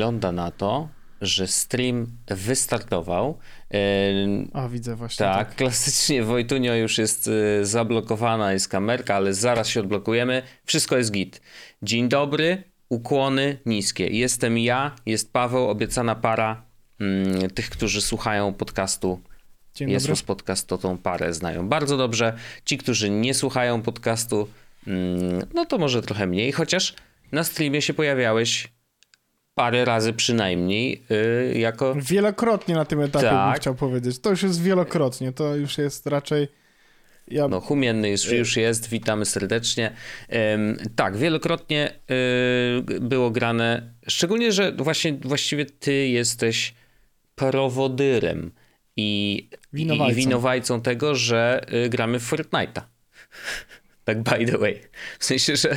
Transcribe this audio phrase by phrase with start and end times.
[0.00, 0.88] Wygląda na to,
[1.20, 3.38] że stream wystartował.
[4.52, 5.26] A widzę właśnie.
[5.26, 5.56] Tak, tak.
[5.56, 10.42] klasycznie Wojtunio już jest y, zablokowana, jest kamerka, ale zaraz się odblokujemy.
[10.64, 11.40] Wszystko jest git.
[11.82, 14.06] Dzień dobry, ukłony niskie.
[14.06, 16.62] Jestem ja, jest Paweł, obiecana para
[17.00, 19.20] mm, tych, którzy słuchają podcastu.
[19.74, 22.36] Dzień Jesus Podcast to tą parę znają bardzo dobrze.
[22.64, 24.48] Ci, którzy nie słuchają podcastu,
[24.86, 26.94] mm, no to może trochę mniej, chociaż
[27.32, 28.68] na streamie się pojawiałeś
[29.60, 31.02] parę razy przynajmniej
[31.52, 31.94] yy, jako...
[31.94, 33.50] Wielokrotnie na tym etapie tak.
[33.50, 34.18] bym chciał powiedzieć.
[34.18, 36.48] To już jest wielokrotnie, to już jest raczej...
[37.28, 37.48] Ja...
[37.48, 39.92] No, humienny już, już jest, witamy serdecznie.
[40.54, 41.92] Ym, tak, wielokrotnie
[42.88, 46.74] yy, było grane, szczególnie, że właśnie właściwie ty jesteś
[47.34, 48.50] prowodyrem
[48.96, 52.80] i winowajcą, i winowajcą tego, że y, gramy w Fortnite'a.
[54.14, 54.80] Tak by the way.
[55.18, 55.68] W sensie, że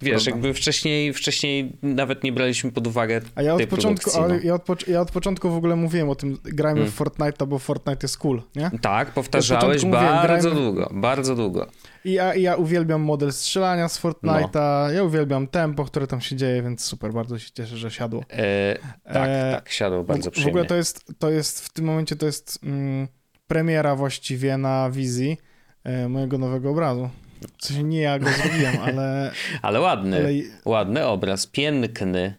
[0.00, 0.30] wiesz, Prawda.
[0.30, 4.40] jakby wcześniej, wcześniej nawet nie braliśmy pod uwagę A ja od początku, ale no.
[4.42, 7.98] ja, od, ja od początku w ogóle mówiłem o tym, grajmy w Fortnite, bo Fortnite
[8.02, 8.70] jest cool, nie?
[8.80, 11.66] Tak, powtarzałeś bardzo mówiłem, długo, bardzo długo.
[12.04, 14.92] I ja, ja uwielbiam model strzelania z Fortnite'a, no.
[14.92, 18.22] ja uwielbiam tempo, które tam się dzieje, więc super, bardzo się cieszę, że siadło.
[18.30, 20.52] E, tak, e, tak, siadło bardzo przyjemnie.
[20.52, 23.08] W ogóle to jest, to jest w tym momencie to jest mm,
[23.46, 25.38] premiera właściwie na wizji
[25.84, 27.10] e, mojego nowego obrazu.
[27.58, 29.30] W sensie nie ja go zrobiłem, ale...
[29.62, 30.30] ale ładny, ale...
[30.64, 32.34] ładny obraz, piękny,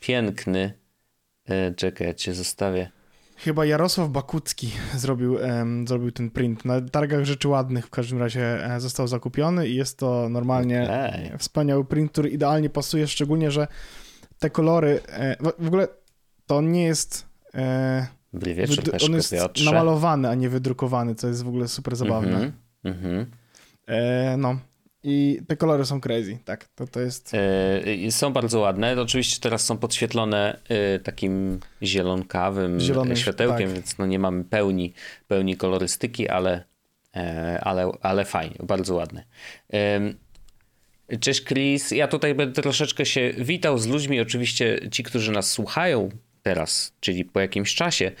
[0.00, 0.72] piękny.
[1.44, 2.90] E, czekaj, ja cię zostawię.
[3.36, 5.38] Chyba Jarosław Bakucki zrobił,
[5.86, 6.64] zrobił ten print.
[6.64, 11.38] Na targach rzeczy ładnych w każdym razie e, został zakupiony i jest to normalnie okay.
[11.38, 13.66] wspaniały print, który idealnie pasuje, szczególnie, że
[14.38, 15.88] te kolory, e, w ogóle
[16.46, 17.26] to nie jest...
[17.54, 19.64] E, wieczór, on jest Piotrze.
[19.64, 22.36] namalowany, a nie wydrukowany, co jest w ogóle super zabawne.
[22.36, 22.52] Mm -hmm,
[22.84, 23.26] mm -hmm.
[23.86, 24.58] E, no.
[25.06, 27.32] I te kolory są crazy, tak, to, to jest...
[28.06, 33.74] E, są bardzo ładne, oczywiście teraz są podświetlone e, takim zielonkawym Zielony, światełkiem, tak.
[33.74, 34.92] więc no nie mamy pełni,
[35.28, 36.64] pełni kolorystyki, ale,
[37.16, 39.24] e, ale, ale fajnie, bardzo ładne.
[41.20, 46.08] Cześć Chris, ja tutaj będę troszeczkę się witał z ludźmi, oczywiście ci, którzy nas słuchają
[46.42, 48.12] teraz, czyli po jakimś czasie,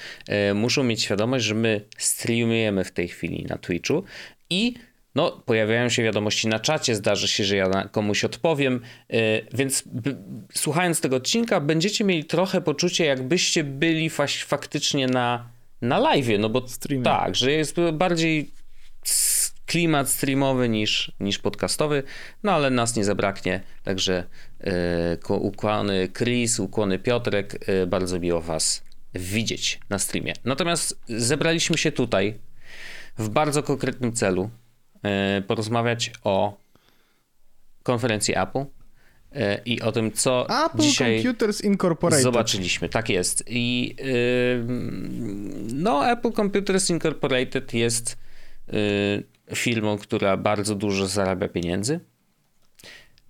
[0.54, 4.04] muszą mieć świadomość, że my streamujemy w tej chwili na Twitchu
[4.50, 4.74] i
[5.14, 9.18] no, pojawiają się wiadomości na czacie, zdarzy się, że ja komuś odpowiem, yy,
[9.54, 9.84] więc
[10.54, 14.10] słuchając tego odcinka, będziecie mieli trochę poczucie, jakbyście byli
[14.44, 15.48] faktycznie na,
[15.82, 17.04] na live, no bo Streaming.
[17.04, 18.50] tak, że jest bardziej
[19.66, 22.02] klimat streamowy niż, niż podcastowy,
[22.42, 24.24] no ale nas nie zabraknie, także
[25.28, 30.32] yy, ukłony Chris, ukłony Piotrek, yy, bardzo miło was widzieć na streamie.
[30.44, 32.38] Natomiast zebraliśmy się tutaj
[33.18, 34.63] w bardzo konkretnym celu, E,
[35.46, 36.64] porozmawiać o
[37.82, 38.64] konferencji Apple
[39.32, 42.22] e, i o tym, co Apple dzisiaj Computers Incorporated.
[42.22, 42.88] zobaczyliśmy.
[42.88, 43.44] Tak jest.
[43.46, 43.96] I
[45.74, 48.18] no, Apple Computers Incorporated jest
[48.68, 52.00] e, firmą, która bardzo dużo zarabia pieniędzy.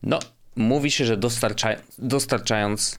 [0.03, 0.19] No,
[0.57, 1.69] mówi się, że dostarcza,
[1.99, 2.99] dostarczając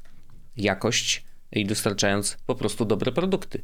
[0.57, 3.61] jakość i dostarczając po prostu dobre produkty.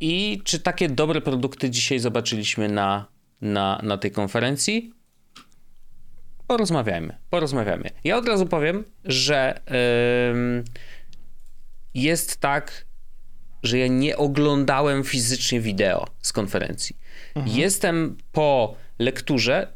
[0.00, 3.06] I czy takie dobre produkty dzisiaj zobaczyliśmy na
[3.40, 4.92] na, na tej konferencji,
[6.46, 7.90] porozmawiajmy, porozmawiajmy.
[8.04, 10.64] Ja od razu powiem, że yy,
[11.94, 12.84] jest tak,
[13.62, 16.96] że ja nie oglądałem fizycznie wideo z konferencji.
[17.34, 17.56] Mhm.
[17.56, 19.72] Jestem po lekturze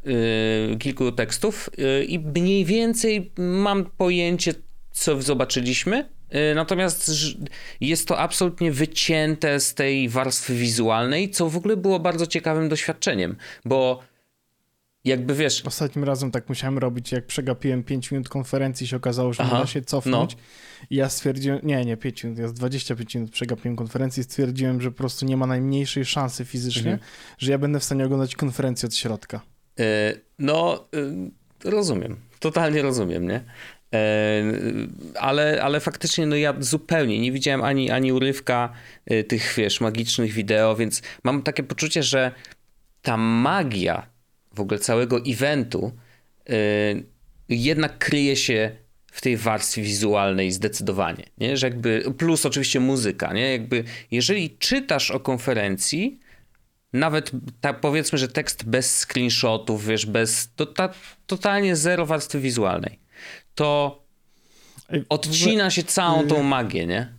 [0.69, 4.53] yy, kilku tekstów yy, i mniej więcej mam pojęcie,
[4.91, 6.09] co zobaczyliśmy,
[6.55, 7.11] natomiast
[7.81, 13.35] jest to absolutnie wycięte z tej warstwy wizualnej, co w ogóle było bardzo ciekawym doświadczeniem,
[13.65, 13.99] bo
[15.03, 15.61] jakby wiesz.
[15.65, 19.61] Ostatnim razem tak musiałem robić, jak przegapiłem 5 minut konferencji, się okazało, że Aha, nie
[19.61, 20.35] da się cofnąć.
[20.35, 20.41] No.
[20.89, 24.81] I ja stwierdziłem, nie, nie 5 minut, ja z 25 minut przegapiłem konferencję i stwierdziłem,
[24.81, 27.09] że po prostu nie ma najmniejszej szansy fizycznie, mhm.
[27.37, 29.41] że ja będę w stanie oglądać konferencję od środka.
[29.77, 29.85] Yy,
[30.39, 30.87] no,
[31.63, 32.17] yy, rozumiem.
[32.39, 33.43] Totalnie rozumiem, nie?
[35.15, 38.73] Ale, ale faktycznie no ja zupełnie nie widziałem ani, ani urywka
[39.05, 42.31] e, tych, wiesz, magicznych wideo, więc mam takie poczucie, że
[43.01, 44.07] ta magia
[44.53, 45.91] w ogóle całego eventu
[46.49, 46.53] e,
[47.49, 48.71] jednak kryje się
[49.11, 51.57] w tej warstwie wizualnej zdecydowanie, nie?
[51.57, 53.51] Że jakby, plus oczywiście muzyka, nie?
[53.51, 56.19] Jakby, jeżeli czytasz o konferencji,
[56.93, 57.31] nawet
[57.61, 60.89] tak powiedzmy, że tekst bez screenshotów, wiesz, bez, to, ta,
[61.27, 63.02] totalnie zero warstwy wizualnej
[63.55, 64.03] to
[65.09, 67.13] odcina się całą tą magię, nie?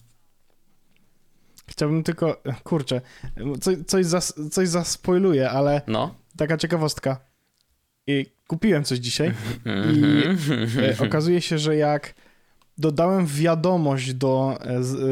[1.67, 3.01] Chciałbym tylko, kurczę,
[3.61, 6.15] coś, coś, zas, coś zaspoiluję, ale no.
[6.37, 7.21] taka ciekawostka.
[8.07, 9.35] I kupiłem coś dzisiaj
[9.67, 10.69] i mhm.
[11.01, 12.15] e, okazuje się, że jak
[12.79, 14.59] dodałem wiadomość do,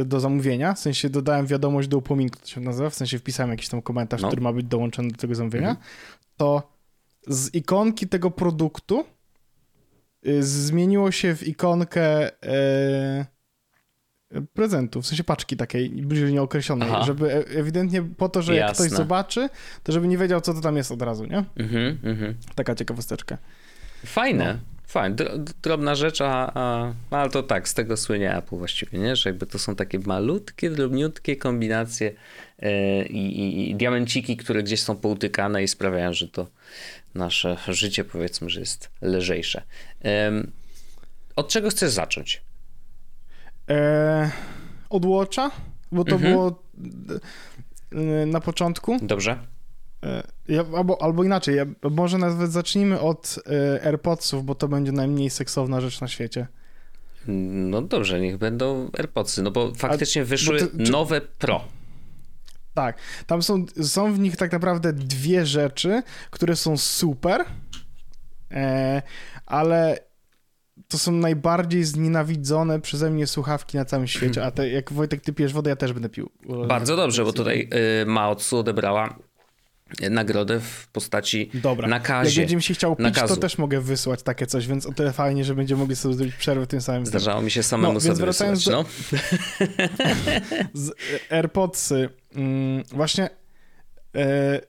[0.00, 3.50] e, do zamówienia, w sensie dodałem wiadomość do upominku, to się nazywa, w sensie wpisałem
[3.50, 4.28] jakiś tam komentarz, no.
[4.28, 5.86] który ma być dołączony do tego zamówienia, mhm.
[6.36, 6.72] to
[7.26, 9.04] z ikonki tego produktu
[10.40, 13.26] zmieniło się w ikonkę e,
[14.52, 17.04] prezentu, w sensie paczki takiej bliżej nieokreślonej, Aha.
[17.04, 18.66] żeby e, ewidentnie po to, że Jasne.
[18.66, 19.48] jak ktoś zobaczy,
[19.82, 21.44] to żeby nie wiedział, co to tam jest od razu, nie?
[21.56, 22.34] Mhm, mhm.
[22.54, 23.38] Taka ciekawosteczka.
[24.06, 24.54] Fajne.
[24.54, 24.71] No.
[24.92, 25.16] Fajnie,
[25.62, 29.16] drobna rzecz, a, a, ale to tak, z tego słynie Apple właściwie, nie?
[29.16, 32.12] że jakby to są takie malutkie, drobniutkie kombinacje
[32.58, 36.46] yy, i, i, diamenciki, które gdzieś są poutykane i sprawiają, że to
[37.14, 39.62] nasze życie powiedzmy, że jest lżejsze.
[40.04, 40.10] Yy,
[41.36, 42.42] od czego chcesz zacząć?
[43.68, 44.30] Eee,
[44.90, 45.50] od Watcha,
[45.92, 46.32] bo to mhm.
[46.32, 46.62] było
[47.92, 48.98] e, na początku.
[49.02, 49.51] Dobrze.
[50.02, 54.92] E, ja, albo, albo inaczej, ja, może nawet zacznijmy od e, AirPodsów, bo to będzie
[54.92, 56.46] najmniej seksowna rzecz na świecie.
[57.26, 60.92] No dobrze, niech będą AirPodsy, no bo faktycznie A, wyszły bo to, czy...
[60.92, 61.64] nowe Pro.
[62.74, 67.44] Tak, tam są, są w nich tak naprawdę dwie rzeczy, które są super,
[68.50, 69.02] e,
[69.46, 69.98] ale
[70.88, 74.44] to są najbardziej znienawidzone przeze mnie słuchawki na całym świecie.
[74.44, 76.30] A te, jak Wojtek, ty pijesz wodę, ja też będę pił.
[76.68, 77.68] Bardzo dobrze, bo tutaj
[78.02, 79.18] y, Maotsu odebrała
[80.10, 81.88] nagrodę w postaci Dobra.
[81.88, 82.40] nakazie.
[82.40, 83.34] Jak będziemy się chciał pić, nakazu.
[83.34, 86.34] to też mogę wysłać takie coś, więc o tyle fajnie, że będziemy mogli sobie zrobić
[86.34, 89.18] przerwę w tym samym Zdarzało mi się samemu no, sobie wracając wysłać, do...
[89.18, 89.28] no.
[90.82, 90.90] Z
[91.30, 92.08] AirPodsy.
[92.34, 93.30] Mm, właśnie
[94.16, 94.60] e,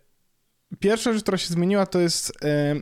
[0.80, 2.76] pierwsza rzecz, która się zmieniła, to jest e,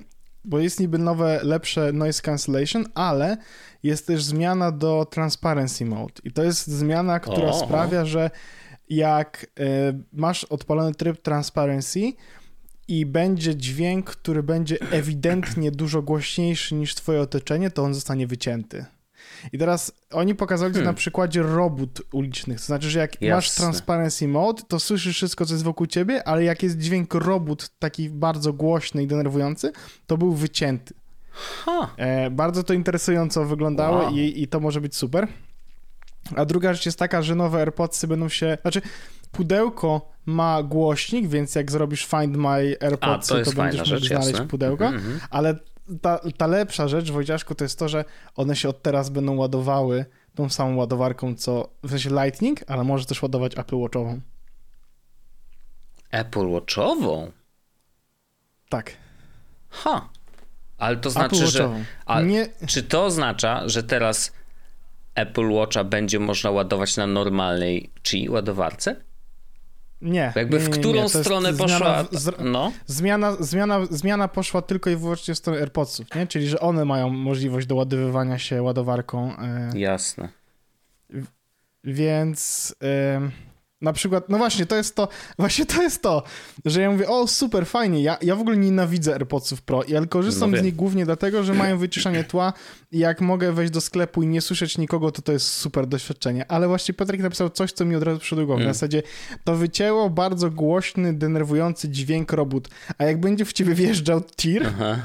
[0.46, 3.38] bo jest niby nowe, lepsze noise cancellation, ale
[3.84, 7.66] jest też zmiana do transparency mode i to jest zmiana, która o.
[7.66, 8.30] sprawia, że
[8.92, 9.64] jak y,
[10.14, 12.14] masz odpalony tryb transparency
[12.88, 18.86] i będzie dźwięk, który będzie ewidentnie dużo głośniejszy niż twoje otoczenie, to on zostanie wycięty.
[19.54, 20.86] I teraz oni pokazali hmm.
[20.86, 22.60] to na przykładzie robót ulicznych.
[22.60, 23.36] To znaczy, że jak Jasne.
[23.36, 27.70] masz transparency mode, to słyszysz wszystko, co jest wokół ciebie, ale jak jest dźwięk robót
[27.80, 29.72] taki bardzo głośny i denerwujący,
[30.08, 30.94] to był wycięty.
[31.32, 31.90] Huh.
[31.98, 34.16] E, bardzo to interesująco wyglądało wow.
[34.16, 35.28] i, i to może być super.
[36.36, 38.58] A druga rzecz jest taka, że nowe AirPodsy będą się.
[38.62, 38.82] Znaczy,
[39.32, 44.48] pudełko ma głośnik, więc jak zrobisz Find My AirPods, to, to będziesz mógł znaleźć jasne.
[44.48, 45.20] pudełko, mm -hmm.
[45.30, 45.56] ale
[46.02, 48.06] ta, ta lepsza rzecz, Wojciaszku, to jest to, że
[48.36, 50.06] one się od teraz będą ładowały
[50.36, 54.22] tą samą ładowarką, co w sensie Lightning, ale może też ładować Apple Watchową.
[56.12, 57.32] Apple Watchową?
[58.70, 58.92] Tak.
[59.70, 60.10] Ha.
[60.78, 61.84] Ale to znaczy, że.
[62.06, 62.48] A, Nie...
[62.68, 64.32] Czy to oznacza, że teraz
[65.16, 68.96] Apple Watcha będzie można ładować na normalnej czy ładowarce?
[70.02, 70.34] Nie.
[70.36, 72.06] Jakby nie, w którą stronę poszła.
[72.12, 72.72] Z, no?
[72.86, 76.28] zmiana, zmiana, zmiana poszła tylko i wyłącznie w stronę AirPodsów, nie?
[76.28, 79.38] Czyli, że one mają możliwość doładowywania się ładowarką.
[79.38, 80.30] E, Jasne.
[81.84, 82.76] Więc.
[82.84, 83.22] E,
[83.82, 85.08] na przykład, no właśnie, to jest to,
[85.40, 86.24] właśnie to jest to,
[86.66, 90.52] że ja mówię, o super, fajnie, ja, ja w ogóle nienawidzę AirPodsów Pro, ale korzystam
[90.52, 92.54] no z nich głównie dlatego, że mają wyciszanie tła
[92.92, 96.52] i jak mogę wejść do sklepu i nie słyszeć nikogo, to to jest super doświadczenie.
[96.52, 98.62] Ale właśnie Patryk napisał coś, co mi od razu przyszło do głowy.
[98.62, 98.74] Mm.
[98.74, 99.04] W zasadzie
[99.44, 105.00] to wycięło bardzo głośny, denerwujący dźwięk robót, a jak będzie w ciebie wjeżdżał tir, Aha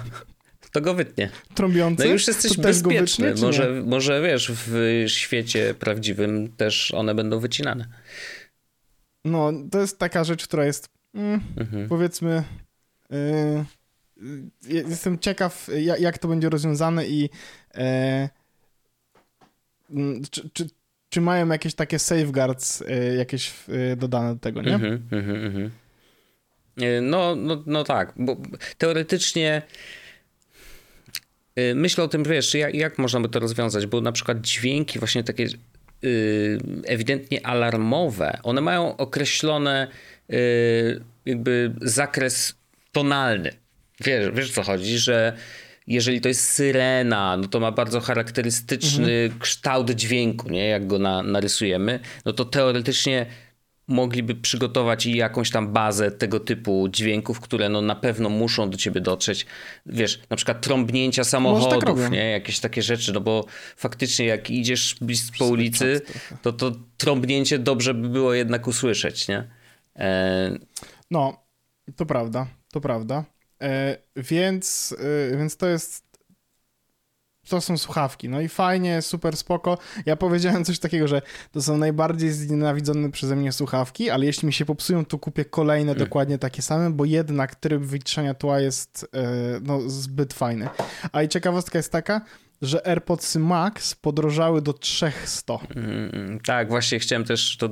[0.76, 1.30] to go wytnie.
[1.54, 2.04] Trąbiący?
[2.04, 3.28] No już jesteś bezpieczny.
[3.28, 7.86] Wytnie, może, może wiesz, w świecie prawdziwym też one będą wycinane.
[9.26, 11.88] No, to jest taka rzecz, która jest mm, mhm.
[11.88, 12.44] powiedzmy.
[13.10, 13.64] Yy,
[14.88, 17.30] jestem ciekaw, jak, jak, to będzie rozwiązane i
[19.90, 20.66] yy, czy, czy,
[21.08, 23.54] czy, mają jakieś takie safeguards yy, jakieś
[23.96, 24.74] dodane do tego, nie?
[24.74, 25.70] Mhm, mhm, mhm.
[27.02, 28.36] No, no, no tak, bo
[28.78, 29.62] teoretycznie
[31.74, 35.24] myślę o tym, wiesz, jak, jak można by to rozwiązać, bo na przykład dźwięki właśnie
[35.24, 35.75] takie Y,
[36.84, 39.88] ewidentnie alarmowe, one mają określone
[40.30, 42.54] y, jakby zakres
[42.92, 43.50] tonalny.
[44.04, 45.36] Wiesz, wiesz co chodzi, że
[45.86, 49.40] jeżeli to jest syrena, no to ma bardzo charakterystyczny mhm.
[49.40, 50.68] kształt dźwięku, nie?
[50.68, 53.26] Jak go na, narysujemy, no to teoretycznie
[53.88, 58.76] mogliby przygotować i jakąś tam bazę tego typu dźwięków, które no na pewno muszą do
[58.76, 59.46] ciebie dotrzeć.
[59.86, 62.30] Wiesz, na przykład trąbnięcia tak samochodów, tak nie?
[62.30, 63.44] Jakieś takie rzeczy, no bo
[63.76, 64.96] faktycznie jak idziesz
[65.38, 66.00] po ulicy,
[66.42, 69.50] to to trąbnięcie dobrze by było jednak usłyszeć, nie?
[69.96, 70.58] E...
[71.10, 71.46] No,
[71.96, 73.24] to prawda, to prawda.
[73.62, 74.94] E, więc,
[75.32, 76.05] e, więc to jest
[77.48, 78.28] to są słuchawki.
[78.28, 79.78] No i fajnie, super spoko.
[80.06, 81.22] Ja powiedziałem coś takiego, że
[81.52, 85.92] to są najbardziej znienawidzone przeze mnie słuchawki, ale jeśli mi się popsują, to kupię kolejne
[85.92, 86.04] mm.
[86.04, 90.68] dokładnie takie same, bo jednak tryb wyciszania tła jest e, no, zbyt fajny.
[91.12, 92.20] A i ciekawostka jest taka,
[92.62, 95.58] że AirPods Max podrożały do 300.
[95.76, 97.68] Mm, tak, właśnie chciałem też to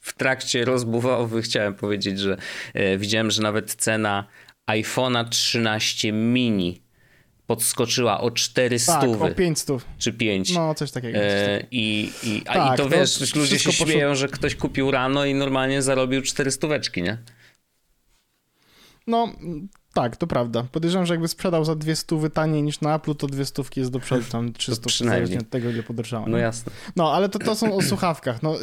[0.00, 2.36] w trakcie rozmowy chciałem powiedzieć, że
[2.74, 4.26] e, widziałem, że nawet cena
[4.66, 6.82] iPhone'a 13 mini
[7.52, 9.00] podskoczyła o 400.
[9.00, 9.84] Tak, o 500.
[9.98, 10.54] Czy 5.
[10.54, 11.18] No, coś takiego.
[11.18, 13.86] E, I, i, a tak, i to, to wiesz, ludzie się poszło...
[13.86, 17.18] śmieją, że ktoś kupił rano i normalnie zarobił 400 nie?
[19.06, 19.28] No,
[19.94, 20.64] tak, to prawda.
[20.72, 23.92] Podejrzewam, że jakby sprzedał za dwie stówy taniej niż na Apple, to dwie stówki jest
[23.92, 26.26] do przodu, tam 300 zależnie od tego, ile podrożało.
[26.26, 26.72] No jasne.
[26.96, 28.42] No, ale to, to są o słuchawkach.
[28.42, 28.54] No,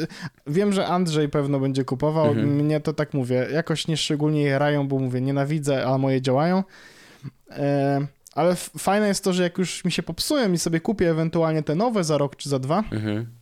[0.48, 2.27] wiem, że Andrzej pewno będzie kupował.
[2.27, 2.55] Mhm.
[2.55, 6.63] Mnie to tak mówię, jakoś nieszczególnie je rają, bo mówię, nienawidzę, a moje działają.
[7.50, 8.08] E,
[8.39, 11.75] ale fajne jest to, że jak już mi się popsują i sobie kupię ewentualnie te
[11.75, 13.39] nowe za rok czy za dwa, mhm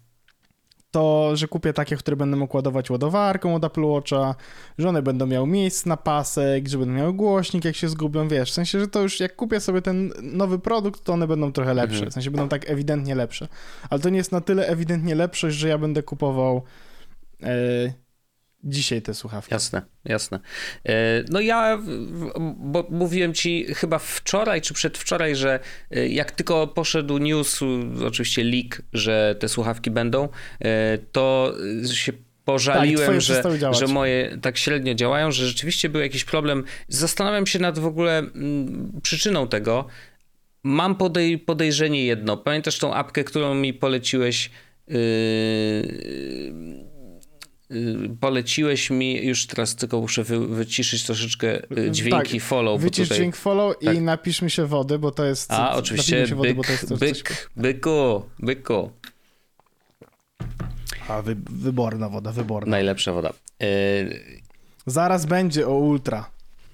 [0.91, 4.35] to, że kupię takie, które będę mógł ładować ładowarką od Apple Watcha,
[4.77, 8.51] że one będą miały miejsce na pasek, że będą miały głośnik, jak się zgubią, wiesz,
[8.51, 11.73] w sensie, że to już jak kupię sobie ten nowy produkt, to one będą trochę
[11.73, 12.11] lepsze, mhm.
[12.11, 13.47] w sensie będą tak ewidentnie lepsze,
[13.89, 16.63] ale to nie jest na tyle ewidentnie lepsze, że ja będę kupował
[17.39, 17.47] yy,
[18.63, 19.53] dzisiaj te słuchawki.
[19.53, 20.39] Jasne, jasne.
[20.85, 21.79] E, no ja,
[22.57, 25.59] bo mówiłem ci chyba wczoraj czy przedwczoraj, że
[25.91, 27.59] e, jak tylko poszedł news,
[28.07, 31.53] oczywiście leak, że te słuchawki będą, e, to
[31.93, 32.13] się
[32.45, 36.63] pożaliłem, tak, że, że moje tak średnio działają, że rzeczywiście był jakiś problem.
[36.87, 38.23] Zastanawiam się nad w ogóle
[39.01, 39.87] przyczyną tego.
[40.63, 42.37] Mam podej podejrzenie jedno.
[42.37, 44.51] Pamiętasz tą apkę, którą mi poleciłeś?
[44.87, 44.97] Yy
[48.19, 52.81] poleciłeś mi, już teraz tylko muszę wy, wyciszyć troszeczkę y, dźwięki tak, follow.
[52.81, 53.17] Wycisz tutaj...
[53.17, 53.95] dźwięk follow tak.
[53.95, 55.51] i napisz mi się wody, bo to jest...
[55.51, 57.47] A, oczywiście, byk, wody, bo to jest byk, coś...
[57.55, 58.91] byku, byku.
[61.07, 62.71] A, wy, wyborna woda, wyborna.
[62.71, 63.33] Najlepsza woda.
[63.63, 64.41] Y...
[64.85, 66.29] Zaraz będzie o ultra.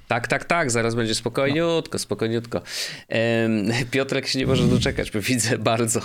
[0.07, 2.61] Tak, tak, tak, zaraz będzie spokojniutko, spokojniutko.
[3.91, 5.99] Piotrek się nie może doczekać, bo widzę bardzo.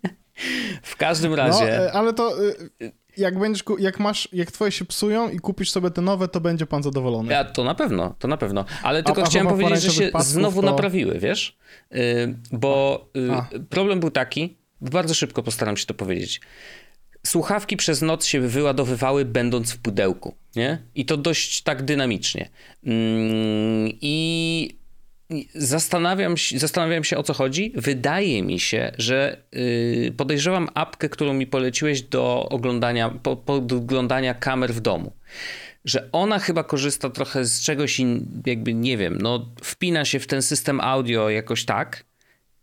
[0.82, 1.64] w każdym razie...
[1.64, 2.36] No, e, ale to
[3.18, 6.66] jak będziesz, jak masz, jak twoje się psują i kupisz sobie te nowe, to będzie
[6.66, 7.32] pan zadowolony.
[7.32, 8.64] Ja, to na pewno, to na pewno.
[8.82, 10.66] Ale tylko a, chciałem a powiedzieć, że się znowu to...
[10.66, 11.56] naprawiły, wiesz?
[11.90, 11.98] Yy,
[12.52, 16.40] bo yy, problem był taki, bardzo szybko postaram się to powiedzieć.
[17.26, 20.82] Słuchawki przez noc się wyładowywały, będąc w pudełku, nie?
[20.94, 22.50] I to dość tak dynamicznie.
[22.82, 22.92] Yy,
[24.00, 24.78] I
[25.54, 27.72] Zastanawiam się, zastanawiam się o co chodzi.
[27.76, 34.74] Wydaje mi się, że yy, podejrzewam apkę, którą mi poleciłeś do oglądania, po, podglądania kamer
[34.74, 35.12] w domu.
[35.84, 40.26] Że ona chyba korzysta trochę z czegoś, in, jakby nie wiem, no wpina się w
[40.26, 42.04] ten system audio jakoś tak,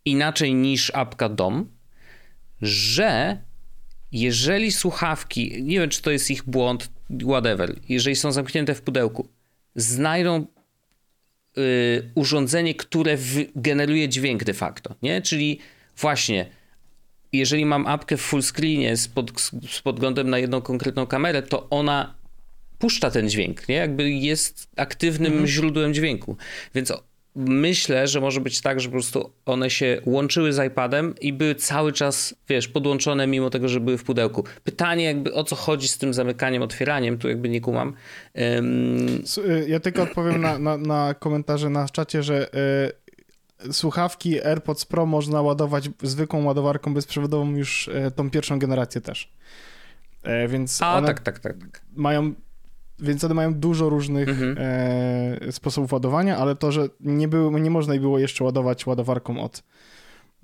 [0.06, 1.70] inaczej niż apka dom,
[2.62, 3.38] że
[4.12, 6.90] jeżeli słuchawki, nie wiem czy to jest ich błąd,
[7.28, 9.30] whatever, jeżeli są zamknięte w pudełku,
[9.76, 10.48] znajdą
[11.58, 13.18] y, urządzenie, które
[13.56, 15.22] generuje dźwięk de facto, nie?
[15.22, 15.60] Czyli
[15.98, 16.46] właśnie
[17.34, 19.32] jeżeli mam apkę w full screenie z, pod,
[19.70, 22.16] z podglądem na jedną konkretną kamerę, to ona
[22.80, 23.76] puszcza ten dźwięk, nie?
[23.76, 25.48] Jakby jest aktywnym mhm.
[25.48, 26.38] źródłem dźwięku.
[26.76, 26.94] Więc
[27.36, 31.56] myślę, że może być tak, że po prostu one się łączyły z iPadem i były
[31.56, 34.44] cały czas, wiesz, podłączone mimo tego, że były w pudełku.
[34.64, 37.94] Pytanie jakby o co chodzi z tym zamykaniem, otwieraniem, tu jakby nie kumam.
[38.36, 39.24] Um...
[39.68, 42.50] Ja tylko odpowiem na, na, na komentarze na czacie, że
[43.66, 49.30] y, słuchawki AirPods Pro można ładować zwykłą ładowarką bezprzewodową już y, tą pierwszą generację też.
[50.24, 51.82] E, więc A, tak, tak, tak, tak.
[51.96, 52.34] mają
[53.00, 54.56] więc one mają dużo różnych mhm.
[54.60, 59.64] e, sposobów ładowania, ale to, że nie, było, nie można było jeszcze ładować ładowarką od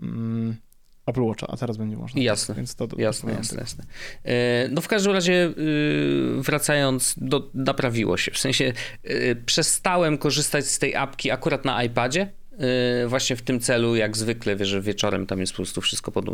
[0.02, 0.56] mm,
[1.06, 2.22] Apple Watcha, a teraz będzie można.
[2.22, 3.84] Jasne, więc to, to jasne, jasne, jasne.
[4.72, 8.32] No w każdym razie y, wracając, do, naprawiło się.
[8.32, 8.74] W sensie
[9.10, 12.32] y, przestałem korzystać z tej apki akurat na iPadzie,
[13.04, 16.12] y, właśnie w tym celu, jak zwykle, wiesz, że wieczorem tam jest po prostu wszystko
[16.12, 16.26] pod,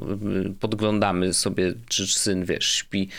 [0.60, 3.10] podglądamy sobie, czy syn, wiesz, śpi,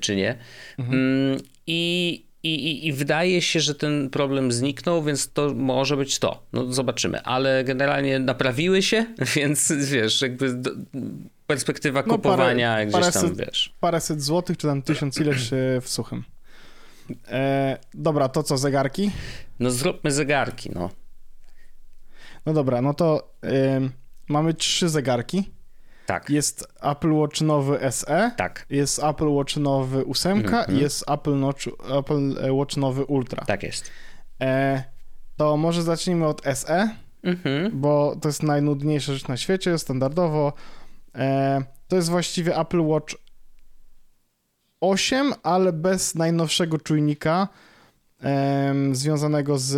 [0.00, 0.38] czy nie.
[0.78, 0.98] Mhm.
[0.98, 6.18] Mm, I i, i, I, wydaje się, że ten problem zniknął, więc to może być
[6.18, 6.42] to.
[6.52, 7.22] No zobaczymy.
[7.22, 9.06] Ale generalnie naprawiły się,
[9.36, 10.70] więc wiesz, jakby do,
[11.46, 13.74] perspektywa no, kupowania parę, gdzieś tam, wiesz.
[13.80, 16.24] Paręset złotych, czy tam tysiąc ileś w suchym.
[17.28, 19.10] E, dobra, to co, zegarki?
[19.60, 20.90] No zróbmy zegarki, no.
[22.46, 23.48] No dobra, no to y,
[24.28, 25.50] mamy trzy zegarki.
[26.10, 26.30] Tak.
[26.30, 28.30] Jest Apple Watch nowy SE.
[28.36, 28.66] Tak.
[28.70, 30.74] Jest Apple Watch nowy 8 mm -hmm.
[30.74, 31.66] i jest Apple Watch,
[31.98, 33.44] Apple Watch nowy Ultra.
[33.44, 33.90] Tak jest.
[34.40, 34.84] E,
[35.36, 36.88] to może zacznijmy od SE,
[37.22, 37.70] mm -hmm.
[37.72, 40.52] bo to jest najnudniejsza rzecz na świecie, standardowo.
[41.14, 43.14] E, to jest właściwie Apple Watch
[44.80, 47.48] 8, ale bez najnowszego czujnika
[48.22, 49.74] e, związanego z...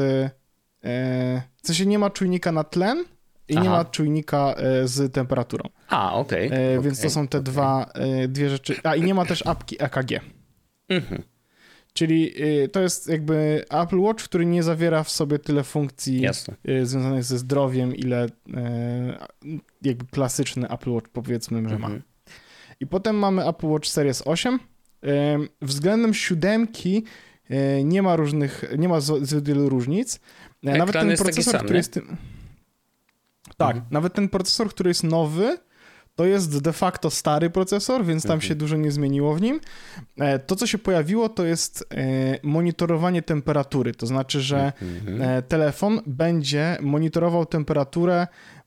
[0.84, 3.04] E, w sensie nie ma czujnika na tlen,
[3.48, 3.64] i Aha.
[3.64, 5.68] nie ma czujnika z temperaturą.
[5.88, 6.46] A, okej.
[6.46, 6.58] Okay.
[6.58, 6.82] Okay.
[6.82, 7.52] Więc to są te okay.
[7.52, 7.92] dwa,
[8.28, 8.76] dwie rzeczy.
[8.82, 10.20] A i nie ma też apki EKG.
[10.88, 11.22] Mhm.
[11.92, 12.34] Czyli
[12.72, 16.54] to jest jakby Apple Watch, który nie zawiera w sobie tyle funkcji Jasne.
[16.82, 18.26] Związanych ze zdrowiem, ile
[19.82, 21.86] jakby klasyczny Apple Watch powiedzmy, że ma.
[21.86, 22.02] Mhm.
[22.80, 24.58] I potem mamy Apple Watch Series 8.
[25.62, 27.04] Względem siódemki
[27.84, 30.20] nie ma różnych, nie ma zbyt wielu różnic.
[30.62, 32.16] Ekran nawet ten procesor, który jest tym...
[33.66, 33.92] Tak, mhm.
[33.92, 35.58] nawet ten procesor, który jest nowy,
[36.14, 38.48] to jest de facto stary procesor, więc tam mhm.
[38.48, 39.60] się dużo nie zmieniło w nim.
[40.18, 43.94] E, to, co się pojawiło, to jest e, monitorowanie temperatury.
[43.94, 45.22] To znaczy, że mhm.
[45.22, 48.26] e, telefon będzie monitorował temperaturę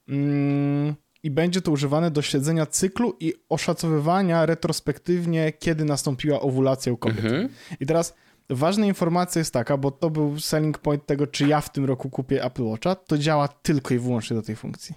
[0.10, 6.98] mm, i będzie to używane do śledzenia cyklu i oszacowywania retrospektywnie, kiedy nastąpiła owulacja u
[6.98, 7.26] kobiet.
[7.26, 7.50] Mhm.
[7.80, 8.16] I teraz
[8.50, 12.10] ważna informacja jest taka, bo to był selling point tego, czy ja w tym roku
[12.10, 14.96] kupię Apple Watcha, to działa tylko i wyłącznie do tej funkcji.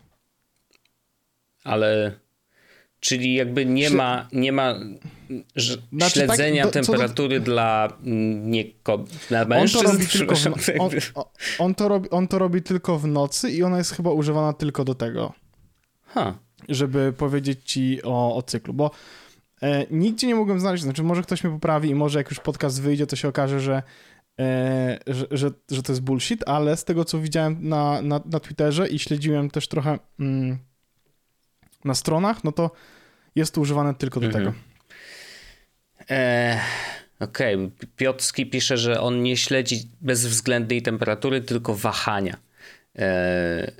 [1.64, 2.18] Ale
[3.00, 4.74] Czyli jakby nie ma, nie ma
[5.92, 7.44] znaczy, śledzenia tak, do, temperatury do...
[7.44, 8.64] dla, mm, nie,
[9.28, 9.86] dla mężczyzn.
[9.86, 10.90] On to, robi tylko w, on,
[11.58, 14.84] on, to robi, on to robi tylko w nocy i ona jest chyba używana tylko
[14.84, 15.32] do tego.
[16.06, 16.34] Huh.
[16.68, 18.90] Żeby powiedzieć ci o, o cyklu, bo
[19.62, 22.82] e, nigdzie nie mogłem znaleźć, znaczy może ktoś mnie poprawi i może jak już podcast
[22.82, 23.82] wyjdzie, to się okaże, że
[24.40, 28.40] e, że, że, że, to jest bullshit, ale z tego, co widziałem na, na, na
[28.40, 30.58] Twitterze i śledziłem też trochę mm,
[31.84, 32.70] na stronach, no to
[33.34, 34.44] jest to używane tylko do mhm.
[34.44, 34.56] tego.
[36.10, 36.60] E,
[37.20, 37.70] Okej, okay.
[37.96, 42.36] Piotrski pisze, że on nie śledzi bezwzględnej temperatury, tylko wahania.
[42.98, 43.72] E,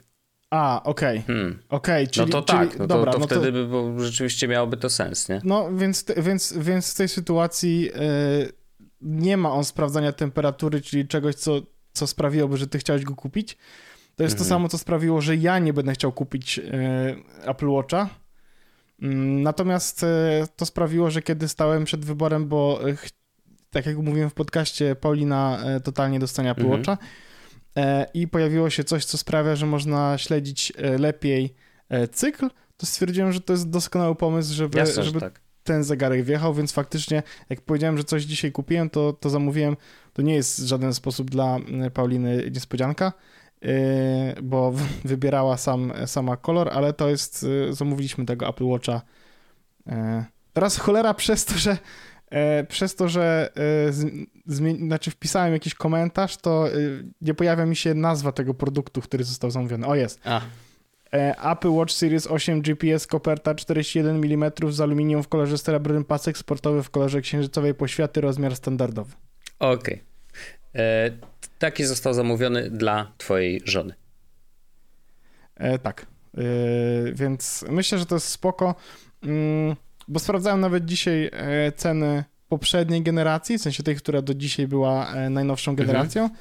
[0.51, 1.19] a, okej.
[1.19, 1.35] Okay.
[1.35, 1.59] Hmm.
[1.69, 2.07] okay.
[2.07, 3.53] czyli, no to tak, czyli, no dobra, to, to no wtedy to...
[3.53, 5.41] by bo rzeczywiście miałoby to sens, nie?
[5.45, 7.93] No, więc, więc, więc w tej sytuacji yy,
[9.01, 11.61] nie ma on sprawdzania temperatury, czyli czegoś, co,
[11.93, 13.57] co sprawiłoby, że ty chciałeś go kupić.
[14.17, 14.49] To jest to mhm.
[14.49, 16.65] samo, co sprawiło, że ja nie będę chciał kupić yy,
[17.45, 18.09] Apple Watcha.
[19.03, 22.81] Mm, natomiast e, to sprawiło, że kiedy stałem przed wyborem, bo
[23.71, 26.81] tak jak mówiłem w podcaście, Paulina totalnie dostania Apple mhm.
[26.81, 26.99] Watcha
[28.15, 31.55] i pojawiło się coś, co sprawia, że można śledzić lepiej
[32.13, 35.41] cykl, to stwierdziłem, że to jest doskonały pomysł, żeby, Jasne, żeby tak.
[35.65, 39.77] ten zegarek wjechał, więc faktycznie jak powiedziałem, że coś dzisiaj kupiłem, to, to zamówiłem.
[40.13, 41.57] To nie jest w żaden sposób dla
[41.95, 43.13] Pauliny niespodzianka.
[44.43, 49.03] Bo wybierała sam, sama kolor, ale to jest, zamówiliśmy tego Apple Watcha.
[50.53, 51.79] Teraz cholera przez to, że
[52.69, 53.53] przez to, że
[54.79, 56.69] znaczy wpisałem jakiś komentarz, to
[57.21, 59.87] nie pojawia mi się nazwa tego produktu, który został zamówiony.
[59.87, 60.21] O, jest.
[60.25, 60.41] A.
[61.53, 66.83] Apple Watch Series 8 GPS koperta 41 mm z aluminium w kolorze srebrnym, pasek sportowy
[66.83, 69.15] w kolorze księżycowej poświaty, rozmiar standardowy.
[69.59, 70.03] Okej.
[70.75, 71.19] Okay.
[71.59, 73.95] Taki został zamówiony dla twojej żony.
[75.57, 76.07] E, tak.
[76.37, 76.43] E,
[77.13, 78.75] więc myślę, że to jest spoko,
[79.23, 79.77] mm,
[80.09, 85.13] bo sprawdzałem nawet dzisiaj e, ceny poprzedniej generacji, w sensie tej, która do dzisiaj była
[85.13, 85.87] e, najnowszą mhm.
[85.87, 86.41] generacją mhm.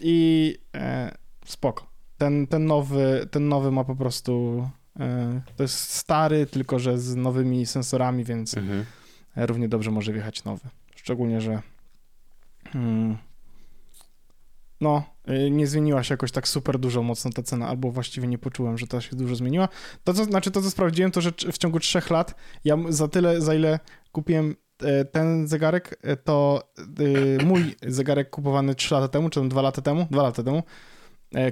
[0.00, 1.14] i e,
[1.44, 1.86] spoko.
[2.18, 4.62] Ten, ten, nowy, ten nowy ma po prostu
[5.00, 8.84] e, to jest stary, tylko że z nowymi sensorami, więc mhm.
[9.36, 10.68] równie dobrze może wjechać nowy.
[10.96, 11.62] Szczególnie, że
[12.72, 13.16] hmm,
[14.80, 15.02] no,
[15.50, 18.86] nie zmieniła się jakoś tak super dużo mocno ta cena, albo właściwie nie poczułem, że
[18.86, 19.68] to się dużo zmieniła.
[20.04, 22.34] To, co, znaczy to, co sprawdziłem, to, że w ciągu trzech lat
[22.64, 23.78] ja za tyle, za ile
[24.12, 26.68] kupiłem e, ten zegarek, e, to
[27.40, 30.62] e, mój zegarek kupowany 3 lata temu, czy 2 lata temu, 2 lata temu,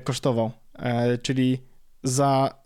[0.05, 0.51] kosztował.
[1.23, 1.59] Czyli
[2.03, 2.65] za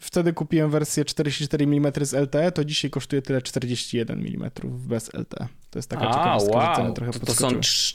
[0.00, 4.50] wtedy kupiłem wersję 44 mm z LTE, to dzisiaj kosztuje tyle 41 mm
[4.88, 5.46] bez LTE.
[5.70, 6.92] To jest taka A, wow.
[6.94, 7.50] trochę to, to są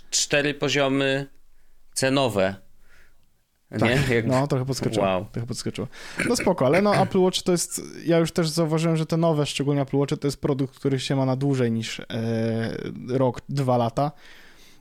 [0.09, 1.38] cztery poziomy
[1.99, 2.55] cenowe.
[3.79, 4.27] Tak, Jak...
[4.27, 5.05] no trochę podskoczyło.
[5.05, 5.25] Wow.
[5.31, 5.87] Trochę podskoczyło.
[6.29, 9.45] No spoko, ale no Apple Watch to jest, ja już też zauważyłem, że te nowe,
[9.45, 12.05] szczególnie Apple Watch, to jest produkt, który się ma na dłużej niż e,
[13.07, 14.11] rok, dwa lata.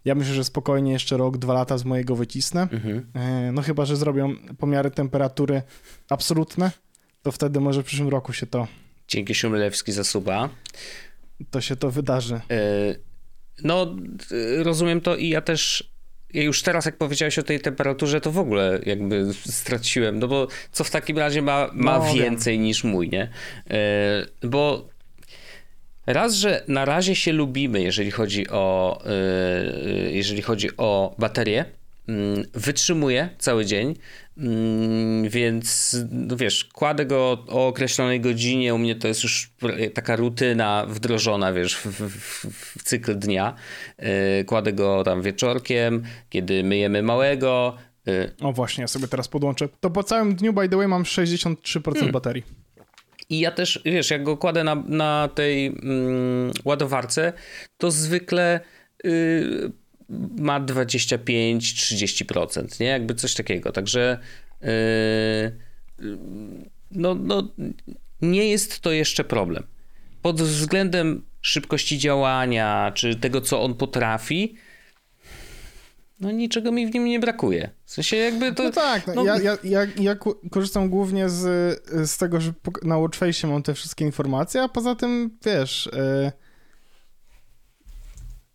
[0.04, 2.62] Ja myślę, że spokojnie jeszcze rok, dwa lata z mojego wycisnę.
[2.62, 3.06] Mhm.
[3.14, 5.62] E, no chyba, że zrobią pomiary temperatury
[6.08, 6.70] absolutne,
[7.22, 8.66] to wtedy może w przyszłym roku się to...
[9.08, 10.48] Dzięki Szumlewski za suba.
[11.50, 12.34] To się to wydarzy.
[12.34, 12.40] E,
[13.64, 13.96] no,
[14.58, 15.90] e, rozumiem to i ja też
[16.34, 20.48] ja już teraz, jak powiedziałeś o tej temperaturze, to w ogóle jakby straciłem, no bo
[20.72, 22.62] co w takim razie ma, ma no, więcej wiem.
[22.62, 23.28] niż mój, nie?
[23.70, 24.88] E, bo
[26.06, 28.98] raz, że na razie się lubimy, jeżeli chodzi o,
[30.10, 31.64] jeżeli chodzi o baterię,
[32.08, 33.94] mm, wytrzymuje cały dzień,
[35.28, 39.50] więc no wiesz, kładę go o określonej godzinie, u mnie to jest już
[39.94, 42.46] taka rutyna wdrożona, wiesz, w, w,
[42.78, 43.54] w cykl dnia.
[43.98, 47.76] Yy, kładę go tam wieczorkiem, kiedy myjemy małego,
[48.40, 49.68] O właśnie, ja sobie teraz podłączę.
[49.80, 52.12] To po całym dniu, by the way, mam 63% hmm.
[52.12, 52.42] baterii.
[53.30, 57.32] I ja też, wiesz, jak go kładę na, na tej mm, ładowarce,
[57.78, 58.60] to zwykle
[59.06, 59.72] y,
[60.38, 62.86] ma 25-30%, nie?
[62.86, 63.72] Jakby coś takiego.
[63.72, 64.18] Także
[64.62, 64.66] y,
[66.90, 67.48] no, no,
[68.22, 69.66] nie jest to jeszcze problem.
[70.22, 74.54] Pod względem szybkości działania, czy tego, co on potrafi,
[76.20, 77.70] no niczego mi w nim nie brakuje.
[77.84, 78.62] W sensie jakby to...
[78.62, 80.16] No tak, no, Ja, ja, ja, ja,
[80.50, 81.42] korzystam głównie z,
[82.10, 85.88] z tego, że na Watchface mam te wszystkie informacje, a poza tym, wiesz...
[85.92, 86.47] Yy...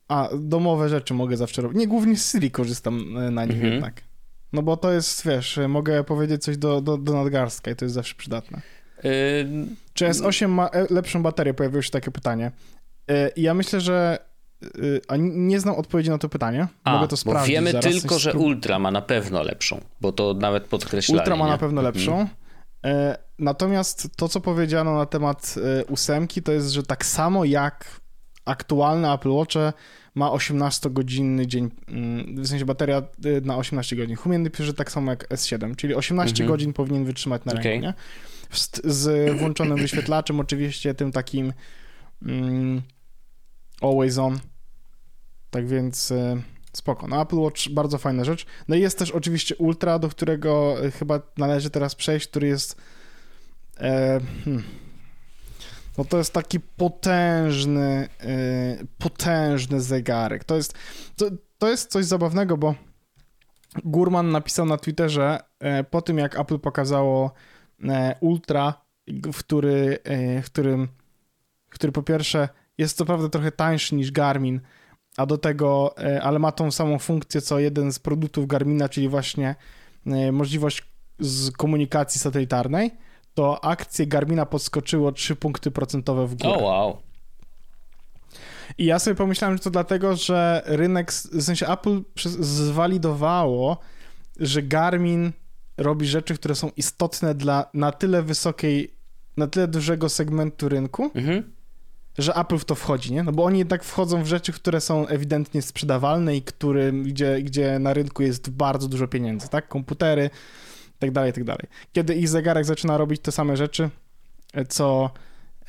[0.08, 1.78] A, domowe rzeczy mogę zawsze robić.
[1.78, 3.74] Nie, głównie z Siri korzystam e, na nim mhm.
[3.74, 4.02] jednak.
[4.54, 7.96] No bo to jest, wiesz, mogę powiedzieć coś do, do, do nadgarstka i to jest
[7.96, 8.62] zawsze przydatne.
[9.04, 9.12] Yy...
[9.94, 11.54] Czy S8 ma e, lepszą baterię?
[11.54, 12.52] Pojawiło się takie pytanie.
[13.36, 14.20] I ja myślę, że
[14.78, 16.68] Y, a nie znam odpowiedzi na to pytanie.
[16.84, 17.48] A, Mogę to sprawdzić.
[17.48, 18.02] Bo wiemy zaraz.
[18.02, 21.20] tylko, że Ultra ma na pewno lepszą, bo to nawet podkreślali.
[21.20, 21.52] Ultra ma nie?
[21.52, 21.96] na pewno mhm.
[21.96, 22.28] lepszą.
[22.82, 23.16] Mm.
[23.40, 28.02] Natomiast to, co powiedziano na temat e, ósemki, to jest, że tak samo jak
[28.46, 29.56] aktualne Apple Watch
[30.16, 33.02] ma 18-godzinny dzień, mm, w sensie bateria
[33.42, 34.16] na 18 godzin.
[34.16, 36.50] Humienny pisze tak samo jak S7, czyli 18 mhm.
[36.50, 37.80] godzin powinien wytrzymać na ręku, okay.
[37.80, 37.94] nie?
[38.84, 41.54] Z, włączonym wyświetlaczem oczywiście, tym takim
[42.26, 42.82] mm,
[43.82, 44.40] always on,
[45.52, 46.42] tak więc e,
[46.74, 47.08] spoko.
[47.08, 48.46] No Apple Watch bardzo fajna rzecz.
[48.68, 52.76] No i jest też oczywiście Ultra, do którego e, chyba należy teraz przejść, który jest
[53.80, 54.64] e, hmm,
[55.98, 60.44] no to jest taki potężny, e, potężny zegarek.
[60.44, 60.74] To jest,
[61.16, 61.26] to,
[61.58, 62.76] to jest coś zabawnego, bo
[63.84, 67.34] Gurman napisał na Twitterze e, po tym, jak Apple pokazało
[67.84, 68.74] e, Ultra,
[69.08, 69.98] w, który,
[70.44, 70.88] w którym,
[71.70, 74.62] który po pierwsze jest co prawda trochę tańszy niż Garmin,
[75.18, 79.56] a do tego, ale ma tą samą funkcję co jeden z produktów Garmina, czyli właśnie
[80.32, 80.84] możliwość
[81.20, 82.92] z komunikacji satelitarnej,
[83.34, 86.54] to akcje Garmina podskoczyło 3 punkty procentowe w górę.
[86.54, 86.98] Oh, wow.
[88.78, 92.02] I ja sobie pomyślałem, że to dlatego, że rynek, w sensie Apple
[92.40, 93.78] zwalidowało,
[94.40, 95.32] że Garmin
[95.78, 98.94] robi rzeczy, które są istotne dla na tyle wysokiej,
[99.38, 101.54] na tyle dużego segmentu rynku, mhm
[102.18, 103.24] że Apple w to wchodzi, nie?
[103.24, 107.80] No bo oni jednak wchodzą w rzeczy, które są ewidentnie sprzedawalne i który, gdzie, gdzie
[107.80, 109.68] na rynku jest bardzo dużo pieniędzy, tak?
[109.68, 110.30] Komputery,
[111.04, 111.68] tak dalej, tak dalej.
[111.94, 113.90] Kiedy ich zegarek zaczyna robić te same rzeczy,
[114.70, 115.10] co,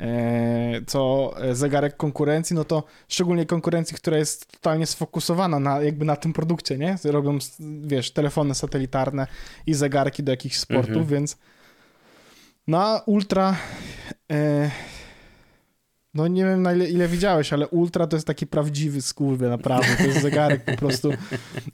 [0.00, 6.16] e, co zegarek konkurencji, no to szczególnie konkurencji, która jest totalnie sfokusowana na, jakby na
[6.16, 6.96] tym produkcie, nie?
[7.04, 7.38] Robią,
[7.82, 9.26] wiesz, telefony satelitarne
[9.66, 11.06] i zegarki do jakichś sportów, mhm.
[11.06, 11.36] więc
[12.66, 13.56] na ultra
[14.30, 14.70] e,
[16.14, 19.96] no nie wiem na ile, ile widziałeś, ale Ultra to jest taki prawdziwy skurwy, naprawdę.
[19.96, 21.10] To jest zegarek po prostu.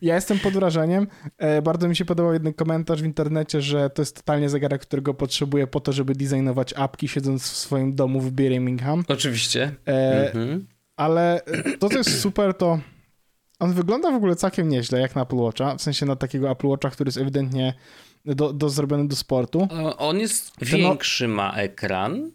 [0.03, 1.07] Ja jestem pod wrażeniem.
[1.39, 5.15] E, bardzo mi się podobał jeden komentarz w internecie, że to jest totalnie zegarek, którego
[5.15, 9.05] potrzebuję po to, żeby designować apki siedząc w swoim domu w Birmingham.
[9.09, 9.73] Oczywiście.
[9.89, 10.67] E, mhm.
[10.97, 11.41] Ale
[11.79, 12.81] to, co jest super, to
[13.59, 15.77] on wygląda w ogóle całkiem nieźle, jak na Apple Watcha.
[15.77, 17.75] W sensie na takiego Apple Watcha, który jest ewidentnie
[18.25, 19.69] do, do zrobiony do sportu.
[19.99, 22.31] On jest większy, no, ma ekran.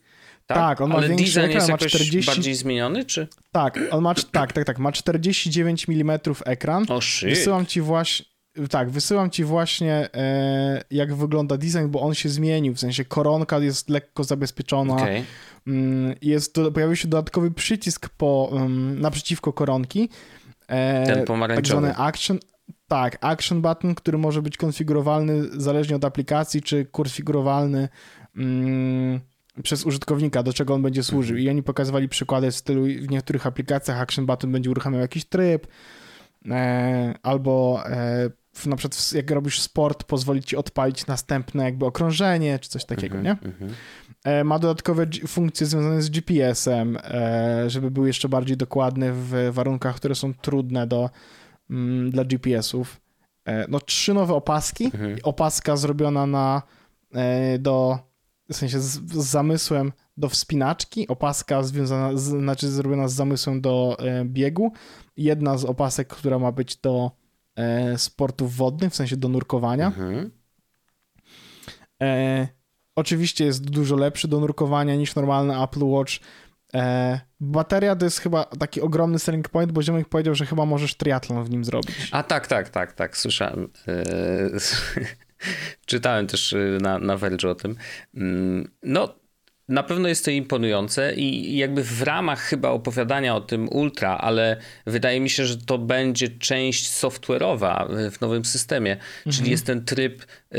[0.47, 2.31] Tak, tak on ma Ale większy design ekran, jest ma 40...
[2.31, 3.27] bardziej zmieniony, czy?
[3.51, 6.85] Tak, on ma, tak, tak, tak, ma 49 mm ekran.
[6.89, 7.29] O, shit.
[7.29, 8.25] Wysyłam ci właśnie,
[8.69, 13.59] tak, wysyłam ci właśnie e, jak wygląda design, bo on się zmienił, w sensie koronka
[13.59, 14.93] jest lekko zabezpieczona.
[14.93, 15.23] Okay.
[15.67, 20.09] Mm, jest, pojawił się dodatkowy przycisk po, um, naprzeciwko koronki.
[20.67, 21.87] E, Ten pomarańczowy.
[21.87, 22.39] Tak zwany action,
[22.87, 27.89] tak, action button, który może być konfigurowalny zależnie od aplikacji, czy konfigurowalny
[28.35, 29.19] mm,
[29.63, 31.37] przez użytkownika, do czego on będzie służył.
[31.37, 35.67] I oni pokazywali przykłady w stylu w niektórych aplikacjach Action Button będzie uruchamiał jakiś tryb,
[36.49, 38.29] e, albo e,
[38.65, 43.31] na przykład jak robisz sport, pozwoli ci odpalić następne jakby okrążenie, czy coś takiego, nie?
[43.31, 43.71] Mhm, mhm.
[44.23, 49.95] E, ma dodatkowe funkcje związane z GPS-em, e, żeby był jeszcze bardziej dokładny w warunkach,
[49.95, 51.09] które są trudne do,
[51.69, 53.01] mm, dla GPS-ów.
[53.45, 55.17] E, no trzy nowe opaski, mhm.
[55.23, 56.61] opaska zrobiona na
[57.13, 57.99] e, do
[58.49, 63.97] w sensie z, z, zamysłem do wspinaczki, opaska związana, z, znaczy zrobiona z zamysłem do
[63.99, 64.71] e, biegu,
[65.17, 67.11] jedna z opasek, która ma być do
[67.55, 69.87] e, sportów wodnych, w sensie do nurkowania.
[69.87, 70.31] Mhm.
[72.01, 72.47] E,
[72.95, 76.13] oczywiście jest dużo lepszy do nurkowania niż normalny Apple Watch.
[76.73, 80.95] E, bateria to jest chyba taki ogromny selling point, bo ziomek powiedział, że chyba możesz
[80.95, 82.09] triatlon w nim zrobić.
[82.11, 83.69] A tak, tak, tak, tak, słyszałem.
[85.85, 87.75] Czytałem też y, na, na Verge o tym.
[88.15, 89.15] Mm, no,
[89.69, 94.57] na pewno jest to imponujące i jakby w ramach chyba opowiadania o tym Ultra, ale
[94.85, 99.35] wydaje mi się, że to będzie część software'owa w nowym systemie, mhm.
[99.35, 100.57] czyli jest ten tryb y,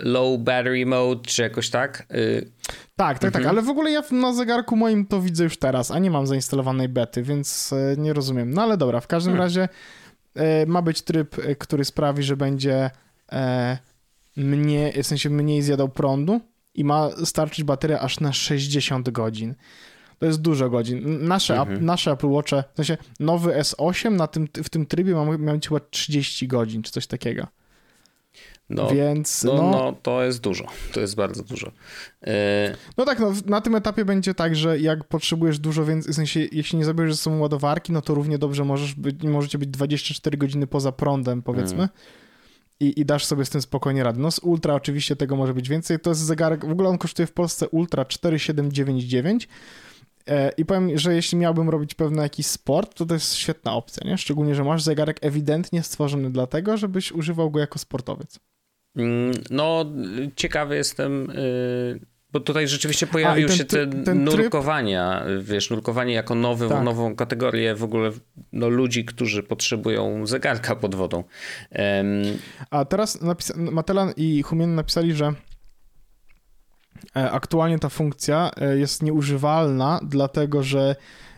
[0.00, 2.06] low battery mode, czy jakoś tak.
[2.14, 2.50] Y,
[2.96, 3.44] tak, tak, tak, mhm.
[3.44, 6.26] tak, ale w ogóle ja na zegarku moim to widzę już teraz, a nie mam
[6.26, 8.54] zainstalowanej bety, więc y, nie rozumiem.
[8.54, 9.44] No ale dobra, w każdym hmm.
[9.44, 9.68] razie
[10.62, 12.90] y, ma być tryb, y, który sprawi, że będzie
[13.32, 13.78] e,
[14.36, 16.40] mniej, w sensie mniej zjadał prądu,
[16.74, 19.54] i ma starczyć bateria aż na 60 godzin.
[20.18, 21.26] To jest dużo godzin.
[21.26, 21.84] Nasze, mhm.
[21.84, 25.68] nasze Apple Watche, w sensie nowy S8 na tym, w tym trybie ma, ma mieć
[25.68, 27.46] chyba 30 godzin, czy coś takiego.
[28.70, 30.66] No, Więc, no, no, no, to jest dużo.
[30.92, 31.72] To jest bardzo dużo.
[32.22, 32.32] Yy...
[32.96, 36.40] No tak, no, na tym etapie będzie tak, że jak potrzebujesz dużo więcej, w sensie
[36.52, 40.38] jeśli nie zabierzesz ze sobą ładowarki, no to równie dobrze możesz być, możecie być 24
[40.38, 41.78] godziny poza prądem, powiedzmy.
[41.78, 41.88] Mm
[42.80, 44.20] i, i dasz sobie z tym spokojnie radę.
[44.20, 46.00] No z Ultra oczywiście tego może być więcej.
[46.00, 49.48] To jest zegarek, w ogóle on kosztuje w Polsce Ultra 4799
[50.26, 54.10] e, i powiem, że jeśli miałbym robić pewny jakiś sport, to to jest świetna opcja,
[54.10, 54.18] nie?
[54.18, 58.40] Szczególnie, że masz zegarek ewidentnie stworzony dlatego, żebyś używał go jako sportowiec.
[58.96, 59.84] Mm, no,
[60.36, 62.00] ciekawy jestem, y,
[62.34, 65.44] bo tutaj rzeczywiście pojawił ten, się te ten nurkowania, tryb...
[65.44, 66.84] wiesz, nurkowanie jako nowy, tak.
[66.84, 68.10] nową kategorię w ogóle
[68.52, 71.24] no, ludzi, którzy potrzebują zegarka pod wodą.
[71.70, 72.38] Um...
[72.70, 75.32] A teraz napis- Matelan i Humien napisali, że
[77.16, 80.96] e, aktualnie ta funkcja e, jest nieużywalna, dlatego że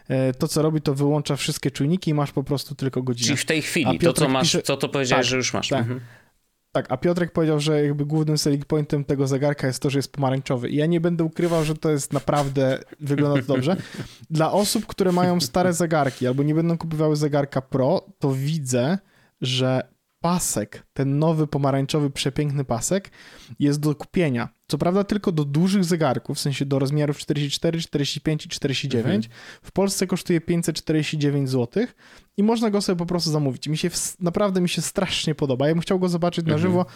[0.08, 3.26] e, to, co robi, to wyłącza wszystkie czujniki i masz po prostu tylko godzinę.
[3.26, 4.62] Czyli w tej chwili, to co masz, pisze...
[4.62, 5.68] co to powiedziałeś, tak, że już masz.
[5.68, 5.80] Tak.
[5.80, 6.00] Mhm.
[6.76, 10.12] Tak, a Piotrek powiedział, że jakby głównym selling pointem tego zegarka jest to, że jest
[10.12, 10.68] pomarańczowy.
[10.68, 13.76] I ja nie będę ukrywał, że to jest naprawdę, wygląda to dobrze.
[14.30, 18.98] Dla osób, które mają stare zegarki albo nie będą kupowały zegarka Pro, to widzę,
[19.40, 19.88] że
[20.26, 23.10] pasek, ten nowy pomarańczowy, przepiękny pasek
[23.58, 24.48] jest do kupienia.
[24.68, 29.26] Co prawda tylko do dużych zegarków, w sensie do rozmiarów 44, 45 i 49.
[29.26, 29.40] Mhm.
[29.62, 31.86] W Polsce kosztuje 549 zł
[32.36, 33.68] i można go sobie po prostu zamówić.
[33.68, 35.68] Mi się naprawdę mi się strasznie podoba.
[35.68, 36.56] Ja bym chciał go zobaczyć mhm.
[36.56, 36.86] na żywo,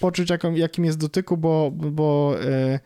[0.00, 2.80] poczuć jaką, jakim jest dotyku, bo, bo, yy,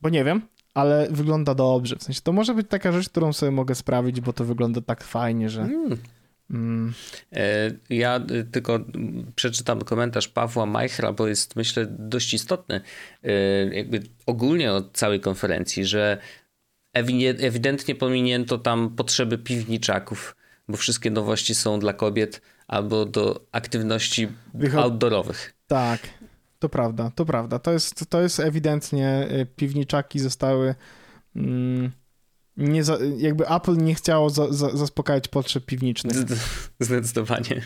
[0.00, 0.42] bo nie wiem,
[0.74, 1.96] ale wygląda dobrze.
[1.96, 5.04] W sensie to może być taka rzecz, którą sobie mogę sprawić, bo to wygląda tak
[5.04, 5.62] fajnie, że.
[5.62, 5.98] Mm.
[6.50, 6.92] Mm.
[7.90, 8.80] Ja y, tylko
[9.36, 12.80] przeczytam komentarz Pawła Majchra, bo jest myślę dość istotny
[13.22, 13.30] e,
[13.74, 16.18] jakby ogólnie od całej konferencji, że
[16.92, 20.36] ewidentnie pominięto tam potrzeby piwniczaków,
[20.68, 24.28] bo wszystkie nowości są dla kobiet albo do aktywności
[24.76, 25.54] outdoorowych.
[25.66, 26.00] Tak,
[26.58, 27.58] to prawda, to prawda.
[27.58, 30.74] To jest, to jest ewidentnie, piwniczaki zostały...
[31.36, 32.03] Mm
[32.56, 36.10] nie za, jakby Apple nie chciało za, za, zaspokajać potrzeb piwniczych.
[36.80, 37.62] Zdecydowanie.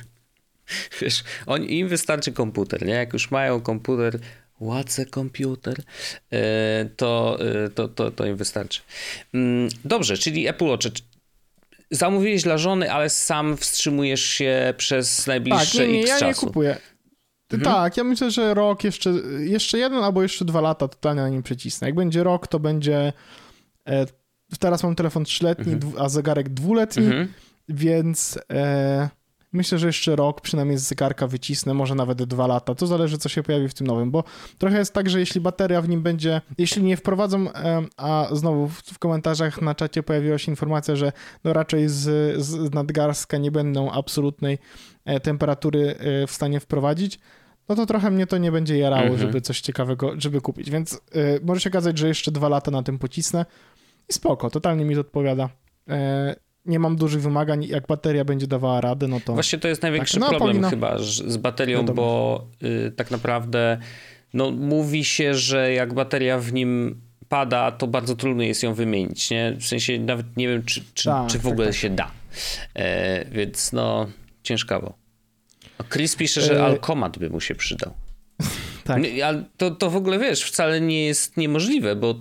[1.00, 2.92] Wiesz, on, im wystarczy komputer, nie?
[2.94, 4.18] Jak już mają komputer,
[4.60, 5.82] what's a computer,
[6.32, 8.80] e, to, e, to, to, to im wystarczy.
[9.34, 10.86] Mm, dobrze, czyli Apple Watch.
[11.90, 16.26] Zamówiłeś dla żony, ale sam wstrzymujesz się przez najbliższe tak, nie, nie, x ja czasu.
[16.26, 16.76] nie kupuję.
[17.52, 17.74] Mhm.
[17.74, 21.42] Tak, ja myślę, że rok, jeszcze, jeszcze jeden albo jeszcze dwa lata totalnie na nim
[21.42, 21.88] przycisnę.
[21.88, 23.12] Jak będzie rok, to będzie
[23.88, 24.06] e,
[24.58, 25.92] teraz mam telefon trzyletni, mhm.
[25.98, 27.28] a zegarek dwuletni, mhm.
[27.68, 29.08] więc e,
[29.52, 32.74] myślę, że jeszcze rok przynajmniej z zegarka wycisnę, może nawet dwa lata.
[32.74, 34.24] To zależy, co się pojawi w tym nowym, bo
[34.58, 38.68] trochę jest tak, że jeśli bateria w nim będzie, jeśli nie wprowadzą, e, a znowu
[38.68, 41.12] w, w, komentarzach na czacie pojawiła się informacja, że
[41.44, 44.58] no raczej z, z nadgarstka nie będą absolutnej
[45.04, 47.18] e, temperatury e, w stanie wprowadzić,
[47.68, 49.20] no to trochę mnie to nie będzie jarało, mhm.
[49.20, 50.70] żeby coś ciekawego, żeby kupić.
[50.70, 50.98] Więc y,
[51.42, 53.46] może się okazać, że jeszcze dwa lata na tym pocisnę.
[54.08, 55.48] I spoko, totalnie mi to odpowiada.
[55.88, 59.34] E, nie mam dużych wymagań, jak bateria będzie dawała radę, no to...
[59.34, 60.20] Właśnie to jest największy tak.
[60.20, 60.70] no, problem powinno...
[60.70, 62.02] chyba z baterią, Wiadomo.
[62.02, 63.78] bo y, tak naprawdę
[64.34, 69.30] no, mówi się, że jak bateria w nim pada, to bardzo trudno jest ją wymienić,
[69.30, 69.56] nie?
[69.60, 72.10] W sensie nawet nie wiem, czy, czy, tak, czy w tak, ogóle tak, się da.
[72.74, 74.06] E, więc no,
[74.42, 74.94] ciężkawo.
[75.92, 76.64] Chris pisze, że e...
[76.64, 77.94] alkomat by mu się przydał.
[78.84, 79.02] tak.
[79.24, 82.14] Ale to, to w ogóle, wiesz, wcale nie jest niemożliwe, bo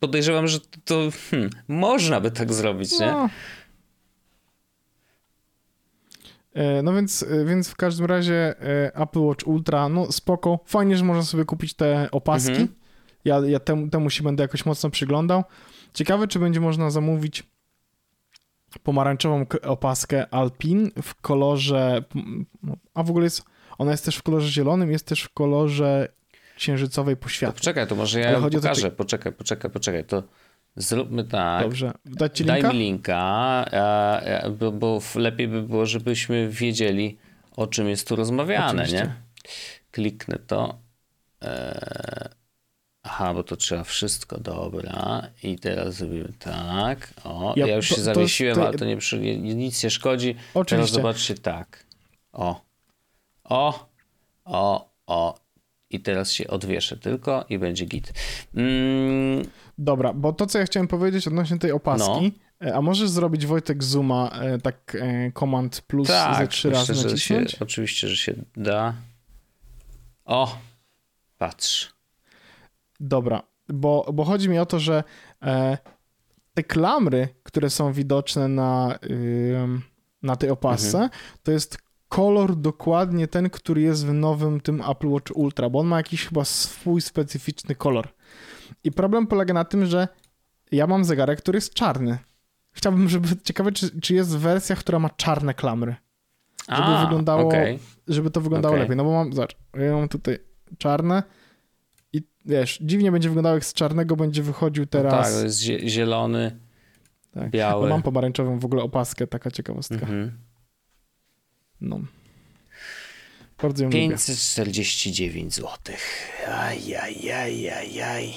[0.00, 3.06] podejrzewam, że to hmm, można by tak zrobić, nie?
[3.06, 3.28] No.
[6.58, 10.60] E, no więc, e, więc w każdym razie e, Apple Watch Ultra, no spoko.
[10.66, 12.50] Fajnie, że można sobie kupić te opaski.
[12.50, 12.68] Mhm.
[13.24, 15.44] Ja, ja temu, temu się będę jakoś mocno przyglądał.
[15.94, 17.42] Ciekawe, czy będzie można zamówić
[18.82, 22.04] pomarańczową opaskę Alpin w kolorze.
[22.62, 23.42] No, a w ogóle jest.
[23.78, 26.08] Ona jest też w kolorze zielonym, jest też w kolorze
[26.58, 27.52] księżycowej poświaty.
[27.52, 28.90] To poczekaj, to może ja ją pokażę.
[28.90, 30.04] Poczekaj, poczekaj, poczekaj.
[30.04, 30.22] To
[30.76, 31.62] zróbmy tak.
[31.62, 31.92] Dobrze.
[32.04, 32.62] Dać ci linka?
[32.62, 33.64] Daj mi linka,
[34.58, 37.18] bo, bo, lepiej by było, żebyśmy wiedzieli,
[37.56, 38.96] o czym jest tu rozmawiane, Oczywiście.
[38.96, 39.14] nie?
[39.90, 40.78] Kliknę to.
[41.42, 42.28] Eee...
[43.02, 45.22] Aha, bo to trzeba wszystko, dobra.
[45.42, 47.14] I teraz zrobimy tak.
[47.24, 48.68] O, ja, ja już to, się zawiesiłem, to, to...
[48.68, 50.34] ale to nie, nic nie szkodzi.
[50.54, 50.76] Oczywiście.
[50.76, 51.84] Teraz zobaczcie tak.
[52.32, 52.60] O.
[53.44, 53.88] O.
[54.44, 54.90] O.
[55.06, 55.38] O.
[55.90, 58.12] I teraz się odwieszę tylko i będzie git.
[58.54, 59.44] Mm.
[59.78, 62.66] Dobra, bo to, co ja chciałem powiedzieć odnośnie tej opaski, no.
[62.68, 66.92] E, a możesz zrobić Wojtek Zooma, e, tak e, Command plus tak, ze trzy razy
[66.92, 67.50] nacisnąć?
[67.50, 68.94] Się, oczywiście, że się da.
[70.24, 70.58] O,
[71.38, 71.92] patrz.
[73.00, 75.04] Dobra, bo, bo chodzi mi o to, że
[76.54, 78.98] te klamry, które są widoczne na,
[80.22, 81.10] na tej opasce, mhm.
[81.42, 85.86] to jest kolor dokładnie ten, który jest w nowym tym Apple Watch Ultra, bo on
[85.86, 88.08] ma jakiś chyba swój specyficzny kolor.
[88.84, 90.08] I problem polega na tym, że
[90.72, 92.18] ja mam zegarek, który jest czarny.
[92.72, 95.96] Chciałbym, żeby ciekawe, czy, czy jest wersja, która ma czarne klamry.
[96.68, 97.78] Żeby A, wyglądało, okay.
[98.08, 98.82] żeby to wyglądało okay.
[98.82, 98.96] lepiej.
[98.96, 100.38] No bo mam, zobacz, ja mam tutaj
[100.78, 101.22] czarne
[102.12, 105.12] i wiesz, dziwnie będzie wyglądało, jak z czarnego będzie wychodził teraz.
[105.12, 106.58] No tak, to jest zielony,
[107.34, 107.50] tak.
[107.50, 107.88] biały.
[107.88, 109.94] Mam pomarańczową w ogóle opaskę, taka ciekawostka.
[109.94, 110.47] Mhm.
[111.80, 112.00] No.
[113.62, 115.68] Bardzo ją 549 zł.
[116.48, 118.34] Ajajajajaj.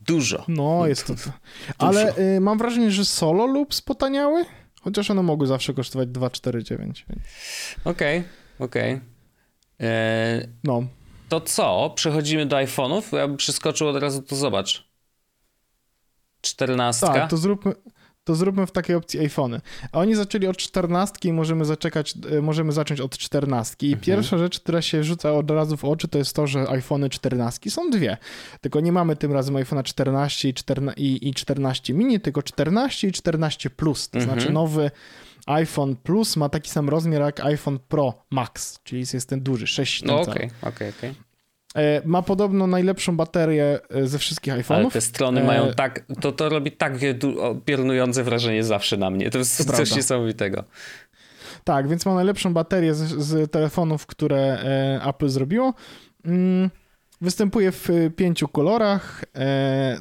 [0.00, 0.44] Dużo.
[0.48, 1.14] No, jest to.
[1.78, 4.44] Ale y, mam wrażenie, że solo lub spotaniały?
[4.80, 7.04] Chociaż one mogły zawsze kosztować 2,49.
[7.84, 8.24] Okej, okay,
[8.58, 8.94] okej.
[8.94, 9.00] Okay.
[9.80, 10.84] E, no.
[11.28, 11.92] To co?
[11.94, 13.16] Przechodzimy do iPhone'ów?
[13.16, 14.88] Ja bym przeskoczył od razu, to zobacz.
[16.40, 17.06] 14.
[17.06, 17.72] Tak, to zróbmy,
[18.26, 19.60] to zróbmy w takiej opcji iPhony.
[19.92, 23.86] A oni zaczęli od 14 i możemy, zaczekać, e, możemy zacząć od 14.
[23.86, 24.04] I mhm.
[24.04, 27.70] pierwsza rzecz, która się rzuca od razu w oczy, to jest to, że iPhony 14
[27.70, 28.16] są dwie.
[28.60, 33.08] Tylko nie mamy tym razem iPhone'a 14 i, 14 i, i 14 mini, tylko 14
[33.08, 34.08] i 14 Plus.
[34.08, 34.40] To mhm.
[34.40, 34.90] znaczy nowy
[35.46, 40.02] iPhone Plus ma taki sam rozmiar jak iPhone Pro Max, czyli jest ten duży, 6
[40.02, 41.25] No okej, okej, okej.
[41.76, 44.74] E, ma podobno najlepszą baterię e, ze wszystkich iPhone'ów.
[44.74, 46.92] Ale te strony mają e, tak, to, to robi tak
[47.64, 49.30] piorunujące wrażenie zawsze na mnie.
[49.30, 49.96] To jest to coś prawda.
[49.96, 50.64] niesamowitego.
[51.64, 54.58] Tak, więc ma najlepszą baterię z, z telefonów, które
[55.08, 55.74] Apple zrobiło.
[56.24, 56.70] Mm,
[57.20, 59.24] występuje w pięciu kolorach.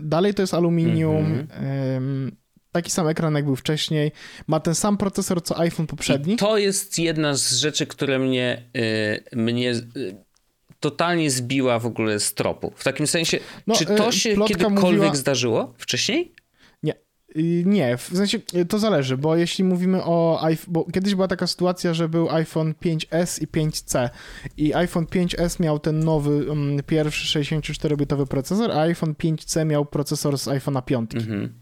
[0.01, 1.25] Dalej to jest aluminium.
[1.25, 2.31] Mm -hmm.
[2.71, 4.11] Taki sam ekran, jak był wcześniej.
[4.47, 6.33] Ma ten sam procesor, co iPhone poprzedni.
[6.33, 8.63] I to jest jedna z rzeczy, które mnie,
[9.33, 9.73] mnie
[10.91, 12.73] totalnie zbiła w ogóle z tropu.
[12.75, 15.15] W takim sensie, no, czy to e, się kiedykolwiek mówiła...
[15.15, 16.35] zdarzyło wcześniej?
[16.83, 16.93] Nie.
[17.37, 21.27] Y, nie, w sensie y, to zależy, bo jeśli mówimy o iPhone, bo kiedyś była
[21.27, 24.09] taka sytuacja, że był iPhone 5S i 5C
[24.57, 30.37] i iPhone 5S miał ten nowy, um, pierwszy 64-bitowy procesor, a iPhone 5C miał procesor
[30.37, 31.15] z iPhone'a 5.
[31.15, 31.53] Mhm.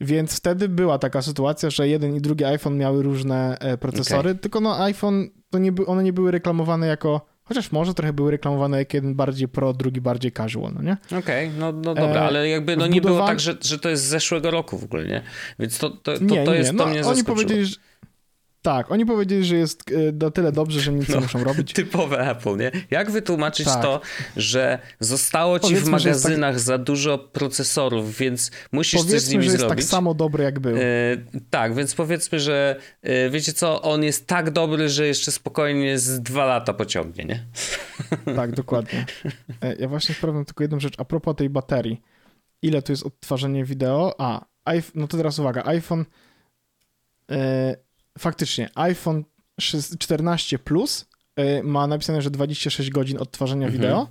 [0.00, 4.40] Więc wtedy była taka sytuacja, że jeden i drugi iPhone miały różne e, procesory, okay.
[4.40, 8.78] tylko no iPhone, to nie, one nie były reklamowane jako Chociaż może trochę były reklamowane
[8.78, 10.96] jak jeden bardziej pro, drugi bardziej casual, no nie?
[11.06, 13.88] Okej, okay, no, no dobra, e, ale jakby no nie było tak, że, że to
[13.88, 15.22] jest z zeszłego roku w ogóle, nie?
[15.58, 16.78] Więc to, to, to, nie, to jest, nie.
[16.78, 17.36] No, to mnie oni zaskoczyło.
[17.36, 17.76] Powiedzieli, że,
[18.66, 21.72] tak, oni powiedzieli, że jest na e, tyle dobrze, że nic no, nie muszą robić.
[21.72, 22.70] Typowe Apple, nie?
[22.90, 23.82] Jak wytłumaczyć tak.
[23.82, 24.00] to,
[24.36, 26.60] że zostało ci Powiedzmy, w magazynach tak...
[26.60, 30.60] za dużo procesorów, więc musisz Powiedzmy, coś z nimi że jest tak samo dobry, jak
[30.60, 30.76] był.
[30.76, 30.80] E,
[31.50, 36.22] tak, więc powiedzmy, że e, wiecie co, on jest tak dobry, że jeszcze spokojnie z
[36.22, 37.44] dwa lata pociągnie, nie?
[38.36, 39.06] Tak, dokładnie.
[39.62, 40.94] E, ja właśnie sprawdzam tylko jedną rzecz.
[40.98, 42.02] A propos tej baterii.
[42.62, 44.14] Ile tu jest odtwarzanie wideo?
[44.18, 44.44] A,
[44.94, 45.62] no to teraz uwaga.
[45.64, 46.04] iPhone...
[48.16, 49.24] E, faktycznie iPhone
[49.98, 51.06] 14 Plus
[51.40, 53.82] y, ma napisane, że 26 godzin odtwarzania mhm.
[53.82, 54.08] wideo.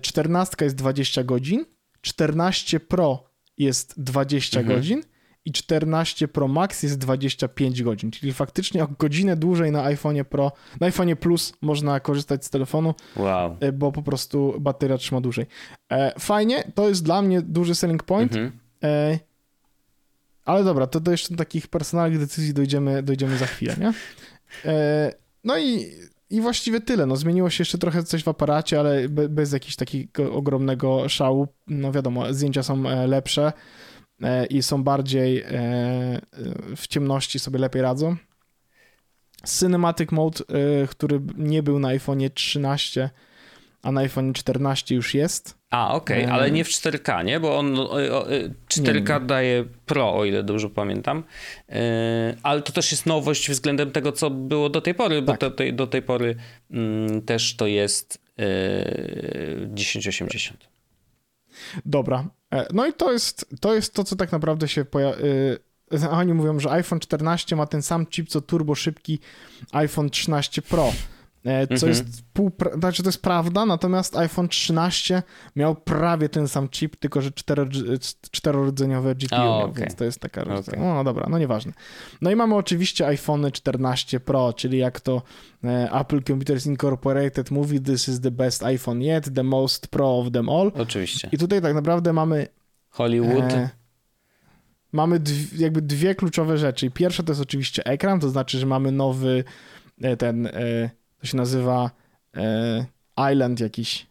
[0.00, 1.64] 14 y, jest 20 godzin,
[2.00, 4.78] 14 Pro jest 20 mhm.
[4.78, 5.02] godzin
[5.44, 10.52] i 14 Pro Max jest 25 godzin, czyli faktycznie o godzinę dłużej na iPhone Pro,
[10.80, 13.56] na iPhone Plus można korzystać z telefonu, wow.
[13.62, 15.46] Y, bo po prostu bateria trzyma dłużej.
[15.92, 18.36] E, fajnie, to jest dla mnie duży selling point.
[18.36, 18.60] Mhm.
[20.44, 23.92] Ale dobra, to do jeszcze takich personalnych decyzji dojdziemy, dojdziemy za chwilę, nie?
[24.64, 25.12] E,
[25.44, 25.90] no i,
[26.30, 27.06] i właściwie tyle.
[27.06, 31.48] No, zmieniło się jeszcze trochę coś w aparacie, ale be, bez jakiegoś takiego ogromnego szału.
[31.66, 33.52] No wiadomo, zdjęcia są e, lepsze
[34.22, 35.44] e, i są bardziej
[36.76, 38.16] w ciemności sobie lepiej radzą.
[39.58, 40.44] Cinematic Mode,
[40.90, 43.10] który nie był na iPhone 13,
[43.84, 45.58] a na iPhone 14 już jest.
[45.70, 47.40] A, okej, okay, ale nie w 4K, nie?
[47.40, 47.74] Bo on
[48.68, 51.24] 4K nie, daje Pro, o ile dobrze pamiętam.
[51.68, 55.24] E, ale to też jest nowość względem tego, co było do tej pory, tak.
[55.24, 56.36] bo do tej, do tej pory
[56.70, 58.18] mm, też to jest
[59.76, 60.64] 1080.
[60.64, 60.66] E,
[61.86, 62.24] Dobra.
[62.52, 65.16] E, no i to jest to, jest to co tak naprawdę się pojawia.
[66.10, 69.18] Oni mówią, że iPhone 14 ma ten sam chip co turbo szybki
[69.72, 70.92] iPhone 13 Pro.
[71.44, 71.88] E, co mhm.
[71.88, 75.22] jest pół, znaczy to jest prawda, natomiast iPhone 13
[75.56, 77.66] miał prawie ten sam chip, tylko że cztero,
[78.30, 79.74] czterorodzeniowe GPU, oh, okay.
[79.74, 80.78] więc to jest taka okay.
[80.78, 81.72] No dobra, no nieważne.
[82.20, 85.22] No i mamy oczywiście iPhone 14 Pro, czyli jak to
[85.64, 90.32] e, Apple Computers Incorporated mówi, this is the best iPhone yet, the most pro of
[90.32, 90.72] them all.
[90.74, 91.28] Oczywiście.
[91.32, 92.46] I tutaj tak naprawdę mamy
[92.90, 93.52] Hollywood.
[93.52, 93.70] E,
[94.92, 96.90] mamy dwie, jakby dwie kluczowe rzeczy.
[96.90, 99.44] Pierwsza to jest oczywiście ekran, to znaczy, że mamy nowy
[100.02, 100.90] e, ten e,
[101.24, 101.90] to się nazywa
[102.36, 104.06] e, Island jakiś.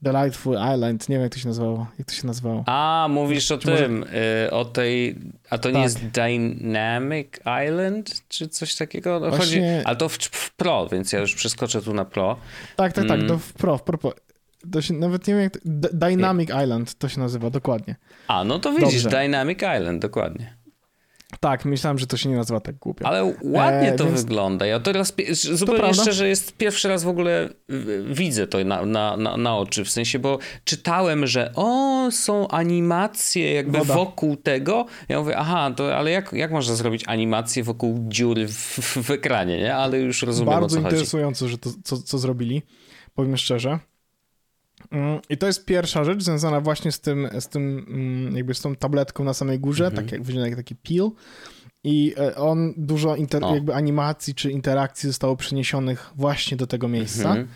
[0.00, 1.86] Delightful Island, nie wiem jak to się nazywało.
[1.98, 2.64] Jak to się nazywało?
[2.66, 4.50] A, mówisz o czy tym, może...
[4.50, 5.16] o tej,
[5.50, 5.82] a to nie tak.
[5.82, 7.28] jest Dynamic
[7.66, 9.20] Island, czy coś takiego?
[9.20, 9.44] No, Właśnie...
[9.44, 12.36] Chodzi, ale to w, w, Pro, więc ja już przeskoczę tu na Pro.
[12.76, 13.28] Tak, tak, tak, mm.
[13.28, 13.98] to w Pro, w Pro.
[14.72, 15.60] To się, nawet nie wiem jak to,
[15.92, 16.62] Dynamic nie.
[16.62, 17.96] Island to się nazywa, dokładnie.
[18.28, 19.18] A, no to widzisz, Dobrze.
[19.18, 20.55] Dynamic Island, dokładnie.
[21.40, 23.06] Tak, myślałem, że to się nie nazywa tak głupio.
[23.06, 24.22] Ale ładnie e, to więc...
[24.22, 24.66] wygląda.
[24.66, 27.48] Ja teraz zupełnie to szczerze jest pierwszy raz w ogóle
[28.10, 33.54] widzę to na, na, na, na, oczy, w sensie, bo czytałem, że o, są animacje
[33.54, 33.94] jakby Woda.
[33.94, 34.86] wokół tego.
[35.08, 39.58] Ja mówię, aha, to, ale jak, jak można zrobić animację wokół dziury w, w ekranie,
[39.58, 39.76] nie?
[39.76, 42.62] Ale już rozumiem Bardzo interesujące, że to, co, co zrobili,
[43.14, 43.78] powiem szczerze.
[44.90, 48.60] Mm, I to jest pierwsza rzecz związana właśnie z tym, z tym mm, jakby z
[48.60, 50.04] tą tabletką na samej górze, mhm.
[50.04, 51.10] tak jak wygląda taki peel.
[51.84, 57.28] I e, on dużo inter- jakby animacji czy interakcji zostało przeniesionych właśnie do tego miejsca.
[57.28, 57.48] Mhm.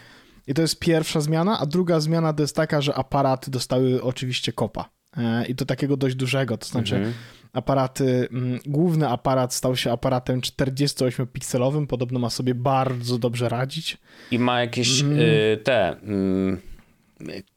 [0.47, 4.53] I to jest pierwsza zmiana, a druga zmiana to jest taka, że aparaty dostały oczywiście
[4.53, 4.89] kopa.
[5.17, 7.15] E, I to takiego dość dużego, to znaczy mhm.
[7.53, 13.99] aparaty, mm, główny aparat stał się aparatem 48-pikselowym, podobno ma sobie bardzo dobrze radzić.
[14.31, 15.19] I ma jakieś mm.
[15.19, 15.97] y, te...
[16.03, 16.70] Y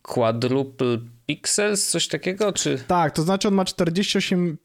[0.01, 2.83] quadruple pixels, coś takiego, czy?
[2.87, 4.57] Tak, to znaczy on ma 48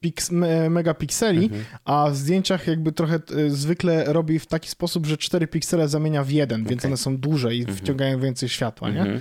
[0.70, 1.64] megapikseli, mhm.
[1.84, 6.24] a w zdjęciach jakby trochę e, zwykle robi w taki sposób, że 4 piksele zamienia
[6.24, 6.70] w jeden, okay.
[6.70, 7.78] więc one są duże i mhm.
[7.78, 9.00] wciągają więcej światła, nie?
[9.00, 9.20] Mhm.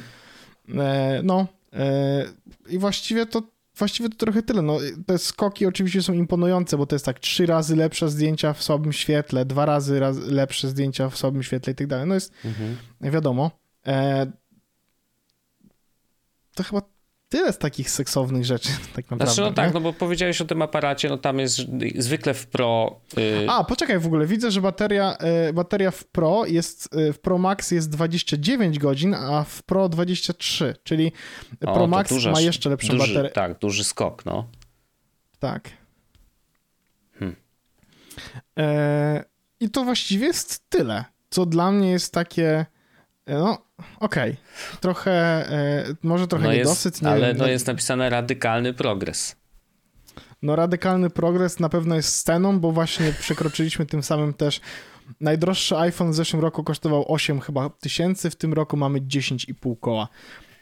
[0.79, 2.25] E, no e,
[2.69, 3.41] i właściwie to
[3.77, 4.61] właściwie to trochę tyle.
[4.61, 8.63] No, te skoki oczywiście są imponujące, bo to jest tak trzy razy lepsze zdjęcia w
[8.63, 12.07] słabym świetle, dwa razy raz lepsze zdjęcia w słabym świetle i tak dalej.
[12.07, 12.77] No jest mhm.
[13.01, 13.51] wiadomo.
[13.87, 14.31] E,
[16.57, 16.81] to chyba
[17.29, 19.25] tyle z takich seksownych rzeczy, tak naprawdę.
[19.25, 21.57] Znaczy, no tak, no bo powiedziałeś o tym aparacie, no tam jest
[21.95, 22.99] zwykle w Pro...
[23.17, 23.45] Yy...
[23.49, 27.37] A, poczekaj w ogóle, widzę, że bateria, yy, bateria w Pro jest, yy, w Pro
[27.37, 31.11] Max jest 29 godzin, a w Pro 23, czyli
[31.65, 33.31] o, Pro Max duża, ma jeszcze lepszą duży, baterię.
[33.31, 34.47] Tak, duży skok, no.
[35.39, 35.69] Tak.
[37.19, 37.35] Hmm.
[38.59, 39.23] E,
[39.59, 42.65] I to właściwie jest tyle, co dla mnie jest takie
[43.27, 43.57] no,
[43.99, 44.31] okej.
[44.31, 44.79] Okay.
[44.81, 45.11] Trochę,
[45.51, 46.93] e, może trochę no niedosyt.
[46.93, 49.35] Jest, nie ale no jest napisane radykalny progres.
[50.41, 54.61] No radykalny progres na pewno jest sceną, bo właśnie przekroczyliśmy tym samym też
[55.21, 60.07] najdroższy iPhone w zeszłym roku kosztował 8 chyba tysięcy, w tym roku mamy 10,5 koła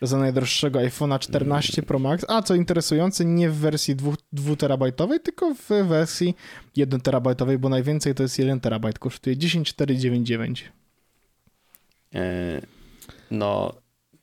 [0.02, 5.54] za najdroższego iPhone'a 14 Pro Max, a co interesujące, nie w wersji 2, terabajtowej, tylko
[5.54, 6.36] w wersji
[6.76, 10.72] 1 terabajtowej, bo najwięcej to jest 1 terabajt, kosztuje 10,499.
[12.16, 12.62] E,
[13.32, 13.74] no,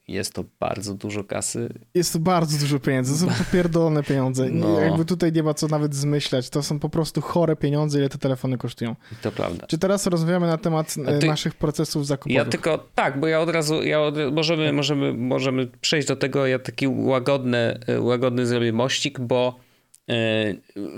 [0.08, 1.68] jest to bardzo dużo kasy.
[1.94, 3.12] Jest to bardzo dużo pieniędzy.
[3.12, 4.48] To są to pierdolone pieniądze.
[4.50, 4.80] No.
[4.80, 6.50] Jakby tutaj nie ma co nawet zmyślać.
[6.50, 8.96] To są po prostu chore pieniądze, ile te telefony kosztują.
[9.22, 9.66] To prawda.
[9.66, 11.26] Czy teraz rozmawiamy na temat e, ty...
[11.26, 12.36] naszych procesów zakupowych?
[12.36, 16.46] Ja tylko, tak, bo ja od razu, ja od, możemy, możemy, możemy przejść do tego,
[16.46, 19.58] ja taki łagodny, e, łagodny zrobię mościk, bo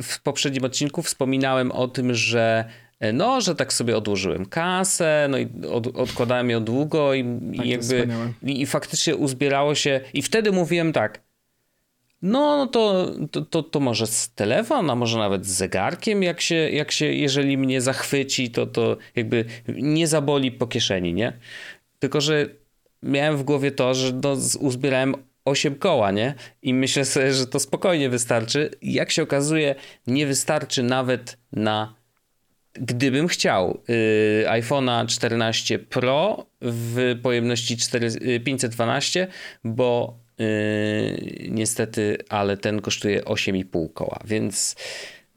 [0.02, 2.64] w poprzednim odcinku wspominałem o tym, że
[3.12, 7.24] no, że tak sobie odłożyłem kasę, no i od, odkładałem ją długo i,
[7.56, 8.08] tak, i jakby
[8.42, 11.20] i, i, faktycznie uzbierało się i wtedy mówiłem tak,
[12.24, 16.40] no, no to, to, to, to, może z telefon, a może nawet z zegarkiem, jak
[16.40, 21.32] się, jak się, jeżeli mnie zachwyci, to, to jakby nie zaboli po kieszeni, nie?
[21.98, 22.46] Tylko, że
[23.02, 26.34] miałem w głowie to, że no, uzbierałem 8 koła, nie?
[26.62, 28.70] I myślę sobie, że to spokojnie wystarczy.
[28.82, 29.74] Jak się okazuje,
[30.06, 31.94] nie wystarczy nawet na
[32.74, 39.28] gdybym chciał y, iPhone'a 14 Pro w pojemności 4, 512, y,
[39.64, 44.76] bo y, niestety, ale ten kosztuje 8,5 koła, więc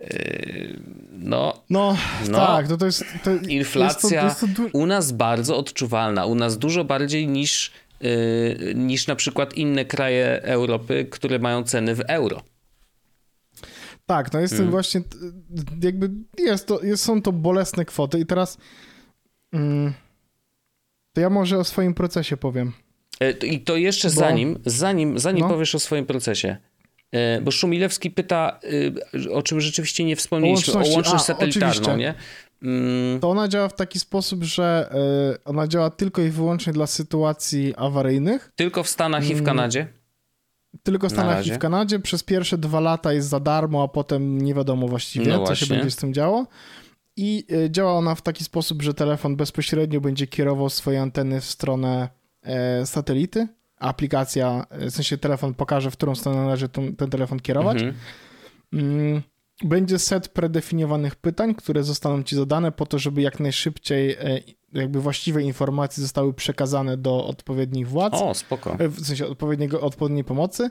[0.01, 0.79] y,
[1.11, 1.97] no, no,
[2.29, 3.05] no, tak, to, to jest.
[3.23, 7.71] To inflacja jest to, jest u nas bardzo odczuwalna, u nas dużo bardziej niż,
[8.03, 12.41] y, niż na przykład inne kraje Europy, które mają ceny w euro.
[14.07, 14.71] Tak, no jest hmm.
[14.71, 15.01] właśnie,
[15.83, 18.57] jakby jest to, jest, są to bolesne kwoty i teraz
[19.53, 19.93] mm,
[21.13, 22.73] to ja może o swoim procesie powiem.
[23.19, 24.13] E, I to jeszcze Bo...
[24.13, 25.49] zanim, zanim, zanim no.
[25.49, 26.57] powiesz o swoim procesie,
[27.11, 28.59] e, bo Szumilewski pyta,
[29.27, 32.13] e, o czym rzeczywiście nie wspomnieliśmy, o łączność, o łączność satelitarną, nie?
[32.63, 33.19] Mm.
[33.19, 34.89] To ona działa w taki sposób, że
[35.35, 38.51] y, ona działa tylko i wyłącznie dla sytuacji awaryjnych.
[38.55, 39.45] Tylko w Stanach i w mm.
[39.45, 39.87] Kanadzie?
[40.83, 41.99] Tylko w Stanach i w Kanadzie.
[41.99, 45.65] Przez pierwsze dwa lata jest za darmo, a potem nie wiadomo właściwie, no co się
[45.65, 46.47] będzie z tym działo.
[47.17, 51.45] I y, działa ona w taki sposób, że telefon bezpośrednio będzie kierował swoje anteny w
[51.45, 52.09] stronę
[52.43, 53.47] e, satelity.
[53.77, 57.77] Aplikacja, w sensie telefon pokaże, w którą stronę należy ten, ten telefon kierować.
[57.77, 57.95] Mhm.
[58.73, 59.21] Mm,
[59.63, 64.39] będzie set predefiniowanych pytań, które zostaną ci zadane po to, żeby jak najszybciej e,
[64.73, 68.13] jakby właściwe informacje zostały przekazane do odpowiednich władz.
[68.13, 68.75] O, spoko.
[68.79, 70.69] E, w sensie odpowiedniego, odpowiedniej pomocy.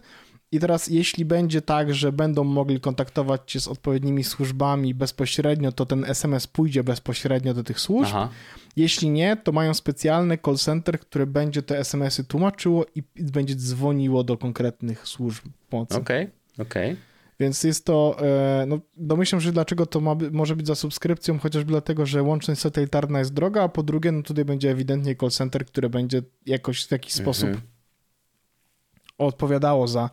[0.53, 5.87] I teraz, jeśli będzie tak, że będą mogli kontaktować się z odpowiednimi służbami bezpośrednio, to
[5.87, 8.11] ten SMS pójdzie bezpośrednio do tych służb.
[8.15, 8.29] Aha.
[8.77, 14.25] Jeśli nie, to mają specjalny call center, które będzie te SMS-y tłumaczyło i będzie dzwoniło
[14.25, 15.97] do konkretnych służb pomocy.
[15.97, 16.93] Okej, okay, okej.
[16.93, 17.16] Okay.
[17.41, 21.71] Więc jest to, e, no domyślam się, dlaczego to ma, może być za subskrypcją, chociażby
[21.71, 25.67] dlatego, że łączność satelitarna jest droga, a po drugie, no tutaj będzie ewidentnie call center,
[25.67, 27.35] które będzie jakoś w jakiś mhm.
[27.35, 27.61] sposób
[29.19, 30.11] odpowiadało za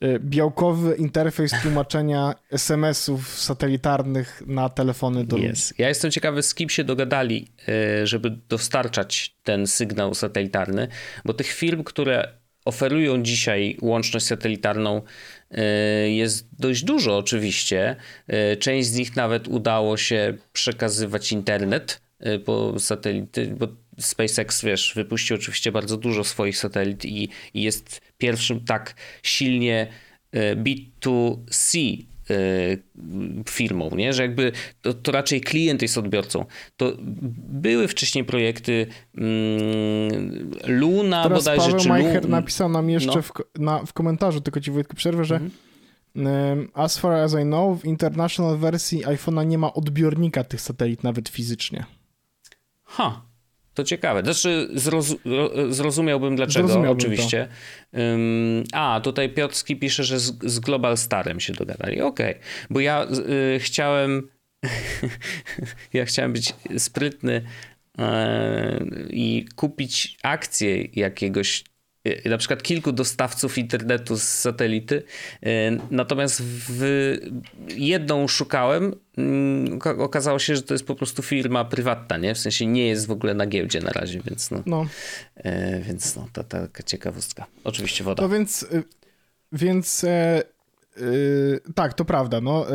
[0.00, 5.74] e, białkowy interfejs tłumaczenia SMS-ów satelitarnych na telefony do yes.
[5.78, 10.88] Ja jestem ciekawy, z kim się dogadali, e, żeby dostarczać ten sygnał satelitarny,
[11.24, 15.02] bo tych firm, które oferują dzisiaj łączność satelitarną
[16.08, 17.96] jest dość dużo oczywiście.
[18.26, 23.68] E, część z nich nawet udało się przekazywać internet e, po satelity, bo
[23.98, 29.86] SpaceX, wiesz, wypuścił oczywiście bardzo dużo swoich satelit i, i jest pierwszym tak silnie
[30.56, 32.04] B2C
[33.48, 34.12] firmą, nie?
[34.12, 34.52] że jakby
[34.82, 36.44] to, to, raczej klient jest odbiorcą.
[36.76, 36.92] To
[37.48, 42.28] były wcześniej projekty mm, Luna Teraz bodajże, Paweł czy Majcher Lu...
[42.28, 43.22] napisał nam jeszcze no.
[43.22, 45.40] w, na, w komentarzu, tylko ci Wojtku przerwę, że
[46.16, 46.68] mhm.
[46.74, 51.28] as far as I know, w international wersji iPhone'a nie ma odbiornika tych satelit nawet
[51.28, 51.84] fizycznie.
[52.84, 53.27] Ha,
[53.78, 54.22] to ciekawe.
[54.22, 55.14] Znaczy, zroz,
[55.68, 57.48] zrozumiałbym dlaczego, zrozumiałbym oczywiście.
[57.92, 62.00] Um, a, tutaj Piotrski pisze, że z, z Global Starem się dogadali.
[62.00, 62.42] Okej, okay.
[62.70, 63.06] bo ja
[63.56, 64.28] y, chciałem.
[65.92, 67.42] ja chciałem być sprytny
[67.98, 71.64] e, i kupić akcję jakiegoś
[72.24, 75.02] na przykład kilku dostawców internetu z satelity.
[75.42, 75.48] Y,
[75.90, 77.14] natomiast w
[77.68, 82.34] jedną szukałem, mm, okazało się, że to jest po prostu firma prywatna, nie?
[82.34, 84.62] W sensie nie jest w ogóle na giełdzie na razie, więc no.
[84.66, 84.86] no.
[85.36, 87.46] Y, więc no, ta taka ciekawostka.
[87.64, 88.22] Oczywiście woda.
[88.22, 88.66] No więc,
[89.52, 90.42] więc e,
[91.74, 92.40] tak, to prawda.
[92.40, 92.66] No,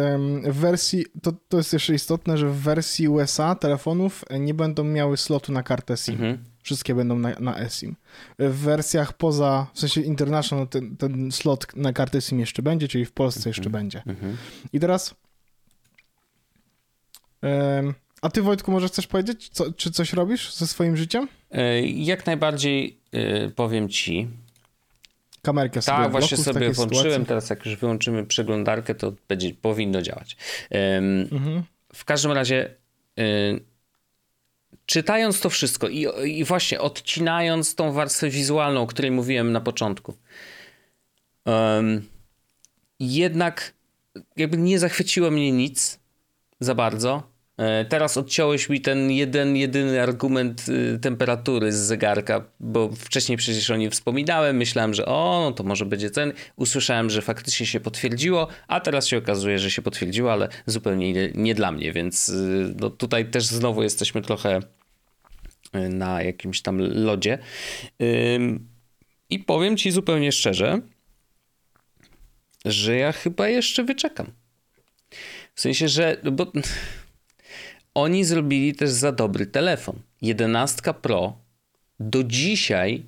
[0.43, 5.17] w wersji, to, to jest jeszcze istotne, że w wersji USA telefonów nie będą miały
[5.17, 6.13] slotu na kartę SIM.
[6.13, 6.53] Mhm.
[6.64, 7.95] Wszystkie będą na, na eSIM.
[8.39, 13.05] W wersjach poza, w sensie international, ten, ten slot na kartę SIM jeszcze będzie, czyli
[13.05, 13.84] w Polsce jeszcze mhm.
[13.84, 14.03] będzie.
[14.05, 14.38] Mhm.
[14.74, 15.16] I teraz.
[18.22, 21.28] a ty, Wojtku, może chcesz powiedzieć, co, czy coś robisz ze swoim życiem?
[21.51, 24.28] E, jak najbardziej e, powiem ci.
[25.41, 27.03] Kamerkę sobie Tak, właśnie sobie włączyłem.
[27.03, 27.26] Sytuacji.
[27.26, 30.38] Teraz, jak już wyłączymy przeglądarkę, to będzie, powinno działać.
[31.32, 31.64] Mhm.
[31.93, 32.76] W każdym razie
[33.18, 33.24] e,
[34.86, 40.17] czytając to wszystko i, i właśnie odcinając tą warstwę wizualną, o której mówiłem na początku,
[41.45, 42.07] um,
[42.99, 43.73] jednak
[44.38, 45.99] jakby nie zachwyciło mnie nic
[46.59, 47.32] za bardzo.
[47.58, 53.70] E, teraz odciąłeś mi ten jeden, jedyny argument y, temperatury z zegarka, bo wcześniej przecież
[53.70, 54.58] o nim wspominałem.
[54.58, 56.34] Myślałem, że o, no to może będzie ten.
[56.56, 61.32] Usłyszałem, że faktycznie się potwierdziło, a teraz się okazuje, że się potwierdziło, ale zupełnie nie,
[61.36, 64.60] nie dla mnie, więc y, no tutaj też znowu jesteśmy trochę
[65.76, 67.38] y, na jakimś tam lodzie.
[69.30, 70.82] I powiem ci zupełnie szczerze,
[72.66, 74.32] że ja chyba jeszcze wyczekam.
[75.56, 76.18] W sensie, że.
[76.24, 76.51] No bo
[77.93, 79.99] oni zrobili też za dobry telefon.
[80.21, 81.37] 11 Pro
[81.99, 83.03] do dzisiaj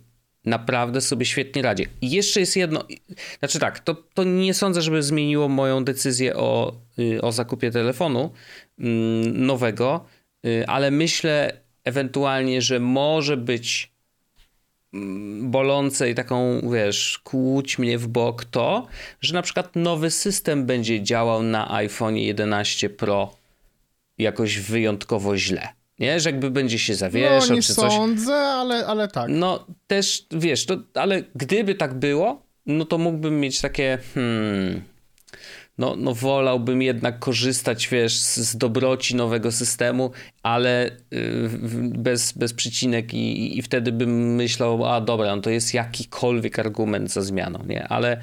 [0.46, 1.88] naprawdę sobie świetnie radzi.
[2.02, 2.84] I jeszcze jest jedno,
[3.40, 8.32] znaczy tak, to, to nie sądzę, żeby zmieniło moją decyzję o, y, o zakupie telefonu
[8.80, 10.06] mm, nowego,
[10.46, 13.92] y, ale myślę ewentualnie, że może być
[14.94, 18.88] mm, bolące i taką, wiesz, kłuć mnie w bok to,
[19.22, 23.45] że na przykład nowy system będzie działał na iPhone 11 Pro
[24.18, 25.68] jakoś wyjątkowo źle.
[26.00, 27.94] Nie, że jakby będzie się zawieszał no, nie czy coś.
[27.94, 29.30] sądzę, ale, ale tak.
[29.30, 34.82] No też, wiesz, to, ale gdyby tak było, no to mógłbym mieć takie, hmm,
[35.78, 40.12] no, no wolałbym jednak korzystać, wiesz, z dobroci nowego systemu,
[40.44, 41.50] ale y,
[41.90, 47.12] bez, bez przycinek i, i wtedy bym myślał, a dobra, no to jest jakikolwiek argument
[47.12, 47.88] za zmianą, nie?
[47.88, 48.22] Ale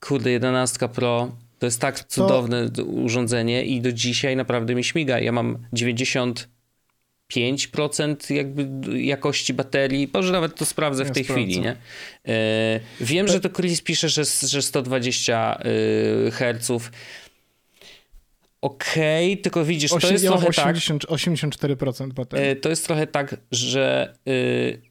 [0.00, 2.84] kurde, 11 Pro To jest tak cudowne to...
[2.84, 5.18] urządzenie i do dzisiaj naprawdę mi śmiga.
[5.18, 6.48] Ja mam 90
[7.32, 10.10] 5% jakby jakości baterii.
[10.12, 11.44] Może nawet to sprawdzę w tej sprawdzę.
[11.44, 11.76] chwili, nie?
[12.28, 15.60] E, wiem, że to Chris pisze, że, że 120
[16.26, 16.70] y, Hz.
[18.60, 21.18] Okej, okay, tylko widzisz, to jest ja trochę 80, tak...
[21.18, 22.46] 84% baterii.
[22.46, 24.82] E, to jest trochę tak, że y,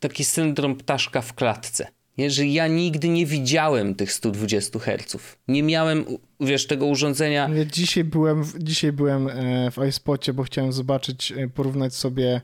[0.00, 1.95] taki syndrom ptaszka w klatce.
[2.18, 5.36] Nie, że ja nigdy nie widziałem tych 120 Hz.
[5.48, 6.04] Nie miałem,
[6.40, 7.48] wiesz, tego urządzenia.
[7.48, 12.40] Ja dzisiaj byłem, dzisiaj byłem e, w iSpocie, bo chciałem zobaczyć, e, porównać sobie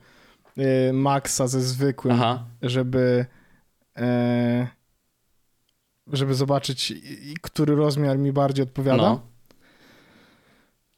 [0.56, 2.46] e, Maxa ze zwykłym, Aha.
[2.62, 3.26] żeby
[6.12, 6.92] żeby zobaczyć,
[7.42, 9.02] który rozmiar mi bardziej odpowiada.
[9.02, 9.31] No.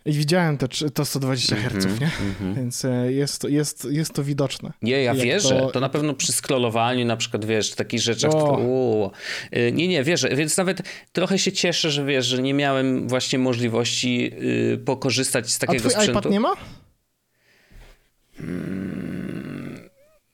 [0.07, 2.11] I widziałem to, to 120 Hz, mm -hmm, nie?
[2.21, 2.57] Mm -hmm.
[2.57, 4.73] Więc e, jest to, jest, jest to widoczne.
[4.83, 5.61] Nie, ja wierzę.
[5.61, 5.71] To...
[5.71, 5.81] to...
[5.81, 8.33] na pewno przy skrolowaniu, na przykład, wiesz, takich rzeczach.
[8.33, 9.11] To,
[9.51, 10.37] e, nie, nie, wierzę.
[10.37, 10.83] Więc nawet
[11.13, 14.33] trochę się cieszę, że wiesz, że nie miałem właśnie możliwości
[14.73, 16.19] y, pokorzystać z takiego A twój sprzętu.
[16.19, 16.53] iPad nie ma?
[18.37, 19.89] Hmm,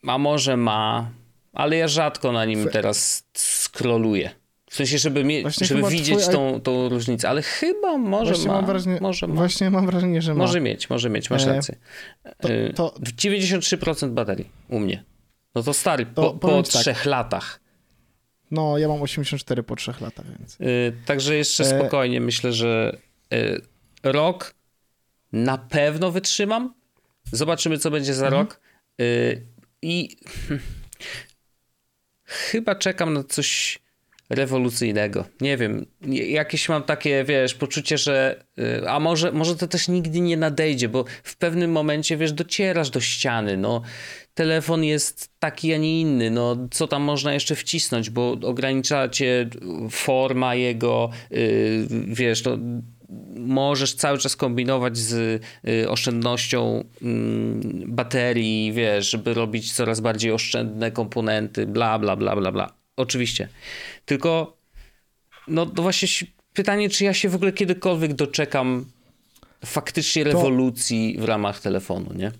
[0.06, 1.10] a może ma,
[1.52, 4.39] ale ja rzadko na nim teraz skroluję.
[4.70, 6.34] W sensie, żeby, mie- żeby widzieć twój...
[6.34, 8.54] tą, tą różnicę, ale chyba może właśnie ma.
[8.54, 9.34] Mam wrażenie, może ma.
[9.34, 10.38] Właśnie mam wrażenie, że ma.
[10.38, 11.76] Może mieć, może mieć, masz e, rację.
[12.40, 12.94] To, e, to...
[13.00, 15.04] 93% baterii u mnie.
[15.54, 17.06] No to stary, to, po, po trzech tak.
[17.06, 17.60] latach.
[18.50, 20.58] No, ja mam 84 po trzech latach, więc.
[20.60, 21.78] Yy, także jeszcze e...
[21.78, 22.98] spokojnie myślę, że
[23.30, 23.60] yy,
[24.02, 24.54] rok
[25.32, 26.74] na pewno wytrzymam.
[27.32, 28.42] Zobaczymy, co będzie za mhm.
[28.42, 28.60] rok.
[28.98, 29.46] Yy,
[29.82, 30.16] I
[32.50, 33.78] chyba czekam na coś
[34.30, 35.24] rewolucyjnego.
[35.40, 35.86] Nie wiem,
[36.28, 40.88] jakieś mam takie, wiesz, poczucie, że y, a może, może to też nigdy nie nadejdzie,
[40.88, 43.82] bo w pewnym momencie, wiesz, docierasz do ściany, no
[44.34, 49.48] telefon jest taki, a nie inny, no co tam można jeszcze wcisnąć, bo ogranicza cię
[49.90, 52.58] forma jego, yy, wiesz, no
[53.36, 60.90] możesz cały czas kombinować z y, oszczędnością mm, baterii, wiesz, żeby robić coraz bardziej oszczędne
[60.90, 62.79] komponenty, bla, bla, bla, bla, bla.
[63.00, 63.48] Oczywiście.
[64.04, 64.56] Tylko,
[65.48, 66.08] no to właśnie
[66.54, 68.84] pytanie, czy ja się w ogóle kiedykolwiek doczekam
[69.64, 71.22] faktycznie rewolucji to...
[71.22, 72.32] w ramach telefonu, nie?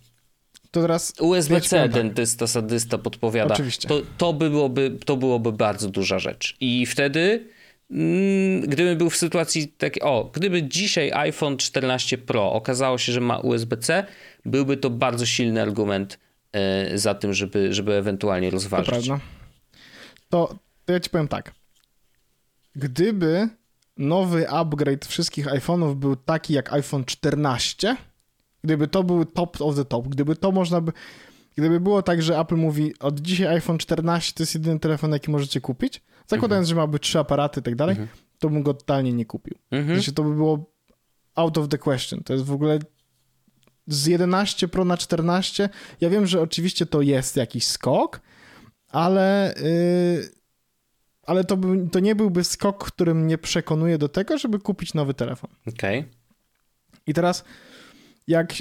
[0.70, 3.54] To teraz USB-C dentysta, sadysta podpowiada.
[3.54, 3.88] Oczywiście.
[3.88, 6.56] To, to, byłoby, to byłoby bardzo duża rzecz.
[6.60, 7.46] I wtedy,
[7.90, 13.20] mm, gdybym był w sytuacji takiej, o, gdyby dzisiaj iPhone 14 Pro okazało się, że
[13.20, 14.04] ma USB-C,
[14.44, 16.18] byłby to bardzo silny argument
[16.92, 18.86] y, za tym, żeby, żeby ewentualnie rozważyć.
[18.86, 19.39] To prawda
[20.30, 20.54] to,
[20.84, 21.54] to ja ci powiem tak.
[22.76, 23.48] Gdyby
[23.96, 27.96] nowy upgrade wszystkich iPhone'ów był taki jak iPhone 14,
[28.64, 30.92] gdyby to był top of the top, gdyby to można by...
[31.56, 35.30] Gdyby było tak, że Apple mówi, od dzisiaj iPhone 14 to jest jedyny telefon, jaki
[35.30, 36.66] możecie kupić, zakładając, mhm.
[36.66, 38.08] że ma być trzy aparaty i tak dalej, mhm.
[38.38, 39.54] to bym go totalnie nie kupił.
[39.70, 39.96] Mhm.
[39.96, 40.70] Znaczy, to by było
[41.34, 42.22] out of the question.
[42.24, 42.78] To jest w ogóle
[43.86, 45.68] z 11 Pro na 14.
[46.00, 48.20] Ja wiem, że oczywiście to jest jakiś skok,
[48.90, 50.28] ale, yy,
[51.22, 55.14] ale to, by, to nie byłby skok, który mnie przekonuje do tego, żeby kupić nowy
[55.14, 55.50] telefon.
[55.66, 55.98] Okej.
[56.00, 56.12] Okay.
[57.06, 57.44] I teraz,
[58.26, 58.54] jak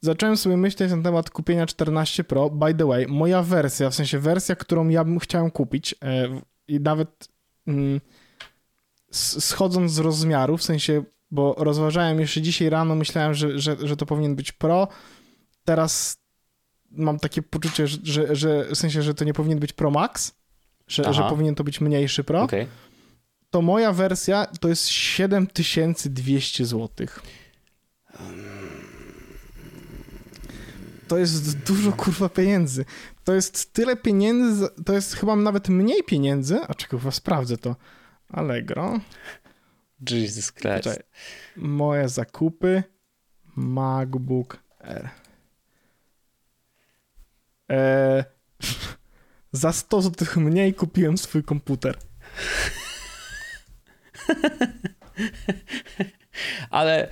[0.00, 4.18] zacząłem sobie myśleć na temat kupienia 14 Pro, by the way, moja wersja, w sensie
[4.18, 7.28] wersja, którą ja bym chciał kupić yy, i nawet
[7.66, 8.00] yy,
[9.12, 14.06] schodząc z rozmiaru, w sensie, bo rozważałem jeszcze dzisiaj rano, myślałem, że, że, że to
[14.06, 14.88] powinien być Pro,
[15.64, 16.19] teraz
[16.90, 20.34] mam takie poczucie, że, że, że, w sensie, że to nie powinien być Pro Max,
[20.88, 22.42] że, że powinien to być mniejszy Pro.
[22.42, 22.66] Okay.
[23.50, 27.06] To moja wersja to jest 7200 zł.
[31.08, 32.84] To jest dużo kurwa pieniędzy.
[33.24, 36.60] To jest tyle pieniędzy, to jest chyba nawet mniej pieniędzy.
[36.68, 37.76] A czekaj, chyba sprawdzę to.
[38.28, 39.00] Allegro.
[40.10, 40.76] Jesus Christ.
[40.76, 41.02] Poczekaj.
[41.56, 42.82] Moje zakupy.
[43.56, 45.19] MacBook Air.
[47.70, 48.24] E,
[49.52, 51.96] za 100 zł mniej kupiłem swój komputer.
[56.70, 57.08] Ale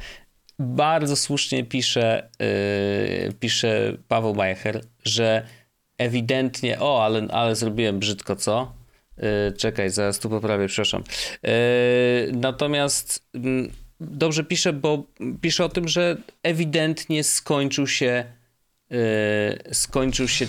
[0.59, 5.47] bardzo słusznie pisze, yy, pisze Paweł Majecher, że
[5.99, 8.73] ewidentnie, o, ale, ale zrobiłem brzydko, co?
[9.17, 11.03] Yy, czekaj, zaraz tu poprawię, przepraszam.
[11.43, 11.51] Yy,
[12.33, 15.05] natomiast yy, dobrze pisze, bo
[15.41, 18.25] pisze o tym, że ewidentnie skończył się
[18.93, 20.47] Y, skończył się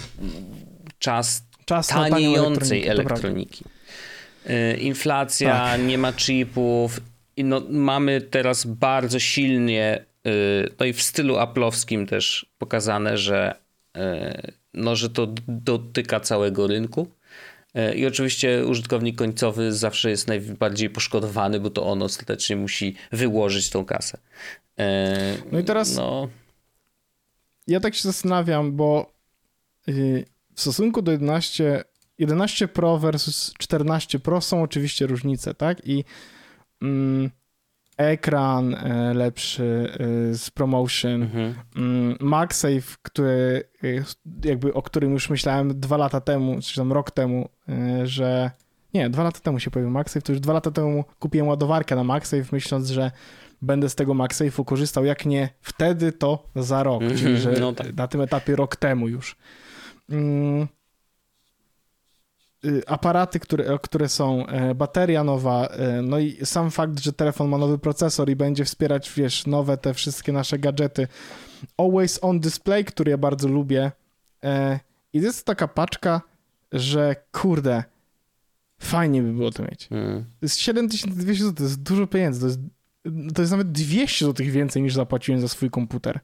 [0.99, 3.65] czas, czas taniejącej elektroniki.
[4.49, 5.81] Y, inflacja, tak.
[5.81, 6.99] nie ma chipów.
[7.37, 13.55] I no, mamy teraz bardzo silnie, y, no i w stylu aplowskim też pokazane, że,
[14.73, 17.07] no, że to dotyka całego rynku.
[17.95, 23.85] I oczywiście użytkownik końcowy zawsze jest najbardziej poszkodowany, bo to on ostatecznie musi wyłożyć tą
[23.85, 24.17] kasę.
[25.51, 26.29] No i teraz no...
[27.69, 29.13] ja tak się zastanawiam, bo
[29.87, 31.83] y, w stosunku do 11,
[32.17, 35.87] 11 Pro versus 14 Pro są oczywiście różnice, tak?
[35.87, 36.03] I
[36.81, 37.29] mm,
[37.97, 41.55] ekran e, lepszy e, z promotion, mhm.
[41.75, 47.11] Mm, MagSafe, który, e, jakby, o którym już myślałem dwa lata temu, czy tam rok
[47.11, 47.49] temu,
[48.03, 48.51] że
[48.93, 52.03] nie, dwa lata temu się pojawił MagSafe, to już dwa lata temu kupiłem ładowarkę na
[52.03, 53.11] MagSafe, myśląc, że
[53.61, 57.51] będę z tego MagSafe'u korzystał, jak nie wtedy, to za rok, mm -hmm, czyli że
[57.51, 57.95] no tak.
[57.95, 59.35] na tym etapie rok temu już.
[60.09, 60.67] Mm,
[62.65, 67.49] Y, aparaty, które, które są, e, bateria nowa, e, no i sam fakt, że telefon
[67.49, 71.07] ma nowy procesor i będzie wspierać, wiesz, nowe te wszystkie nasze gadżety.
[71.77, 73.91] Always on display, który ja bardzo lubię.
[74.43, 74.79] E,
[75.13, 76.21] I jest taka paczka,
[76.71, 77.83] że kurde,
[78.79, 79.87] fajnie by było to mieć.
[79.91, 80.23] Mm.
[80.23, 82.59] To jest 7200 zł, to jest dużo pieniędzy, to jest,
[83.35, 86.19] to jest nawet 200 zł więcej niż zapłaciłem za swój komputer.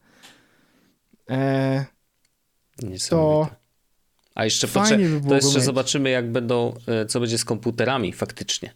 [1.30, 1.84] E,
[3.08, 3.48] to
[4.34, 8.68] a jeszcze poczę- by to jeszcze zobaczymy, jak będą, e, co będzie z komputerami faktycznie.
[8.68, 8.74] To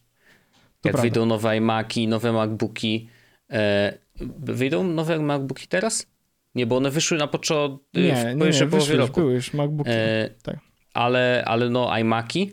[0.88, 1.02] jak prawda.
[1.02, 3.08] wyjdą nowe iMaki, nowe MacBooki.
[3.50, 3.98] E,
[4.38, 6.06] wyjdą nowe MacBooki teraz?
[6.54, 9.20] Nie, bo one wyszły na początku, nie, w nie, nie, połowie roku.
[9.20, 9.90] Były już MacBooki.
[9.94, 10.58] E, tak.
[10.94, 12.52] ale, ale no iMaki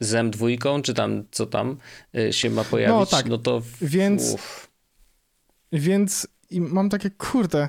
[0.00, 1.76] z M2, czy tam co tam
[2.14, 3.26] e, się ma pojawić, no, tak.
[3.26, 3.62] no to...
[3.80, 4.36] Więc,
[5.72, 7.68] więc mam takie, kurde,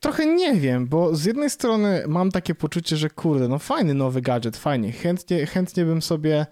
[0.00, 4.22] trochę nie wiem, bo z jednej strony mam takie poczucie, że kurde, no fajny nowy
[4.22, 6.46] gadżet, fajnie, chętnie, chętnie bym sobie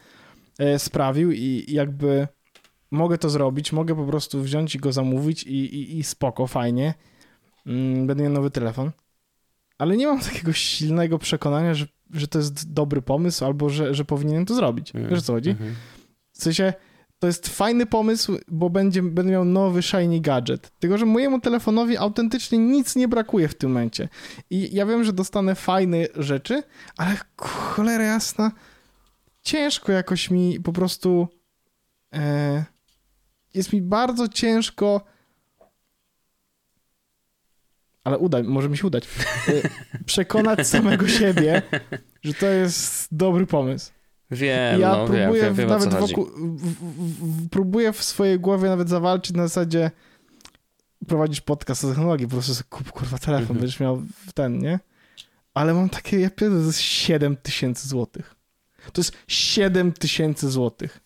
[0.58, 2.28] e, sprawił i jakby
[2.90, 6.94] mogę to zrobić, mogę po prostu wziąć i go zamówić i, i, i spoko, fajnie,
[7.66, 8.90] mm, będę miał nowy telefon,
[9.78, 14.04] ale nie mam takiego silnego przekonania, że, że to jest dobry pomysł albo że, że
[14.04, 14.94] powinienem to zrobić.
[14.94, 15.08] Mm.
[15.10, 15.50] Wiesz o co chodzi?
[15.50, 15.74] Mm -hmm.
[16.32, 16.72] W sensie
[17.18, 20.72] to jest fajny pomysł, bo będzie, będę miał nowy shiny gadżet.
[20.78, 24.08] Tylko, że mojemu telefonowi autentycznie nic nie brakuje w tym momencie.
[24.50, 26.62] I ja wiem, że dostanę fajne rzeczy,
[26.96, 28.52] ale cholera jasna,
[29.42, 31.28] ciężko jakoś mi po prostu.
[32.14, 32.64] E,
[33.54, 35.00] jest mi bardzo ciężko.
[38.06, 39.04] Ale uda, może mi się udać.
[39.48, 39.52] E,
[40.06, 41.62] przekonać samego siebie,
[42.22, 43.92] że to jest dobry pomysł.
[44.30, 48.88] Wiem, ja no, próbuję wiem, wiem, nawet wokół, w, w, próbuję w swojej głowie nawet
[48.88, 49.90] zawalczyć na zasadzie
[51.08, 53.58] prowadzisz podcast o technologii, po prostu kup kurwa telefon, mhm.
[53.58, 54.02] będziesz miał
[54.34, 54.78] ten, nie?
[55.54, 58.34] Ale mam takie, ja pierdolę, to jest 7 tysięcy złotych.
[58.92, 61.00] To jest 7 tysięcy złotych.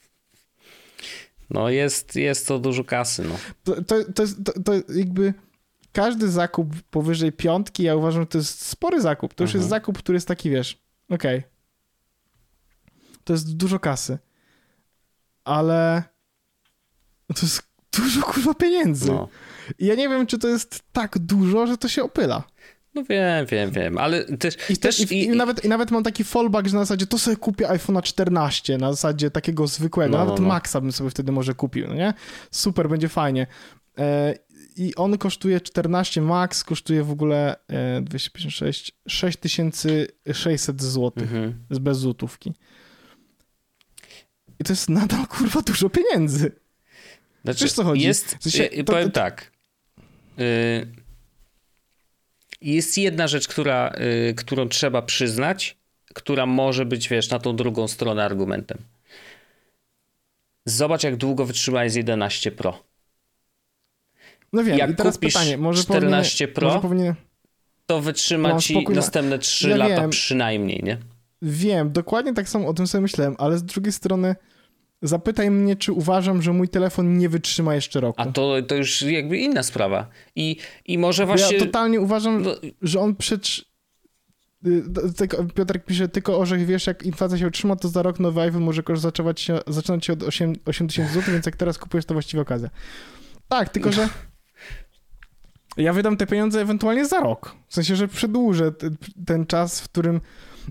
[1.51, 3.39] No jest, jest to dużo kasy, no.
[3.65, 5.35] To, to, to, jest, to, to jakby
[5.93, 9.34] każdy zakup powyżej piątki, ja uważam, że to jest spory zakup.
[9.34, 9.80] To już jest mhm.
[9.80, 10.78] zakup, który jest taki, wiesz,
[11.09, 11.51] okej, okay
[13.30, 14.18] to jest dużo kasy.
[15.45, 16.03] Ale
[17.26, 17.62] to jest
[17.99, 19.12] dużo kurwa pieniędzy.
[19.12, 19.28] No.
[19.78, 22.43] I ja nie wiem, czy to jest tak dużo, że to się opyla.
[22.95, 24.57] No wiem, wiem, wiem, ale też...
[24.70, 27.36] I, też, i, i, nawet, I nawet mam taki fallback, że na zasadzie to sobie
[27.36, 30.49] kupię iPhone'a 14, na zasadzie takiego zwykłego, no, nawet no, no.
[30.49, 32.14] Maxa bym sobie wtedy może kupił, no nie?
[32.51, 33.47] Super, będzie fajnie.
[33.99, 34.34] E,
[34.77, 41.64] I on kosztuje 14, Max kosztuje w ogóle e, 256, 6600 zł, mhm.
[41.81, 42.53] bez złotówki.
[44.61, 46.53] I to jest nadal, kurwa, dużo pieniędzy.
[47.45, 48.03] Znaczy, Wiesz, co chodzi?
[48.03, 49.21] Jest, w sensie, to, powiem to...
[49.21, 49.53] tak.
[50.39, 50.87] Y,
[52.61, 53.93] jest jedna rzecz, która,
[54.31, 55.77] y, którą trzeba przyznać,
[56.14, 58.79] która może być, wiesz, na tą drugą stronę argumentem.
[60.66, 62.89] Zobacz, jak długo wytrzyma z 11 Pro.
[64.53, 67.15] No wiem, jak i teraz pytanie, może 14 powinien, Pro, może powinien...
[67.87, 70.11] to wytrzyma ci następne 3 ja lata wiem.
[70.11, 70.99] przynajmniej, nie?
[71.43, 74.35] Wiem, dokładnie tak samo o tym sobie myślałem, ale z drugiej strony
[75.03, 78.23] Zapytaj mnie, czy uważam, że mój telefon nie wytrzyma jeszcze roku.
[78.23, 80.07] A to, to już jakby inna sprawa.
[80.37, 81.57] I, i może właśnie.
[81.57, 82.55] Ja totalnie uważam, no...
[82.83, 83.71] że on przecież.
[84.67, 84.83] Y,
[85.55, 88.83] Piotrek pisze, tylko orzech, wiesz, jak inflacja się utrzyma, to za rok nowy iPhone może
[88.95, 92.41] zaczynać się, zaczynać się od 8, 8 tysięcy złotych, więc jak teraz kupujesz, to właściwie
[92.41, 92.71] okazja.
[93.49, 94.09] Tak, tylko że
[95.77, 97.57] ja wydam te pieniądze ewentualnie za rok.
[97.68, 98.73] W sensie, że przedłużę
[99.27, 100.21] ten czas, w którym,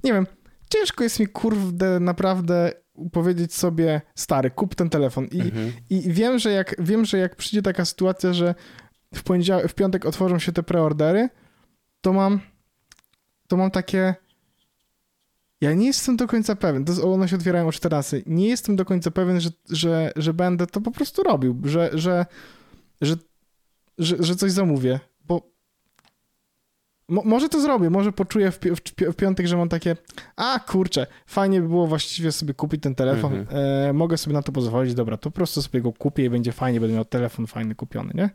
[0.04, 0.28] nie wiem,
[0.70, 2.72] ciężko jest mi, kurde, naprawdę
[3.12, 5.26] powiedzieć sobie, stary, kup ten telefon.
[5.26, 5.72] I, mhm.
[5.90, 8.56] i wiem, że jak, wiem, że jak przyjdzie taka sytuacja, że
[9.16, 11.30] w, poniedziałek, w piątek otworzą się te preordery,
[12.02, 12.40] to mam,
[13.48, 14.16] to mam takie...
[15.62, 18.86] Ja nie jestem do końca pewien, to one się otwierają o 14, nie jestem do
[18.86, 22.26] końca pewien, że, że, że będę to po prostu robił, że, że,
[23.02, 23.16] że,
[24.00, 25.42] że, że coś zamówię, bo
[27.10, 28.70] może to zrobię, może poczuję w, pi
[29.12, 29.96] w, piątek, że mam takie,
[30.36, 33.56] a kurczę, fajnie by było właściwie sobie kupić ten telefon, mm -hmm.
[33.90, 36.52] e, mogę sobie na to pozwolić, dobra, to po prostu sobie go kupię i będzie
[36.52, 38.30] fajnie, będę miał telefon fajny kupiony, nie?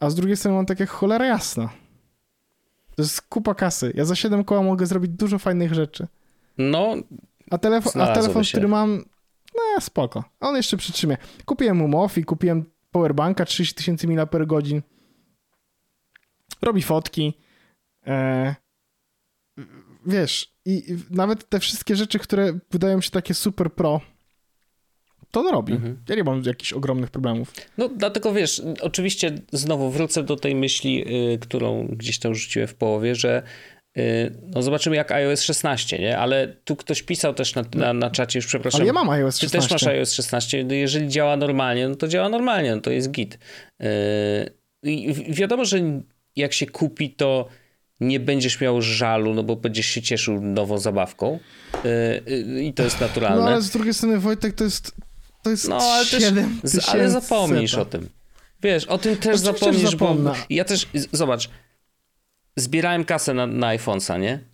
[0.00, 1.68] A z drugiej strony mam takie cholera jasna.
[2.96, 3.92] To jest kupa kasy.
[3.94, 6.06] Ja za 7 koła mogę zrobić dużo fajnych rzeczy.
[6.58, 6.94] No,
[7.50, 9.04] a telefon, a telefon który mam,
[9.54, 10.24] no spoko.
[10.40, 11.16] On jeszcze przytrzymie.
[11.44, 14.28] Kupiłem mu Mofi, kupiłem powerbanka 30 tysięcy mAh.
[16.62, 17.38] Robi fotki.
[18.06, 18.54] E,
[20.06, 24.00] wiesz, i nawet te wszystkie rzeczy, które wydają się takie super pro,
[25.30, 25.72] to on robi.
[25.72, 25.96] Mhm.
[26.08, 27.52] Ja nie mam jakichś ogromnych problemów.
[27.78, 30.94] No dlatego wiesz, oczywiście znowu wrócę do tej myśli,
[31.28, 33.42] yy, którą gdzieś tam rzuciłem w połowie, że
[33.98, 36.18] y, no zobaczymy jak iOS 16, nie?
[36.18, 38.80] Ale tu ktoś pisał też na, na, na czacie, już przepraszam.
[38.80, 39.58] Ale ja mam iOS 16.
[39.58, 40.64] Ty też masz iOS 16.
[40.64, 43.38] No, jeżeli działa normalnie, no to działa normalnie, no to jest git.
[43.82, 43.86] Y,
[44.82, 45.78] I wiadomo, że
[46.36, 47.48] jak się kupi, to
[48.00, 51.38] nie będziesz miał żalu, no bo będziesz się cieszył nową zabawką.
[51.84, 53.40] Y, I to jest naturalne.
[53.40, 54.94] No ale z drugiej strony, Wojtek, to jest
[55.42, 58.08] to jest no, ale, też, ale zapomnisz o tym.
[58.62, 60.16] Wiesz, o tym też Oczywiście zapomnisz, bo
[60.50, 61.50] ja też, zobacz,
[62.56, 64.44] zbierałem kasę na, na iPhone'a, nie?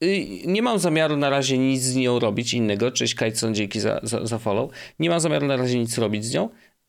[0.00, 2.90] I nie mam zamiaru na razie nic z nią robić innego.
[2.90, 4.70] Cześć Kajtson, dzięki za, za, za follow.
[4.98, 6.48] Nie mam zamiaru na razie nic robić z nią.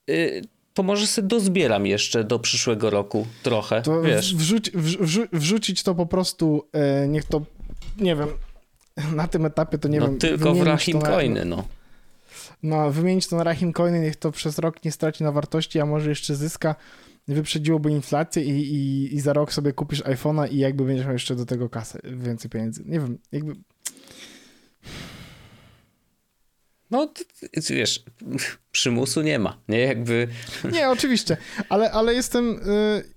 [0.09, 0.41] Y,
[0.75, 4.35] to może sobie dozbieram jeszcze do przyszłego roku trochę, to wiesz.
[4.35, 7.41] Wrzuć, wrzu, wrzucić to po prostu, e, niech to,
[7.97, 8.27] nie wiem,
[9.15, 10.17] na tym etapie to nie no, wiem.
[10.17, 11.63] tylko w Rahim Coiny, no
[12.63, 15.85] no, wymienić to na Rahim Coiny, niech to przez rok nie straci na wartości, a
[15.85, 16.75] może jeszcze zyska,
[17.27, 21.35] wyprzedziłoby inflację i, i, i za rok sobie kupisz iPhone'a i jakby będziesz miał jeszcze
[21.35, 22.83] do tego kasę, więcej pieniędzy.
[22.85, 23.55] Nie wiem, jakby...
[26.91, 27.13] No,
[27.69, 28.03] wiesz,
[28.71, 29.79] przymusu nie ma, nie?
[29.79, 30.27] Jakby...
[30.73, 31.37] Nie, oczywiście,
[31.69, 32.59] ale, ale jestem...
[32.69, 33.15] Y,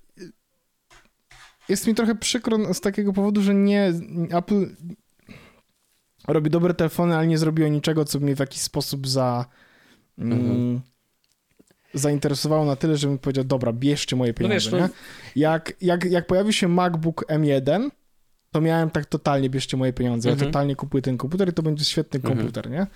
[1.69, 3.93] jest mi trochę przykro z takiego powodu, że nie...
[4.31, 4.77] Apple
[6.29, 9.47] robi dobre telefony, ale nie zrobiło niczego, co mnie w jakiś sposób za...
[10.19, 10.81] Mm, mhm.
[11.95, 14.97] zainteresowało na tyle, że mi powiedział, dobra, bierzcie moje pieniądze, no wiesz, no...
[15.37, 17.91] Jak, jak, jak pojawił się MacBook M1,
[18.51, 20.47] to miałem tak totalnie, bierzcie moje pieniądze, mhm.
[20.47, 22.37] ja totalnie kupuję ten komputer i to będzie świetny mhm.
[22.37, 22.87] komputer, nie?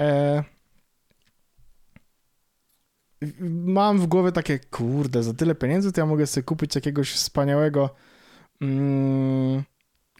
[0.00, 0.44] E...
[3.50, 7.90] Mam w głowie takie, kurde, za tyle pieniędzy to ja mogę sobie kupić jakiegoś wspaniałego
[8.60, 9.62] mm,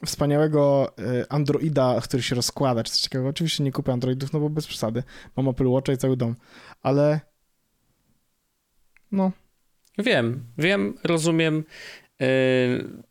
[0.06, 3.28] wspaniałego e, Androida, który się rozkłada, czy coś takiego.
[3.28, 5.02] Oczywiście nie kupię Androidów, no bo bez przesady.
[5.36, 6.36] Mam Apple Watcha i cały dom.
[6.82, 7.20] Ale
[9.12, 9.32] no.
[9.98, 11.64] Wiem, wiem, rozumiem.
[12.20, 13.02] Yy,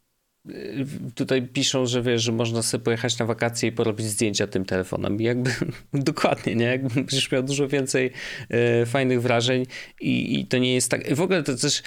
[1.16, 5.22] tutaj piszą, że wiesz, że można sobie pojechać na wakacje i porobić zdjęcia tym telefonem.
[5.22, 5.52] I jakby
[5.94, 6.66] dokładnie, nie?
[6.66, 8.12] Jakby będziesz miał dużo więcej
[8.50, 9.66] yy, fajnych wrażeń
[10.02, 11.16] i, i to nie jest tak.
[11.16, 11.84] W ogóle to też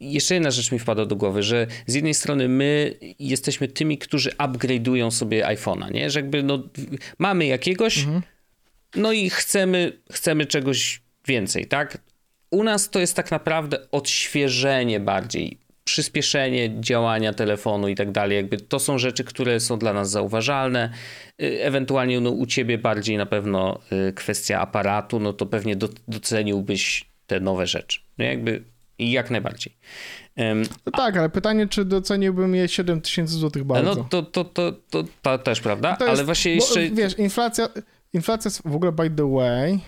[0.00, 4.30] jeszcze jedna rzecz mi wpada do głowy, że z jednej strony my jesteśmy tymi, którzy
[4.30, 6.10] upgrade'ują sobie iPhone'a, nie?
[6.10, 6.62] Że jakby no,
[7.18, 8.22] mamy jakiegoś, mhm.
[8.96, 11.98] no i chcemy, chcemy czegoś więcej, tak?
[12.50, 15.58] U nas to jest tak naprawdę odświeżenie bardziej,
[15.90, 18.36] przyspieszenie działania telefonu i tak dalej.
[18.36, 20.90] Jakby to są rzeczy, które są dla nas zauważalne.
[21.42, 25.76] Y, ewentualnie no, u ciebie bardziej na pewno y, kwestia aparatu, no to pewnie
[26.08, 28.00] doceniłbyś te nowe rzeczy.
[28.18, 28.64] No jakby
[28.98, 29.76] jak najbardziej.
[30.36, 33.94] Um, no tak, ale pytanie, czy doceniłbym je 7 tysięcy złotych bardzo.
[33.94, 36.88] No to, to, to, to, to też prawda, to jest, ale właśnie jeszcze...
[36.88, 37.68] Bo, wiesz, inflacja,
[38.12, 39.80] inflacja w ogóle by the way,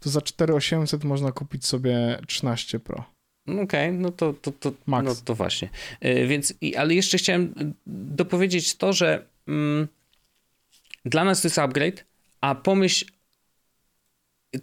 [0.00, 3.17] to za 4800 można kupić sobie 13 Pro.
[3.48, 5.06] Okej, okay, no to, to, to, Max.
[5.06, 5.68] no to właśnie.
[6.00, 7.54] Yy, więc, ale jeszcze chciałem
[7.86, 9.88] dopowiedzieć to, że mm,
[11.04, 12.04] dla nas to jest upgrade,
[12.40, 13.04] a pomyśl,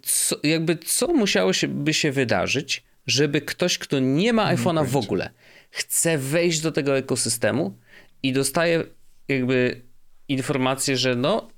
[0.02, 4.96] co, jakby co musiało się, by się wydarzyć, żeby ktoś, kto nie ma iPhone'a w
[4.96, 5.30] ogóle,
[5.70, 7.78] chce wejść do tego ekosystemu
[8.22, 8.84] i dostaje
[9.28, 9.82] jakby
[10.28, 11.48] informację, że no,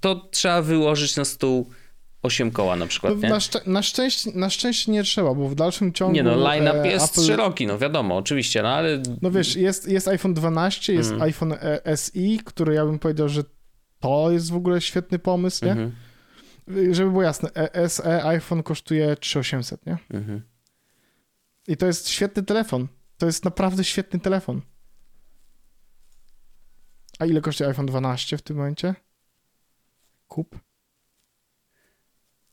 [0.00, 1.70] to trzeba wyłożyć na stół
[2.22, 3.28] 8 koła na przykład, nie?
[3.28, 6.14] Na, szczę na, szczęście, na szczęście nie trzeba, bo w dalszym ciągu...
[6.14, 7.26] Nie no, line-up e, jest Apple...
[7.26, 9.02] szeroki, no wiadomo, oczywiście, no ale...
[9.22, 11.22] No wiesz, jest, jest iPhone 12, jest mm.
[11.22, 13.42] iPhone e, SE, który ja bym powiedział, że
[14.00, 15.72] to jest w ogóle świetny pomysł, nie?
[15.72, 16.94] Mm -hmm.
[16.94, 17.50] Żeby było jasne,
[17.88, 19.98] SE iPhone kosztuje 3800, nie?
[20.10, 20.42] Mhm.
[21.68, 22.88] I to jest świetny telefon.
[23.18, 24.62] To jest naprawdę świetny telefon.
[27.18, 28.94] A ile kosztuje iPhone 12 w tym momencie?
[30.28, 30.58] Kup.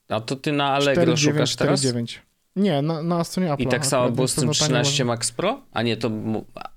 [0.10, 1.82] A to ty na Allegro 4, szukasz 9, teraz?
[1.82, 2.22] 9.
[2.56, 3.64] Nie, na, na stronie Apple.
[3.64, 5.62] I tak samo było z tym 13 Max Pro?
[5.72, 6.12] A nie, to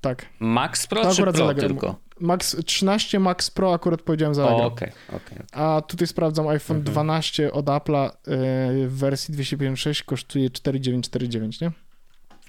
[0.00, 0.26] tak.
[0.40, 1.96] Max Pro to czy Pro tylko?
[2.20, 4.66] Max, 13 Max Pro akurat powiedziałem za Allegro.
[4.66, 6.92] Okay, okay, A tutaj sprawdzam iPhone mhm.
[6.92, 11.70] 12 od Apple'a yy, w wersji 256 kosztuje 4949, nie?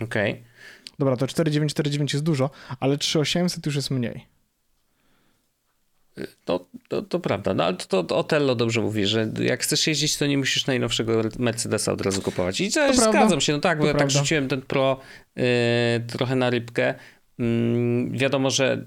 [0.01, 0.32] Okej.
[0.32, 0.43] Okay.
[0.99, 2.49] Dobra, to 4949 jest dużo,
[2.80, 4.36] ale 3800 już jest mniej.
[6.47, 10.18] No, to, to prawda, no ale to, to Otello dobrze mówi, że jak chcesz jeździć,
[10.18, 12.61] to nie musisz najnowszego Mercedesa od razu kupować.
[12.61, 13.39] I to zgadzam prawda.
[13.39, 14.13] się, no tak, bo to ja tak prawda.
[14.13, 14.99] tak rzuciłem ten Pro
[15.36, 15.43] yy,
[16.07, 16.95] trochę na rybkę.
[17.39, 17.45] Yy,
[18.11, 18.86] wiadomo, że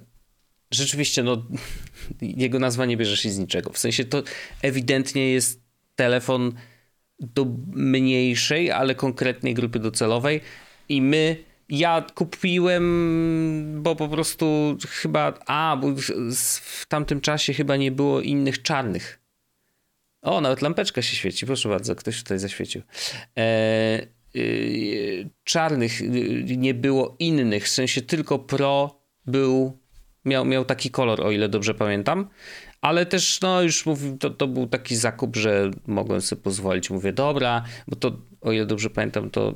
[0.70, 1.46] rzeczywiście, no,
[2.20, 3.72] jego nazwa nie bierze się z niczego.
[3.72, 4.22] W sensie to
[4.62, 5.60] ewidentnie jest
[5.96, 6.52] telefon
[7.20, 10.40] do mniejszej, ale konkretnej grupy docelowej
[10.88, 11.36] i my
[11.70, 15.88] ja kupiłem, bo po prostu chyba, a, bo
[16.62, 19.20] w tamtym czasie chyba nie było innych czarnych.
[20.22, 22.82] O, nawet lampeczka się świeci, proszę bardzo, ktoś tutaj zaświecił.
[23.38, 24.06] E,
[24.36, 29.78] y, czarnych y, nie było innych, w sensie tylko Pro był,
[30.24, 32.28] miał, miał taki kolor, o ile dobrze pamiętam.
[32.80, 36.90] Ale też, no już mówię, to, to był taki zakup, że mogłem sobie pozwolić.
[36.90, 39.54] Mówię, dobra, bo to, o ile dobrze pamiętam, to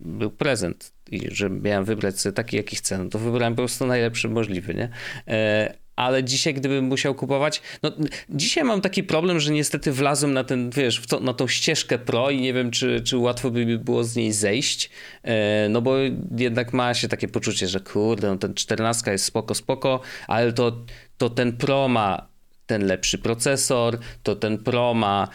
[0.00, 3.86] był prezent i że miałem wybrać sobie taki, jaki chcę, no to wybrałem po prostu
[3.86, 4.88] najlepszy możliwy, nie?
[5.28, 7.92] E, ale dzisiaj, gdybym musiał kupować, no
[8.28, 12.30] dzisiaj mam taki problem, że niestety wlazłem na ten, wiesz, to, na tą ścieżkę pro
[12.30, 14.90] i nie wiem, czy, czy łatwo by mi było z niej zejść,
[15.22, 15.96] e, no bo
[16.36, 20.84] jednak ma się takie poczucie, że kurde, no ten 14 jest spoko, spoko, ale to,
[21.18, 22.35] to ten pro ma
[22.66, 25.28] ten lepszy procesor, to ten Pro ma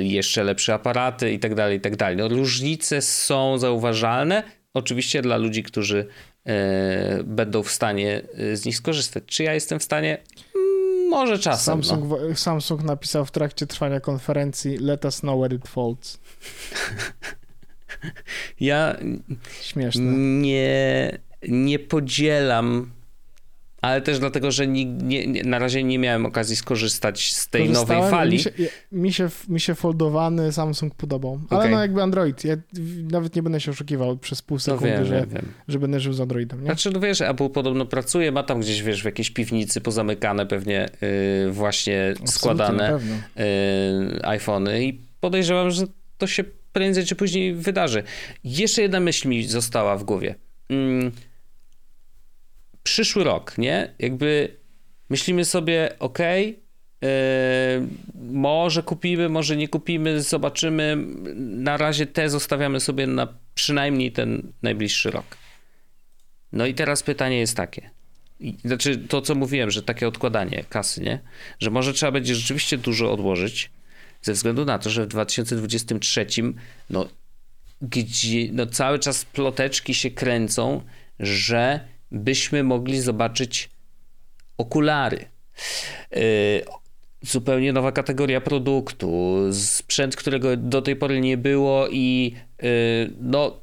[0.00, 2.16] jeszcze lepsze aparaty i tak dalej, i tak dalej.
[2.16, 4.42] No, różnice są zauważalne,
[4.74, 6.06] oczywiście dla ludzi, którzy
[6.44, 9.24] e, będą w stanie e, z nich skorzystać.
[9.26, 10.18] Czy ja jestem w stanie?
[10.56, 11.84] Mm, może czasem.
[11.84, 12.36] Samsung, no.
[12.36, 16.18] Samsung napisał w trakcie trwania konferencji let us know where it falls.
[18.60, 18.96] ja
[19.62, 20.12] Śmieszne.
[20.16, 21.18] Nie,
[21.48, 22.90] nie podzielam
[23.82, 28.10] ale też dlatego, że nie, nie, na razie nie miałem okazji skorzystać z tej nowej
[28.10, 28.32] fali.
[28.32, 28.50] Mi się,
[28.92, 31.70] mi się, mi się foldowany Samsung podobał, ale okay.
[31.70, 32.44] no jakby Android.
[32.44, 32.56] Ja
[33.10, 35.52] nawet nie będę się oszukiwał przez pół no sekundy, no wiem, że, wiem.
[35.68, 36.60] że będę żył z Androidem.
[36.60, 36.66] Nie?
[36.66, 40.88] Znaczy, no wiesz, Apple podobno pracuje, ma tam gdzieś, wiesz, w jakiejś piwnicy pozamykane pewnie
[41.44, 42.98] yy, właśnie Absolutnie, składane
[43.36, 43.44] yy,
[44.22, 45.84] iPhony i podejrzewam, że
[46.18, 48.02] to się prędzej czy później wydarzy.
[48.44, 50.34] Jeszcze jedna myśl mi została w głowie.
[50.70, 51.10] Yy,
[52.88, 53.94] przyszły rok, nie?
[53.98, 54.56] Jakby
[55.10, 57.08] myślimy sobie, ok, yy,
[58.14, 60.96] może kupimy, może nie kupimy, zobaczymy.
[61.36, 65.36] Na razie te zostawiamy sobie na przynajmniej ten najbliższy rok.
[66.52, 67.90] No i teraz pytanie jest takie.
[68.64, 71.20] Znaczy to, co mówiłem, że takie odkładanie kasy, nie?
[71.58, 73.70] Że może trzeba będzie rzeczywiście dużo odłożyć,
[74.22, 76.26] ze względu na to, że w 2023
[76.90, 77.08] no,
[77.82, 80.82] gdzie, no cały czas ploteczki się kręcą,
[81.20, 81.80] że
[82.10, 83.70] byśmy mogli zobaczyć
[84.58, 85.24] okulary.
[86.16, 86.64] Y,
[87.22, 93.60] zupełnie nowa kategoria produktu, sprzęt, którego do tej pory nie było i y, no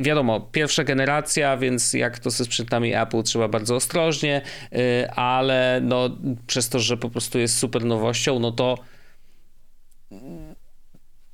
[0.00, 6.10] wiadomo, pierwsza generacja, więc jak to ze sprzętami Apple trzeba bardzo ostrożnie, y, ale no
[6.46, 8.78] przez to, że po prostu jest super nowością, no to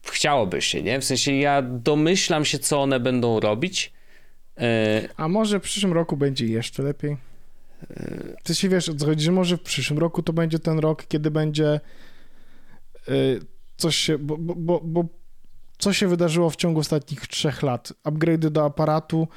[0.02, 1.00] chciałoby się, nie?
[1.00, 3.92] W sensie ja domyślam się, co one będą robić,
[5.16, 7.16] a może w przyszłym roku będzie jeszcze lepiej?
[8.42, 11.30] Ty się wiesz, co chodzi, że może w przyszłym roku to będzie ten rok, kiedy
[11.30, 11.80] będzie
[13.08, 13.40] y,
[13.76, 15.04] coś się, bo, bo, bo
[15.78, 17.92] co się wydarzyło w ciągu ostatnich trzech lat?
[18.04, 19.28] Upgrade do aparatu,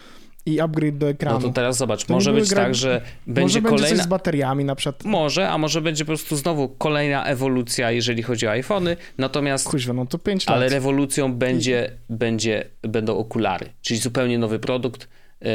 [0.46, 1.39] i upgrade do ekranu.
[1.39, 2.64] No to teraz zobacz, to może być gra...
[2.64, 3.88] tak, że będzie może kolejna...
[3.88, 5.04] Będzie coś z bateriami na przykład.
[5.04, 9.68] Może, a może będzie po prostu znowu kolejna ewolucja, jeżeli chodzi o iPhony, natomiast...
[9.68, 10.56] Kuźwa, no to 5 lat.
[10.56, 12.14] Ale rewolucją będzie, I...
[12.14, 15.08] będzie, będą okulary, czyli zupełnie nowy produkt,
[15.42, 15.48] yy,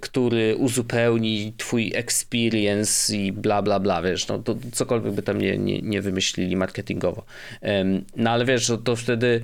[0.00, 5.58] który uzupełni twój experience i bla, bla, bla, wiesz, no to cokolwiek by tam nie,
[5.58, 7.24] nie, nie wymyślili marketingowo.
[7.62, 7.68] Yy,
[8.16, 9.40] no ale wiesz, to, to wtedy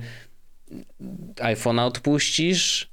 [1.35, 2.89] iPhone'a odpuścisz,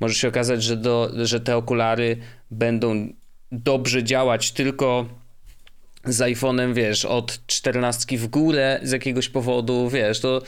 [0.00, 2.16] może się okazać, że, do, że te okulary
[2.50, 3.08] będą
[3.52, 5.06] dobrze działać tylko
[6.04, 10.42] z iPhone'em, wiesz, od 14 w górę z jakiegoś powodu, wiesz, to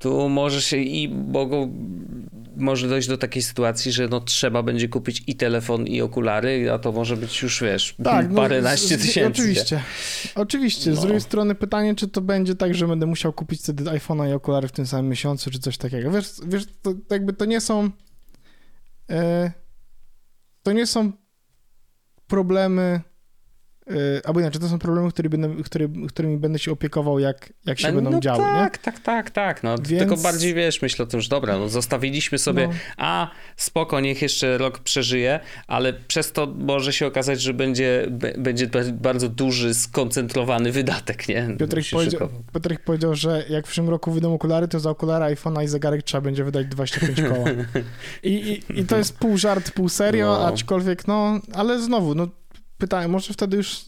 [0.00, 1.74] tu może się i mogą,
[2.56, 6.78] może dojść do takiej sytuacji, że no trzeba będzie kupić i telefon, i okulary, a
[6.78, 9.42] to może być już, wiesz, tak, paręnaście no, tysięcy.
[9.42, 9.82] Oczywiście,
[10.34, 10.92] oczywiście.
[10.92, 11.02] Z no.
[11.02, 14.68] drugiej strony pytanie, czy to będzie tak, że będę musiał kupić wtedy iPhone'a i okulary
[14.68, 16.10] w tym samym miesiącu, czy coś takiego.
[16.10, 17.90] Wiesz, wiesz to jakby to nie są
[20.62, 21.12] to nie są
[22.26, 23.00] problemy
[24.24, 27.88] albo inaczej, to są problemy, który będę, który, którymi będę się opiekował, jak, jak się
[27.88, 28.38] no, będą no działy.
[28.38, 28.78] Tak, nie?
[28.84, 29.62] tak, tak, tak.
[29.62, 29.98] No, Więc...
[29.98, 32.74] Tylko bardziej wiesz, myślę o tym, że dobra, no, zostawiliśmy sobie, no.
[32.96, 38.06] a spoko, niech jeszcze rok przeżyje, ale przez to może się okazać, że będzie,
[38.38, 41.48] będzie bardzo duży, skoncentrowany wydatek, nie?
[41.58, 45.64] Piotrek powiedział, Piotrek powiedział, że jak w przyszłym roku wyjdą okulary, to za okulary iPhone'a
[45.64, 47.50] i zegarek trzeba będzie wydać 25 koła.
[48.22, 50.46] I, i, I to jest pół żart, pół serio, no.
[50.46, 52.28] aczkolwiek no, ale znowu, no
[52.80, 53.84] pytałem, może wtedy już.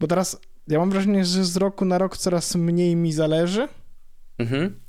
[0.00, 3.68] Bo teraz ja mam wrażenie, że z roku na rok coraz mniej mi zależy.
[4.38, 4.80] Mhm.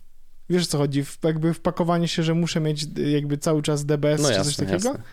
[0.50, 1.04] Wiesz co chodzi?
[1.04, 4.56] W, jakby wpakowanie się, że muszę mieć jakby cały czas DBS no czy jasne, coś
[4.56, 4.88] takiego.
[4.90, 5.04] Jasne.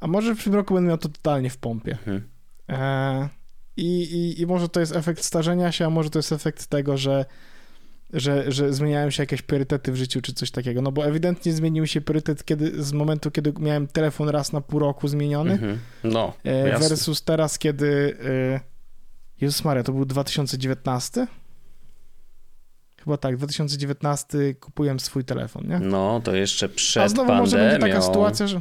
[0.00, 1.92] A może w przyszłym roku będę miał to totalnie w pompie.
[1.92, 2.28] Mhm.
[2.68, 3.28] E,
[3.76, 6.96] i, i, I może to jest efekt starzenia się, a może to jest efekt tego,
[6.96, 7.24] że
[8.14, 10.82] że, że zmieniają się jakieś priorytety w życiu, czy coś takiego.
[10.82, 14.80] No bo ewidentnie zmienił się priorytet kiedy, z momentu, kiedy miałem telefon raz na pół
[14.80, 15.52] roku zmieniony.
[15.52, 15.78] Mhm.
[16.04, 18.16] No, e, versus teraz, kiedy.
[18.24, 18.74] E,
[19.40, 21.26] Jezus Maria, to był 2019?
[23.04, 25.78] Chyba tak, 2019 kupuję swój telefon, nie?
[25.78, 27.40] No, to jeszcze przed A znowu pandemią.
[27.40, 28.60] może będzie taka sytuacja, że...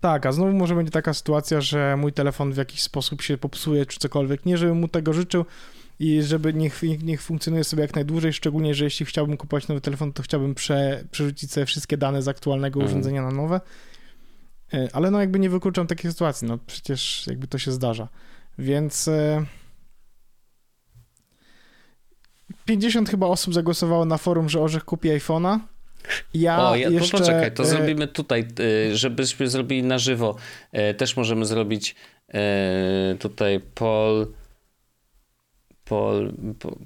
[0.00, 3.86] Tak, a znowu może będzie taka sytuacja, że mój telefon w jakiś sposób się popsuje,
[3.86, 4.46] czy cokolwiek.
[4.46, 5.44] Nie, żebym mu tego życzył,
[5.98, 10.12] i żeby niech, niech funkcjonuje sobie jak najdłużej, szczególnie, że jeśli chciałbym kupować nowy telefon,
[10.12, 12.92] to chciałbym prze, przerzucić sobie wszystkie dane z aktualnego mhm.
[12.92, 13.60] urządzenia na nowe.
[14.74, 18.08] E, ale no jakby nie wykluczam takiej sytuacji, no przecież jakby to się zdarza.
[18.58, 19.10] Więc
[22.64, 25.58] 50 e, chyba osób zagłosowało na forum, że Orzech kupi iPhone'a.
[26.34, 27.18] Ja o, ja, jeszcze...
[27.18, 28.46] poczekaj, to e, zrobimy tutaj,
[28.92, 30.36] żebyśmy zrobili na żywo.
[30.96, 31.94] Też możemy zrobić
[33.18, 34.26] tutaj Paul
[35.86, 36.32] Pol,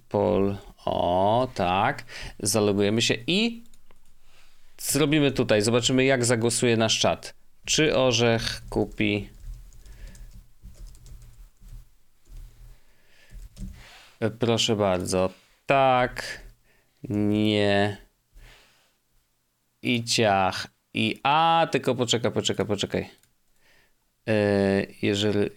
[0.09, 2.05] pol, o, tak.
[2.38, 3.64] Zalogujemy się i
[4.78, 5.62] zrobimy tutaj.
[5.62, 7.34] Zobaczymy, jak zagłosuje nasz czat.
[7.64, 9.28] Czy orzech kupi.
[14.38, 15.30] Proszę bardzo.
[15.66, 16.40] Tak.
[17.09, 17.96] Nie.
[19.82, 20.66] I ciach.
[20.94, 23.11] I a, tylko poczekaj, poczekaj, poczekaj.
[24.26, 25.51] Yy, jeżeli.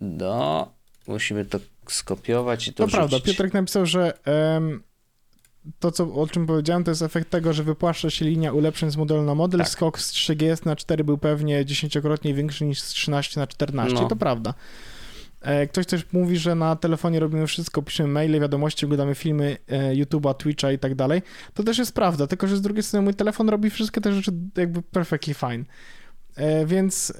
[0.00, 0.72] No,
[1.06, 1.58] musimy to
[1.92, 4.18] skopiować i to To prawda, Piotrek napisał, że
[4.54, 4.82] um,
[5.78, 8.96] to, co, o czym powiedziałem, to jest efekt tego, że wypłaszcza się linia ulepszeń z
[8.96, 9.60] modelu na model.
[9.60, 9.68] Tak.
[9.68, 13.94] Skok z 3GS na 4 był pewnie dziesięciokrotnie większy niż z 13 na 14.
[13.94, 14.08] No.
[14.08, 14.54] To prawda.
[15.40, 19.94] E, ktoś też mówi, że na telefonie robimy wszystko, piszemy maile, wiadomości, oglądamy filmy e,
[19.94, 21.22] YouTube'a, Twitcha i tak dalej.
[21.54, 24.32] To też jest prawda, tylko że z drugiej strony mój telefon robi wszystkie te rzeczy
[24.56, 25.64] jakby perfectly fine.
[26.36, 27.12] E, więc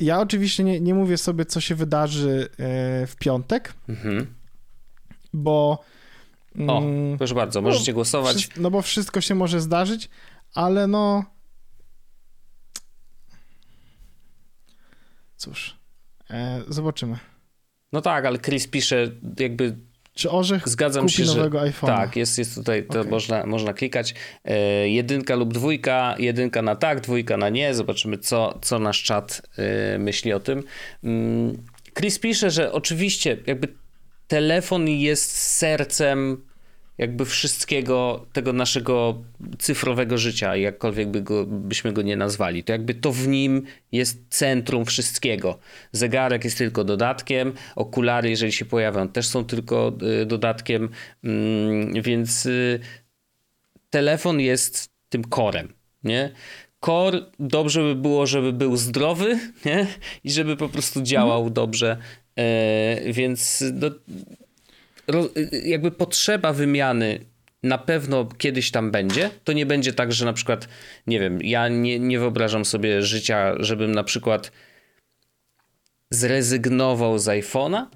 [0.00, 4.34] ja oczywiście nie, nie mówię sobie, co się wydarzy e, w piątek, mhm.
[5.32, 5.84] bo.
[6.68, 8.48] O, mm, proszę bardzo, możecie no, głosować.
[8.56, 10.08] No bo wszystko się może zdarzyć,
[10.54, 11.24] ale no.
[15.36, 15.76] Cóż,
[16.30, 17.18] e, zobaczymy.
[17.92, 19.89] No tak, ale Chris pisze, jakby
[20.20, 21.86] czy Orzech Zgadzam kupi się, nowego iPhone'a?
[21.86, 23.10] Tak, jest, jest tutaj, to okay.
[23.10, 24.14] można, można klikać.
[24.44, 27.74] E, jedynka lub dwójka, jedynka na tak, dwójka na nie.
[27.74, 30.62] Zobaczymy, co, co nasz czat e, myśli o tym.
[31.04, 31.62] Mm,
[31.98, 33.68] Chris pisze, że oczywiście jakby
[34.28, 36.42] telefon jest sercem
[37.00, 39.22] jakby wszystkiego tego naszego
[39.58, 42.64] cyfrowego życia, jakkolwiek by go, byśmy go nie nazwali.
[42.64, 45.58] To jakby to w nim jest centrum wszystkiego.
[45.92, 49.92] Zegarek jest tylko dodatkiem, okulary, jeżeli się pojawią, też są tylko
[50.22, 50.88] y, dodatkiem,
[51.24, 52.80] mm, więc y,
[53.90, 55.72] telefon jest tym korem,
[56.04, 56.32] nie?
[56.80, 59.86] Kor dobrze by było, żeby był zdrowy, nie?
[60.24, 61.52] I żeby po prostu działał mhm.
[61.52, 61.96] dobrze,
[62.36, 63.90] e, więc do,
[65.64, 67.18] jakby potrzeba wymiany
[67.62, 69.30] na pewno kiedyś tam będzie.
[69.44, 70.68] To nie będzie tak, że na przykład,
[71.06, 74.52] nie wiem, ja nie, nie wyobrażam sobie życia, żebym na przykład
[76.10, 77.86] zrezygnował z iPhone'a,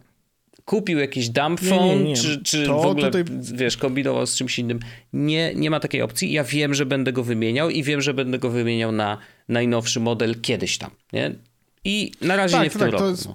[0.65, 2.17] kupił jakiś dump phone, nie, nie, nie.
[2.17, 3.25] czy, czy w ogóle, tutaj...
[3.55, 4.81] wiesz, kombinował z czymś innym.
[5.13, 6.33] Nie, nie ma takiej opcji.
[6.33, 9.19] Ja wiem, że będę go wymieniał i wiem, że będę go wymieniał na
[9.49, 11.35] najnowszy model kiedyś tam, nie?
[11.85, 13.35] I na razie tak, nie w tak, tym roku.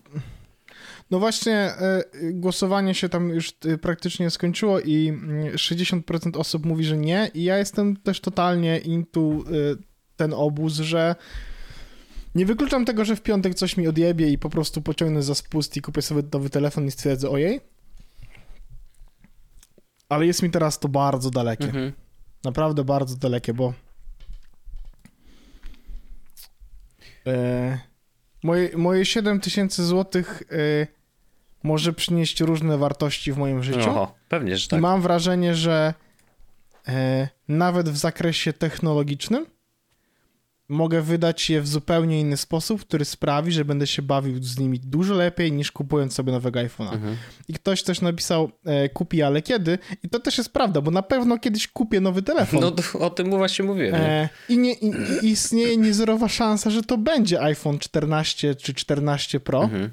[1.11, 1.19] No.
[1.19, 2.03] Właśnie, e,
[2.33, 5.13] głosowanie się tam już e, praktycznie skończyło i
[5.53, 7.31] 60% mm, osób mówi, że nie.
[7.33, 9.41] I ja jestem też totalnie into e,
[10.15, 11.15] ten obóz, że
[12.35, 15.77] nie wykluczam tego, że w piątek coś mi odjebie i po prostu pociągnę za spust
[15.77, 17.61] i kupię sobie nowy telefon i stwierdzę, ojej.
[20.09, 21.65] Ale jest mi teraz to bardzo dalekie.
[21.65, 21.93] Mhm.
[22.43, 23.73] Naprawdę bardzo dalekie, bo
[28.43, 30.43] moje, moje 7 tysięcy złotych
[31.63, 33.89] może przynieść różne wartości w moim życiu.
[33.89, 34.79] Oho, pewnie, że tak.
[34.79, 35.93] I mam wrażenie, że
[36.87, 39.45] e, nawet w zakresie technologicznym
[40.69, 44.79] mogę wydać je w zupełnie inny sposób, który sprawi, że będę się bawił z nimi
[44.79, 46.93] dużo lepiej niż kupując sobie nowego iPhone'a.
[46.93, 47.17] Mhm.
[47.47, 49.77] I ktoś też napisał, e, kupi, ale kiedy?
[50.03, 52.59] I to też jest prawda, bo na pewno kiedyś kupię nowy telefon.
[52.93, 53.95] No o tym właśnie mówiłem.
[53.95, 54.91] E, I, nie, i,
[55.21, 59.63] i istnieje niezerowa szansa, że to będzie iPhone 14 czy 14 Pro.
[59.63, 59.89] Mhm.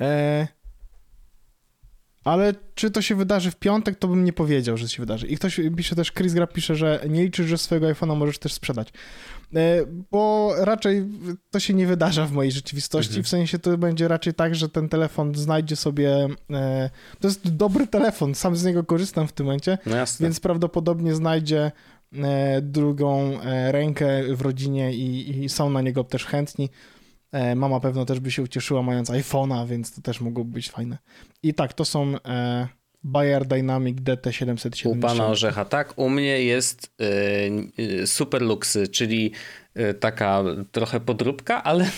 [0.00, 0.46] E,
[2.26, 5.26] ale czy to się wydarzy w piątek, to bym nie powiedział, że się wydarzy.
[5.26, 8.52] I ktoś pisze też, Chris Grab pisze, że nie liczysz, że swojego iPhone'a możesz też
[8.52, 8.88] sprzedać.
[9.54, 11.08] E, bo raczej
[11.50, 13.10] to się nie wydarza w mojej rzeczywistości.
[13.10, 13.24] Mhm.
[13.24, 16.28] W sensie to będzie raczej tak, że ten telefon znajdzie sobie.
[16.50, 16.90] E,
[17.20, 21.72] to jest dobry telefon, sam z niego korzystam w tym momencie, no więc prawdopodobnie znajdzie
[22.12, 23.38] e, drugą
[23.70, 26.70] rękę w rodzinie i, i są na niego też chętni.
[27.36, 30.98] E, mama pewno też by się ucieszyła mając iPhone'a, więc to też mogłoby być fajne.
[31.42, 32.68] I tak, to są e,
[33.04, 34.88] Bayer Dynamic DT770.
[34.88, 35.92] U pana Orzecha, tak.
[35.96, 36.94] U mnie jest
[37.78, 39.32] y, Super Luxy, czyli
[40.00, 40.42] taka
[40.72, 41.90] trochę podróbka, ale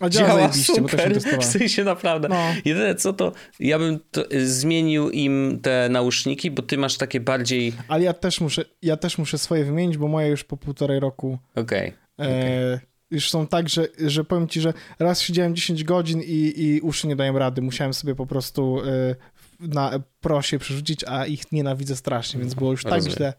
[0.00, 2.28] a działa, działa super, w sensie naprawdę.
[2.28, 2.36] No.
[2.64, 7.72] Jedyne co to, ja bym to, zmienił im te nauszniki, bo ty masz takie bardziej...
[7.88, 11.38] Ale ja też muszę, ja też muszę swoje wymienić, bo moje już po półtorej roku...
[11.54, 11.92] Okej.
[12.16, 12.28] Okay.
[12.28, 16.52] E, okay już są tak, że, że powiem ci, że raz siedziałem 10 godzin i,
[16.56, 17.62] i uszy nie dają rady.
[17.62, 19.16] Musiałem sobie po prostu y,
[19.60, 23.16] na prosie przerzucić, a ich nienawidzę strasznie, więc było już tak Rozumiem.
[23.16, 23.32] źle.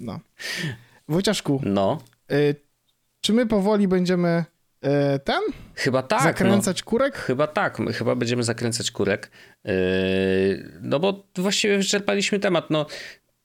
[0.00, 0.20] No.
[1.08, 1.60] Wojciaszku.
[1.64, 1.98] No.
[2.32, 2.54] Y,
[3.20, 4.44] czy my powoli będziemy
[4.84, 5.40] y, ten?
[5.74, 6.22] Chyba tak.
[6.22, 6.90] Zakręcać no.
[6.90, 7.16] kurek?
[7.16, 7.78] Chyba tak.
[7.78, 9.30] My chyba będziemy zakręcać kurek.
[10.80, 12.70] No bo właściwie wyczerpaliśmy temat.
[12.70, 12.86] No,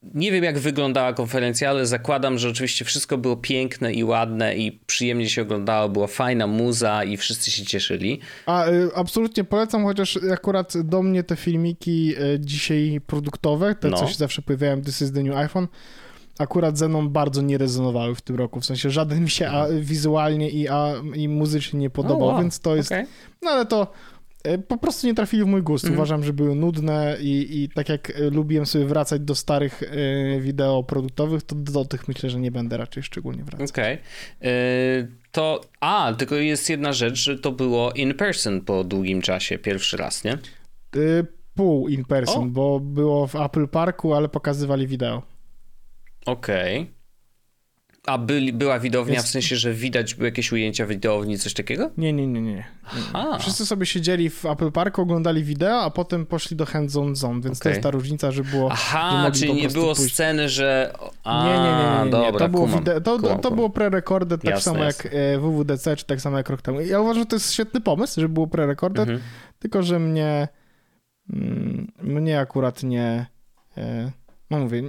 [0.03, 4.71] nie wiem, jak wyglądała konferencja, ale zakładam, że oczywiście wszystko było piękne i ładne i
[4.71, 8.19] przyjemnie się oglądało, była fajna muza i wszyscy się cieszyli.
[8.45, 13.97] A y, absolutnie polecam, chociaż akurat do mnie te filmiki y, dzisiaj produktowe, te no.
[13.97, 15.67] co się zawsze pojawiają, This is the new iPhone,
[16.39, 18.61] akurat ze mną bardzo nie rezonowały w tym roku.
[18.61, 22.41] W sensie żaden mi się a, wizualnie i, a, i muzycznie nie podobał, oh, wow.
[22.41, 22.91] więc to jest.
[22.91, 23.05] Okay.
[23.41, 23.87] No ale to
[24.68, 25.85] po prostu nie trafili w mój gust.
[25.85, 25.97] Mm.
[25.97, 30.39] Uważam, że były nudne i, i tak jak e, lubiłem sobie wracać do starych e,
[30.39, 33.65] wideo produktowych, to do tych myślę, że nie będę raczej szczególnie wracał.
[33.65, 33.97] Okej.
[34.39, 35.18] Okay.
[35.31, 39.97] To, a, tylko jest jedna rzecz, że to było in person po długim czasie, pierwszy
[39.97, 40.38] raz, nie?
[41.55, 42.47] Pół in person, o?
[42.47, 45.22] bo było w Apple Parku, ale pokazywali wideo.
[46.26, 46.80] Okej.
[46.80, 47.00] Okay.
[48.07, 49.27] A byli, była widownia Jest...
[49.27, 51.91] w sensie, że widać były jakieś ujęcia widowni, coś takiego?
[51.97, 52.67] Nie, nie, nie, nie.
[53.39, 57.41] Wszyscy sobie siedzieli w Apple Parku, oglądali wideo, a potem poszli do Hands On Zone,
[57.41, 57.63] więc okay.
[57.63, 58.69] to jest ta różnica, że było...
[58.71, 60.13] Aha, czyli nie było pójść.
[60.13, 60.93] sceny, że...
[61.23, 62.11] A, nie, nie, nie, nie, nie.
[62.11, 65.09] Dobra, to, było kumam, to, kumam, to, było pre-recorded tak jasne, samo jasne.
[65.09, 66.81] jak e, WWDC, czy tak samo jak rok temu.
[66.81, 69.21] Ja uważam, że to jest świetny pomysł, że było pre-recorded, mhm.
[69.59, 70.47] tylko że mnie...
[71.33, 73.25] Mm, mnie akurat nie...
[73.77, 74.11] E,
[74.49, 74.83] no mówię,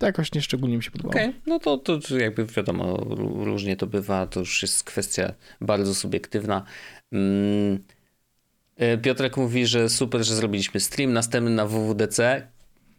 [0.00, 1.12] to jakoś nieszczególnie mi się podobało.
[1.12, 1.40] Okej, okay.
[1.46, 2.96] no to, to jakby wiadomo,
[3.44, 6.64] różnie to bywa, to już jest kwestia bardzo subiektywna.
[7.12, 7.78] Mm.
[8.76, 12.46] E, Piotrek mówi, że super, że zrobiliśmy stream, następny na WWDC.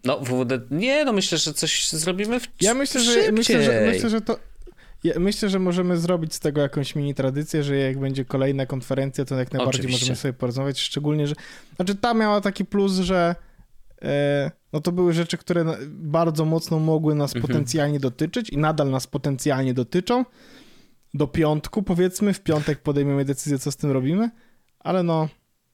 [0.03, 0.59] No, WWD...
[0.71, 4.39] Nie, no myślę, że coś zrobimy w Ja myślę, że, myślę, że, myślę, że to...
[5.03, 9.25] Ja myślę, że możemy zrobić z tego jakąś mini tradycję, że jak będzie kolejna konferencja,
[9.25, 10.03] to jak najbardziej Oczywiście.
[10.03, 11.35] możemy sobie porozmawiać, szczególnie, że...
[11.75, 13.35] Znaczy ta miała taki plus, że
[14.73, 17.47] no to były rzeczy, które bardzo mocno mogły nas mhm.
[17.47, 20.25] potencjalnie dotyczyć i nadal nas potencjalnie dotyczą.
[21.13, 24.29] Do piątku, powiedzmy, w piątek podejmiemy decyzję, co z tym robimy,
[24.79, 25.29] ale no,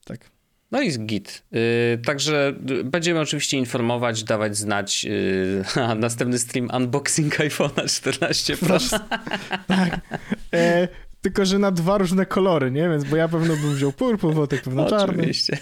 [0.06, 0.30] tak.
[0.72, 1.44] No i git.
[1.52, 1.60] Yy,
[2.06, 2.54] także
[2.86, 5.04] będziemy oczywiście informować, dawać znać.
[5.04, 8.78] Yy, a następny stream unboxing iPhone'a 14 Pro.
[9.68, 10.00] tak.
[10.54, 10.88] E,
[11.22, 12.90] tylko, że na dwa różne kolory, nie?
[12.90, 15.18] Więc bo ja pewno bym wziął purple, Wojtek pewno czarny.
[15.18, 15.58] Oczywiście.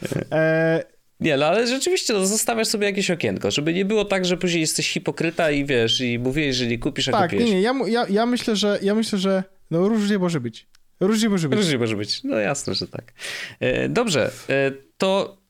[0.00, 0.24] Tak.
[0.32, 0.84] E,
[1.22, 4.60] nie, no ale rzeczywiście no, zostawiasz sobie jakieś okienko, żeby nie było tak, że później
[4.60, 8.06] jesteś hipokryta i wiesz, i mówisz, że nie kupisz, a tak, nie, nie, ja, ja,
[8.10, 10.66] ja myślę, że ja myślę, że no różnie może być.
[11.00, 11.58] Różnie może być.
[11.58, 13.12] Różnie może być, no jasne, że tak.
[13.60, 15.42] E, dobrze, e, to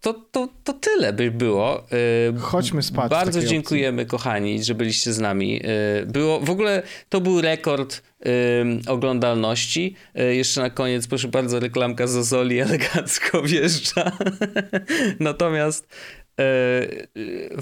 [0.00, 1.86] to, to, to tyle by było.
[2.32, 3.10] E, Chodźmy spać.
[3.10, 4.10] Bardzo dziękujemy, opcji.
[4.10, 5.62] kochani, że byliście z nami.
[6.06, 8.02] Było, w ogóle to był rekord
[8.86, 9.94] oglądalności.
[10.14, 14.12] E, jeszcze na koniec, proszę bardzo, reklamka Zozoli elegancko wjeżdża.
[15.20, 15.88] Natomiast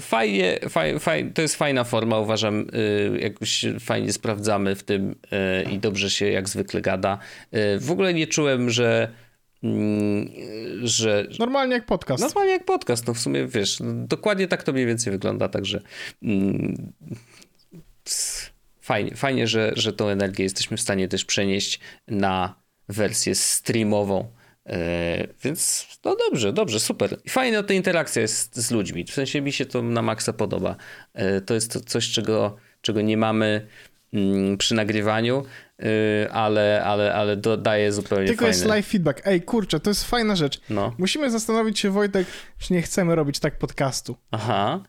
[0.01, 2.67] fajnie, faj, faj, to jest fajna forma, uważam,
[3.19, 5.15] jakoś fajnie sprawdzamy w tym
[5.71, 7.17] i dobrze się jak zwykle gada.
[7.79, 9.13] W ogóle nie czułem, że
[9.63, 10.29] Mm,
[10.83, 11.27] że...
[11.39, 12.23] Normalnie jak podcast.
[12.23, 15.81] Normalnie jak podcast, no w sumie wiesz, dokładnie tak to mniej więcej wygląda, także
[16.23, 16.93] mm,
[18.83, 22.55] fajnie, fajnie że, że tą energię jesteśmy w stanie też przenieść na
[22.89, 24.27] wersję streamową
[24.69, 27.17] E, więc no dobrze, dobrze, super.
[27.29, 29.03] Fajna ta interakcja jest z ludźmi.
[29.03, 30.75] W sensie mi się to na maksa podoba.
[31.13, 33.67] E, to jest to coś, czego, czego nie mamy
[34.13, 35.45] mm, przy nagrywaniu,
[35.79, 38.57] e, ale, ale, ale dodaje zupełnie Tylko fajny...
[38.57, 39.21] jest live feedback.
[39.25, 40.61] Ej, kurczę, to jest fajna rzecz.
[40.69, 40.95] No.
[40.97, 42.27] Musimy zastanowić się, Wojtek,
[42.59, 44.17] czy nie chcemy robić tak podcastu.
[44.31, 44.83] Aha.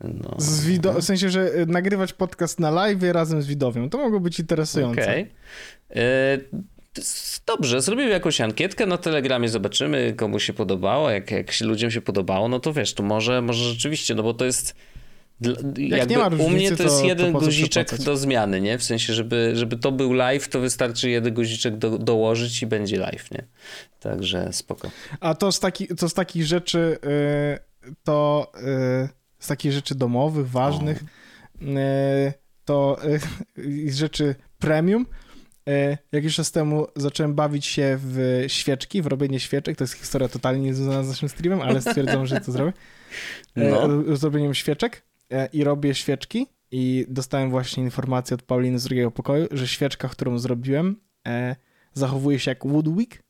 [0.00, 0.34] No.
[0.38, 3.90] Z wido- w sensie, że nagrywać podcast na live razem z widowiem.
[3.90, 5.02] To mogło być interesujące.
[5.02, 5.30] Okej.
[5.90, 6.64] Okay.
[7.46, 11.10] Dobrze, zrobimy jakąś ankietkę na Telegramie, zobaczymy, komu się podobało.
[11.10, 14.44] Jak, jak ludziom się podobało, no to wiesz, to może, może rzeczywiście, no bo to
[14.44, 14.74] jest.
[15.76, 18.78] Jak nie ma różnicy, u mnie to jest jeden to guziczek do zmiany, nie?
[18.78, 22.98] W sensie, żeby, żeby to był live, to wystarczy jeden guziczek do, dołożyć i będzie
[22.98, 23.44] live, nie?
[24.00, 24.90] Także spoko.
[25.20, 26.98] A to z, taki, to z takich rzeczy,
[27.86, 29.08] yy, to yy,
[29.44, 31.04] z takich rzeczy domowych, ważnych,
[31.60, 31.68] yy,
[32.64, 32.98] to
[33.58, 35.06] y, rzeczy premium,
[35.68, 39.76] E, jakiś czas temu zacząłem bawić się w świeczki, w robienie świeczek.
[39.76, 42.72] To jest historia totalnie niezwiązana z naszym streamem, ale stwierdzam, że to zrobię.
[43.56, 44.16] E, no.
[44.16, 49.46] Zrobieniem świeczek e, i robię świeczki i dostałem właśnie informację od Pauliny z drugiego pokoju,
[49.50, 50.96] że świeczka, którą zrobiłem,
[51.92, 53.22] zachowuje się jak woodwick,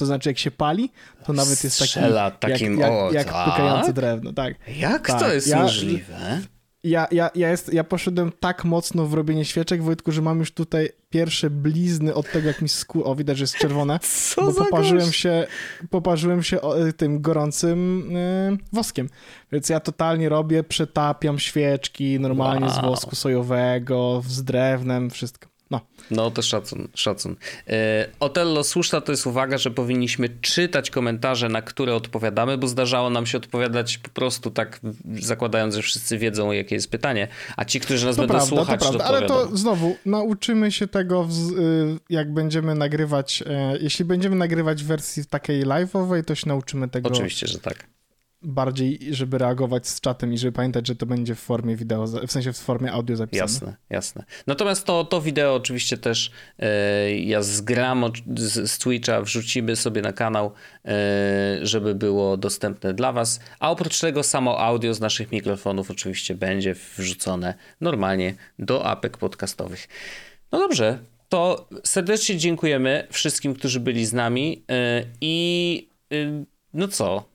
[0.00, 0.92] to znaczy jak się pali,
[1.24, 1.92] to nawet jest taki
[2.40, 3.50] takim, jak, jak, jak tak?
[3.50, 4.32] pykające drewno.
[4.32, 4.54] Tak.
[4.76, 5.20] Jak tak.
[5.20, 6.40] to jest ja, możliwe?
[6.84, 10.52] ja, ja, ja, jest, ja poszedłem tak mocno w robienie świeczek, Wojtku, że mam już
[10.52, 13.04] tutaj pierwsze blizny od tego, jak mi skóra...
[13.06, 13.98] O, widać, że jest czerwone.
[14.34, 15.46] Co bo poparzyłem się,
[15.90, 16.60] poparzyłem się
[16.96, 18.10] tym gorącym
[18.50, 19.08] yy, woskiem.
[19.52, 22.74] Więc ja totalnie robię, przetapiam świeczki normalnie wow.
[22.74, 25.49] z wosku sojowego, z drewnem, wszystko.
[25.70, 25.80] No.
[26.10, 27.36] No to szacun, szacun.
[27.68, 33.10] E, Otello, słuszna to jest uwaga, że powinniśmy czytać komentarze, na które odpowiadamy, bo zdarzało
[33.10, 34.80] nam się odpowiadać po prostu tak,
[35.20, 38.80] zakładając, że wszyscy wiedzą, jakie jest pytanie, a ci, którzy nas to będą prawda, słuchać,
[38.80, 41.28] to, prawda, to Ale to znowu, nauczymy się tego,
[41.58, 46.88] y, jak będziemy nagrywać, e, jeśli będziemy nagrywać w wersji takiej live'owej, to się nauczymy
[46.88, 47.10] tego.
[47.10, 47.99] Oczywiście, że tak
[48.42, 52.32] bardziej, żeby reagować z czatem i żeby pamiętać, że to będzie w formie wideo, w
[52.32, 53.42] sensie w formie audio zapisane.
[53.42, 54.24] Jasne, jasne.
[54.46, 58.04] Natomiast to, to wideo oczywiście też e, ja zgram
[58.36, 60.52] z, z Twitcha, wrzucimy sobie na kanał,
[60.84, 66.34] e, żeby było dostępne dla was, a oprócz tego samo audio z naszych mikrofonów oczywiście
[66.34, 69.88] będzie wrzucone normalnie do apek podcastowych.
[70.52, 70.98] No dobrze,
[71.28, 75.88] to serdecznie dziękujemy wszystkim, którzy byli z nami e, i
[76.74, 77.29] no co,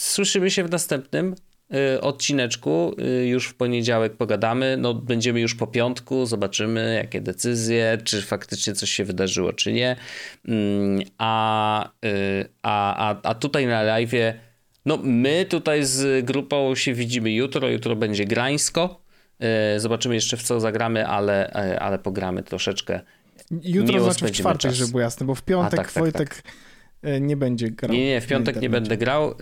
[0.00, 1.34] Słyszymy się w następnym
[1.96, 2.94] y, odcineczku.
[3.22, 4.76] Y, już w poniedziałek pogadamy.
[4.78, 9.96] No, będziemy już po piątku, zobaczymy jakie decyzje, czy faktycznie coś się wydarzyło, czy nie.
[10.48, 14.12] Mm, a, y, a, a, a tutaj na live,
[14.86, 17.68] no my tutaj z grupą się widzimy jutro.
[17.68, 19.00] Jutro będzie grańsko.
[19.76, 21.50] Zobaczymy jeszcze w co zagramy, ale,
[21.80, 23.00] ale pogramy troszeczkę.
[23.62, 26.34] Jutro Miło znaczy w czwartek, żeby było jasne, bo w piątek a, tak, tak, Wojtek
[26.34, 26.38] tak.
[26.38, 26.69] E,
[27.20, 27.92] nie będzie grał.
[27.92, 29.36] Nie, nie, w piątek nie będę grał, yy,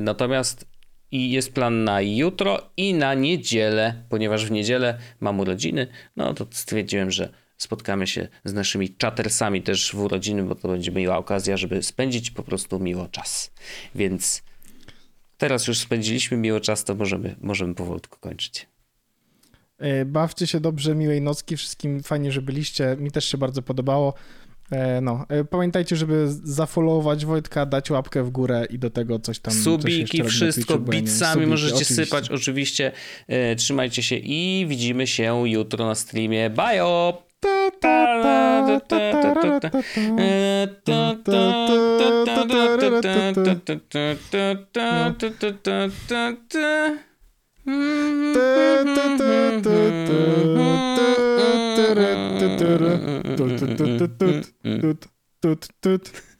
[0.00, 0.66] natomiast
[1.10, 5.86] i jest plan na jutro i na niedzielę, ponieważ w niedzielę mam urodziny,
[6.16, 10.92] no to stwierdziłem, że spotkamy się z naszymi czatersami też w urodziny, bo to będzie
[10.92, 13.50] miła okazja, żeby spędzić po prostu miło czas.
[13.94, 14.42] Więc
[15.38, 18.66] teraz już spędziliśmy miło czas, to możemy, możemy powolutku kończyć.
[19.78, 24.14] E, bawcie się dobrze, miłej nocki, wszystkim fajnie, że byliście, mi też się bardzo podobało.
[24.70, 29.38] E, no, e, pamiętajcie, żeby zafollowować Wojtka, dać łapkę w górę i do tego coś
[29.38, 29.54] tam.
[29.54, 31.94] Subiki, coś wszystko, bitsami możecie oczywiście.
[31.94, 32.92] sypać, oczywiście.
[33.28, 36.50] E, trzymajcie się i widzimy się jutro na streamie.
[36.50, 37.26] Bajo!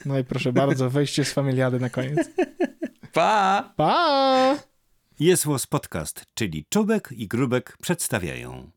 [0.07, 2.31] No i proszę bardzo, wejście z familiady na koniec.
[3.13, 3.73] Pa!
[3.77, 4.57] Pa!
[5.21, 8.76] Jest Podcast, czyli Czubek i Grubek przedstawiają.